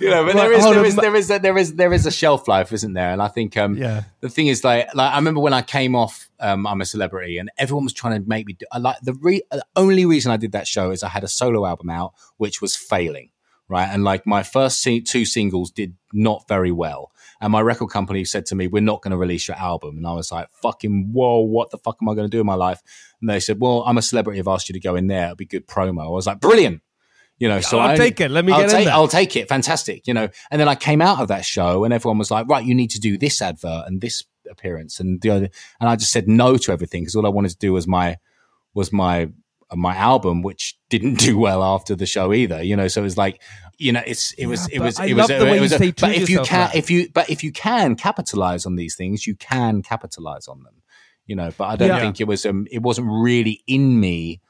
you 0.00 0.10
know, 0.10 0.24
but 0.26 0.34
there 0.34 0.50
Right, 0.50 0.58
is 0.58 0.64
hold 0.64 0.74
there 0.74 0.80
on, 0.80 0.86
is 0.86 0.96
ma- 0.96 1.02
there 1.02 1.16
is 1.16 1.30
a, 1.30 1.38
there 1.38 1.58
is 1.58 1.74
there 1.74 1.92
is 1.92 2.06
a 2.06 2.10
shelf 2.10 2.48
life, 2.48 2.72
isn't 2.72 2.92
there? 2.92 3.12
And 3.12 3.22
I 3.22 3.28
think 3.28 3.56
um, 3.56 3.76
Yeah. 3.76 4.02
the 4.20 4.28
thing 4.28 4.48
is 4.48 4.64
like 4.64 4.92
like 4.94 5.12
I 5.12 5.16
remember 5.16 5.40
when 5.40 5.52
I 5.54 5.62
came 5.62 5.94
off 5.94 6.28
um, 6.40 6.66
I'm 6.66 6.80
a 6.80 6.84
celebrity, 6.84 7.38
and 7.38 7.50
everyone 7.58 7.84
was 7.84 7.92
trying 7.92 8.20
to 8.22 8.28
make 8.28 8.46
me 8.46 8.54
do. 8.54 8.66
I 8.72 8.78
like 8.78 8.96
the 9.02 9.14
re- 9.14 9.42
the 9.50 9.64
only 9.76 10.04
reason 10.06 10.32
I 10.32 10.36
did 10.36 10.52
that 10.52 10.66
show 10.66 10.90
is 10.90 11.02
I 11.02 11.08
had 11.08 11.24
a 11.24 11.28
solo 11.28 11.66
album 11.66 11.90
out, 11.90 12.12
which 12.36 12.60
was 12.60 12.76
failing, 12.76 13.30
right? 13.68 13.88
And 13.88 14.04
like 14.04 14.26
my 14.26 14.42
first 14.42 14.82
two 14.82 15.24
singles 15.24 15.70
did 15.70 15.94
not 16.12 16.46
very 16.48 16.72
well, 16.72 17.12
and 17.40 17.52
my 17.52 17.60
record 17.60 17.88
company 17.88 18.24
said 18.24 18.46
to 18.46 18.54
me, 18.54 18.66
"We're 18.66 18.82
not 18.82 19.02
going 19.02 19.12
to 19.12 19.16
release 19.16 19.48
your 19.48 19.56
album," 19.56 19.98
and 19.98 20.06
I 20.06 20.12
was 20.12 20.32
like, 20.32 20.48
"Fucking 20.62 21.10
whoa, 21.12 21.40
what 21.40 21.70
the 21.70 21.78
fuck 21.78 21.98
am 22.00 22.08
I 22.08 22.14
going 22.14 22.28
to 22.28 22.34
do 22.34 22.40
in 22.40 22.46
my 22.46 22.54
life?" 22.54 22.82
And 23.20 23.30
they 23.30 23.40
said, 23.40 23.60
"Well, 23.60 23.82
I'm 23.86 23.98
a 23.98 24.02
celebrity. 24.02 24.40
I've 24.40 24.48
asked 24.48 24.68
you 24.68 24.72
to 24.72 24.80
go 24.80 24.96
in 24.96 25.06
there. 25.06 25.24
It'll 25.24 25.36
be 25.36 25.46
good 25.46 25.66
promo." 25.66 26.06
I 26.06 26.08
was 26.08 26.26
like, 26.26 26.40
"Brilliant." 26.40 26.82
You 27.38 27.48
know, 27.48 27.60
so 27.60 27.78
I'll 27.78 27.90
I 27.90 27.96
take 27.96 28.20
it. 28.20 28.32
Let 28.32 28.44
me 28.44 28.52
I'll 28.52 28.62
get 28.62 28.72
in 28.72 28.84
there. 28.86 28.94
I'll 28.94 29.06
take 29.06 29.36
it. 29.36 29.48
Fantastic. 29.48 30.08
You 30.08 30.14
know, 30.14 30.28
and 30.50 30.60
then 30.60 30.68
I 30.68 30.74
came 30.74 31.00
out 31.00 31.20
of 31.20 31.28
that 31.28 31.44
show, 31.44 31.84
and 31.84 31.94
everyone 31.94 32.18
was 32.18 32.30
like, 32.30 32.48
"Right, 32.48 32.64
you 32.64 32.74
need 32.74 32.90
to 32.90 33.00
do 33.00 33.16
this 33.16 33.40
advert 33.40 33.84
and 33.86 34.00
this 34.00 34.24
appearance 34.50 34.98
and 34.98 35.20
the 35.20 35.30
other." 35.30 35.50
And 35.80 35.88
I 35.88 35.94
just 35.94 36.10
said 36.10 36.26
no 36.26 36.56
to 36.56 36.72
everything 36.72 37.02
because 37.02 37.14
all 37.14 37.26
I 37.26 37.30
wanted 37.30 37.50
to 37.50 37.58
do 37.58 37.72
was 37.72 37.86
my 37.86 38.16
was 38.74 38.92
my 38.92 39.28
my 39.74 39.94
album, 39.96 40.42
which 40.42 40.78
didn't 40.88 41.14
do 41.18 41.38
well 41.38 41.62
after 41.62 41.94
the 41.94 42.06
show 42.06 42.32
either. 42.32 42.62
You 42.62 42.76
know, 42.76 42.88
so 42.88 43.00
it 43.00 43.04
was 43.04 43.16
like, 43.18 43.40
you 43.78 43.92
know, 43.92 44.02
it's 44.06 44.32
it 44.32 44.46
was 44.46 44.68
Yeah, 44.70 44.76
it 44.76 44.82
was 44.82 44.98
it 45.00 45.14
was 45.14 45.28
love 45.30 45.40
the 45.40 45.54
it 45.54 45.60
was 45.60 45.72
a- 45.72 45.92
but 45.92 46.14
if 46.16 46.30
you 46.30 46.40
can 46.42 46.60
Matt. 46.68 46.74
if 46.74 46.90
you 46.90 47.08
but 47.12 47.28
if 47.30 47.44
you 47.44 47.52
can 47.52 47.94
capitalize 47.96 48.64
on 48.66 48.76
these 48.76 48.96
things, 48.96 49.26
you 49.26 49.34
can 49.36 49.82
capitalize 49.82 50.48
on 50.48 50.62
them. 50.62 50.82
You 51.26 51.36
know, 51.36 51.50
but 51.58 51.64
I 51.68 51.76
don't 51.76 51.88
Yeah. 51.88 52.00
think 52.00 52.20
it 52.20 52.24
was 52.26 52.46
um 52.46 52.66
it 52.70 52.82
wasn't 52.82 53.08
really 53.10 53.62
in 53.66 54.00
me 54.00 54.40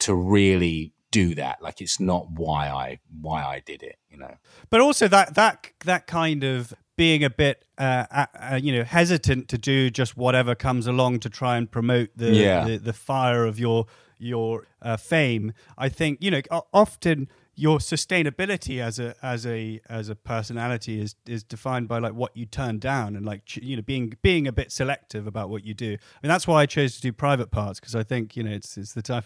to 0.00 0.14
really 0.14 0.92
do 1.10 1.34
that. 1.36 1.62
Like 1.62 1.80
it's 1.80 2.00
not 2.00 2.26
why 2.30 2.68
I 2.68 2.98
why 3.20 3.44
I 3.44 3.60
did 3.64 3.82
it. 3.82 3.96
You 4.10 4.18
know. 4.18 4.34
but 4.70 4.80
also 4.80 5.08
that 5.08 5.34
that 5.34 5.70
that 5.84 6.06
kind 6.06 6.42
of 6.44 6.72
being 6.96 7.24
a 7.24 7.30
bit 7.30 7.64
uh, 7.76 8.06
uh, 8.10 8.26
uh, 8.52 8.60
you 8.62 8.72
know 8.72 8.84
hesitant 8.84 9.48
to 9.48 9.58
do 9.58 9.90
just 9.90 10.16
whatever 10.16 10.54
comes 10.54 10.86
along 10.86 11.18
to 11.20 11.28
try 11.28 11.56
and 11.56 11.70
promote 11.70 12.08
the 12.16 12.30
Yeah. 12.30 12.64
the, 12.64 12.76
the 12.78 12.92
fire 12.92 13.44
of 13.44 13.58
your 13.58 13.86
your 14.24 14.66
uh, 14.82 14.96
fame 14.96 15.52
i 15.78 15.88
think 15.88 16.18
you 16.20 16.30
know 16.30 16.40
often 16.72 17.28
your 17.56 17.78
sustainability 17.78 18.80
as 18.82 18.98
a 18.98 19.14
as 19.22 19.46
a 19.46 19.80
as 19.88 20.08
a 20.08 20.14
personality 20.16 21.00
is 21.00 21.14
is 21.26 21.42
defined 21.44 21.86
by 21.86 21.98
like 21.98 22.12
what 22.14 22.36
you 22.36 22.44
turn 22.46 22.78
down 22.78 23.14
and 23.14 23.24
like 23.24 23.56
you 23.56 23.76
know 23.76 23.82
being 23.82 24.12
being 24.22 24.48
a 24.48 24.52
bit 24.52 24.72
selective 24.72 25.26
about 25.26 25.48
what 25.48 25.64
you 25.64 25.72
do 25.74 25.92
i 25.92 26.18
mean 26.22 26.28
that's 26.28 26.48
why 26.48 26.62
i 26.62 26.66
chose 26.66 26.96
to 26.96 27.00
do 27.00 27.12
private 27.12 27.50
parts 27.52 27.78
because 27.78 27.94
i 27.94 28.02
think 28.02 28.36
you 28.36 28.42
know 28.42 28.50
it's 28.50 28.76
it's 28.76 28.92
the 28.94 29.02
type 29.02 29.24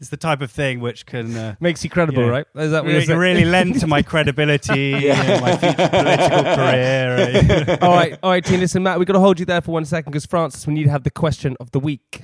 it's 0.00 0.10
the 0.10 0.16
type 0.18 0.42
of 0.42 0.50
thing 0.50 0.80
which 0.80 1.06
can 1.06 1.34
uh, 1.34 1.54
Makes 1.60 1.82
you 1.82 1.88
credible, 1.88 2.22
Yeah. 2.24 2.28
right? 2.28 2.46
Is 2.56 2.70
that 2.70 2.84
what 2.84 2.92
really, 2.92 3.14
really 3.14 3.44
lend 3.46 3.80
to 3.80 3.86
my 3.86 4.02
credibility, 4.12 4.90
you 4.90 5.08
know, 5.08 5.40
my 5.40 5.56
future 5.56 5.88
political 5.88 6.42
career. 6.58 7.78
all 7.80 7.94
right, 7.94 8.18
all 8.22 8.28
right, 8.32 8.44
team. 8.44 8.60
Listen, 8.60 8.82
Matt, 8.82 8.98
we've 8.98 9.06
got 9.06 9.14
to 9.14 9.20
hold 9.20 9.40
you 9.40 9.46
there 9.46 9.62
for 9.62 9.70
one 9.72 9.86
second 9.86 10.12
because 10.12 10.26
Francis, 10.26 10.66
we 10.66 10.74
need 10.74 10.84
to 10.84 10.90
have 10.90 11.04
the 11.04 11.10
question 11.10 11.56
of 11.60 11.70
the 11.70 11.80
week. 11.80 12.20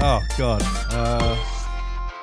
Oh 0.00 0.22
God. 0.36 0.62
Uh, 0.92 1.36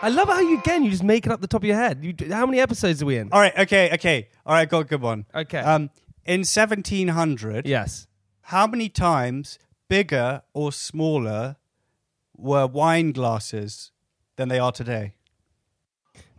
I 0.01 0.09
love 0.09 0.27
how 0.27 0.39
you 0.39 0.59
again 0.59 0.83
you 0.83 0.91
just 0.91 1.03
make 1.03 1.25
it 1.25 1.31
up 1.31 1.41
the 1.41 1.47
top 1.47 1.61
of 1.61 1.67
your 1.67 1.75
head. 1.77 2.03
You, 2.03 2.13
how 2.33 2.45
many 2.45 2.59
episodes 2.59 3.01
are 3.03 3.05
we 3.05 3.17
in? 3.17 3.29
All 3.31 3.39
right, 3.39 3.57
okay, 3.57 3.91
okay. 3.93 4.29
All 4.45 4.53
right, 4.53 4.67
got 4.69 4.79
a 4.79 4.83
good 4.85 5.01
one. 5.01 5.25
Okay. 5.33 5.59
Um, 5.59 5.89
in 6.25 6.39
1700, 6.41 7.67
Yes. 7.67 8.07
how 8.43 8.65
many 8.65 8.87
times 8.89 9.59
bigger 9.89 10.41
or 10.53 10.71
smaller 10.71 11.57
were 12.37 12.65
wine 12.65 13.11
glasses 13.11 13.91
than 14.37 14.47
they 14.49 14.59
are 14.59 14.71
today? 14.71 15.15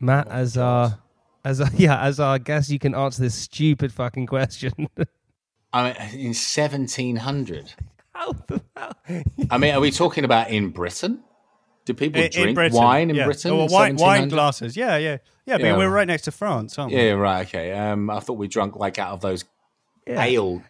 Matt, 0.00 0.26
oh, 0.28 0.32
as 0.32 0.56
our, 0.56 0.98
as 1.44 1.60
our, 1.60 1.70
yeah, 1.76 2.00
as 2.02 2.18
our 2.18 2.38
guest, 2.38 2.70
you 2.70 2.78
can 2.78 2.94
answer 2.94 3.22
this 3.22 3.34
stupid 3.34 3.92
fucking 3.92 4.26
question. 4.26 4.72
I 5.72 5.82
mean, 5.84 5.96
in 6.20 6.26
1700. 6.28 7.74
I 9.50 9.58
mean, 9.58 9.74
are 9.74 9.80
we 9.80 9.90
talking 9.90 10.24
about 10.24 10.50
in 10.50 10.70
Britain? 10.70 11.20
Do 11.84 11.94
people 11.94 12.20
In- 12.20 12.26
in 12.26 12.32
drink 12.32 12.54
Britain, 12.54 12.76
wine 12.78 13.10
in 13.10 13.16
yeah. 13.16 13.24
Britain? 13.26 13.52
In 13.52 13.58
well, 13.58 13.68
wine, 13.68 13.96
wine 13.96 14.28
glasses. 14.28 14.76
Yeah. 14.76 14.96
Yeah. 14.96 15.18
Yeah. 15.46 15.58
But 15.58 15.62
Yeah. 15.66 15.76
we're 15.76 15.88
right 15.90 16.06
next 16.06 16.22
to 16.22 16.32
France, 16.32 16.78
aren't 16.78 16.92
we? 16.92 16.98
Yeah, 17.00 17.12
right. 17.12 17.46
Okay. 17.46 17.72
Um, 17.72 18.10
I 18.10 18.18
thought 18.20 18.38
we 18.38 18.48
drank 18.48 18.76
like 18.76 18.98
out 18.98 19.12
of 19.12 19.20
those 19.20 19.44
Yeah. 20.06 20.22
ale 20.22 20.62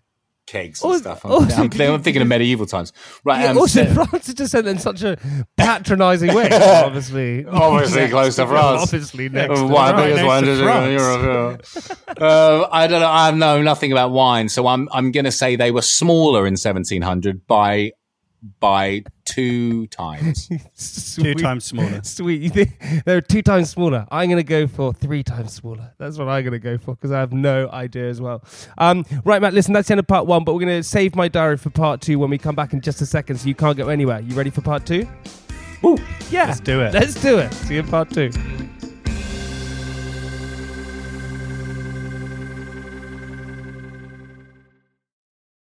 kegs 0.47 0.83
and 0.83 0.99
stuff. 0.99 1.25
I'm, 1.25 1.33
also, 1.33 1.55
I'm, 1.57 1.63
I'm 1.65 2.03
thinking 2.03 2.23
of 2.23 2.29
medieval 2.29 2.67
times. 2.67 2.93
Right. 3.25 3.43
Yeah, 3.43 3.51
um, 3.51 3.59
also, 3.59 3.85
so- 3.85 3.95
Francis 4.07 4.35
just 4.35 4.53
said 4.53 4.67
it 4.67 4.71
in 4.71 4.79
such 4.79 5.03
a 5.03 5.17
patronising 5.57 6.35
way. 6.35 6.49
obviously, 6.53 7.45
Obviously 7.47 8.09
close 8.09 8.37
to 8.37 8.47
France. 8.47 8.83
Obviously, 8.83 9.29
next. 9.29 9.59
To 9.59 9.67
wine, 9.67 9.95
right 9.95 10.07
biggest 10.07 10.25
wine 10.27 10.45
in 10.45 10.63
France. 10.63 11.03
Europe. 11.03 11.97
yeah. 12.19 12.25
uh, 12.27 12.69
I 12.71 12.87
don't 12.87 13.01
know. 13.01 13.11
I 13.11 13.31
know 13.33 13.63
nothing 13.63 13.93
about 13.93 14.11
wine, 14.13 14.49
so 14.49 14.67
I'm 14.67 14.89
I'm 14.93 15.11
going 15.13 15.25
to 15.25 15.33
say 15.33 15.57
they 15.57 15.71
were 15.71 15.83
smaller 15.83 16.47
in 16.47 16.53
1700 16.53 17.47
by 17.47 17.93
by 18.61 19.05
two 19.25 19.87
times. 19.89 20.49
Two 21.17 21.35
times 21.35 21.65
smaller. 21.65 22.01
Sweet. 22.03 22.43
You 22.43 22.51
think 22.51 22.79
they're 23.05 23.21
two 23.21 23.43
times 23.43 23.71
smaller? 23.71 24.07
I'm 24.11 24.29
going 24.29 24.37
to 24.39 24.45
go 24.45 24.67
for 24.67 24.93
three 24.93 25.23
times 25.23 25.55
smaller. 25.55 25.93
That's 25.99 26.19
what 26.19 26.29
I'm 26.29 26.45
going 26.45 26.53
to 26.53 26.59
go 26.59 26.79
for 26.79 26.95
because 26.95 27.11
I 27.11 27.19
have 27.19 27.33
no 27.33 27.69
idea 27.71 28.09
as 28.09 28.21
well. 28.21 28.45
Um, 28.79 29.05
right, 29.25 29.41
Matt, 29.41 29.55
listen, 29.55 29.73
that's 29.73 29.89
the 29.89 29.93
end 29.93 30.01
of 30.01 30.07
part 30.07 30.27
one, 30.27 30.45
but 30.45 30.55
we're 30.55 30.61
going 30.61 30.79
to 30.81 30.83
save 30.83 31.17
my 31.17 31.29
diary 31.29 31.57
for 31.57 31.71
part 31.71 32.01
two 32.01 32.19
when 32.19 32.31
we 32.31 32.39
come 32.39 32.55
back 32.55 32.73
in 32.73 32.81
just 32.81 33.01
a 33.01 33.07
second 33.07 33.39
so 33.39 33.49
you 33.49 33.55
can't 33.55 33.77
go 33.77 33.89
anywhere. 33.89 34.21
You 34.21 34.35
ready 34.35 34.51
for 34.51 34.61
part 34.61 34.87
two? 34.87 35.09
Woo! 35.83 35.99
Yeah. 36.31 36.47
Let's 36.47 36.61
do 36.61 36.81
it. 36.83 36.95
Let's 36.95 37.15
do 37.15 37.39
it. 37.39 37.53
See 37.53 37.75
you 37.75 37.81
in 37.81 37.89
part 37.89 38.11
two. 38.11 38.31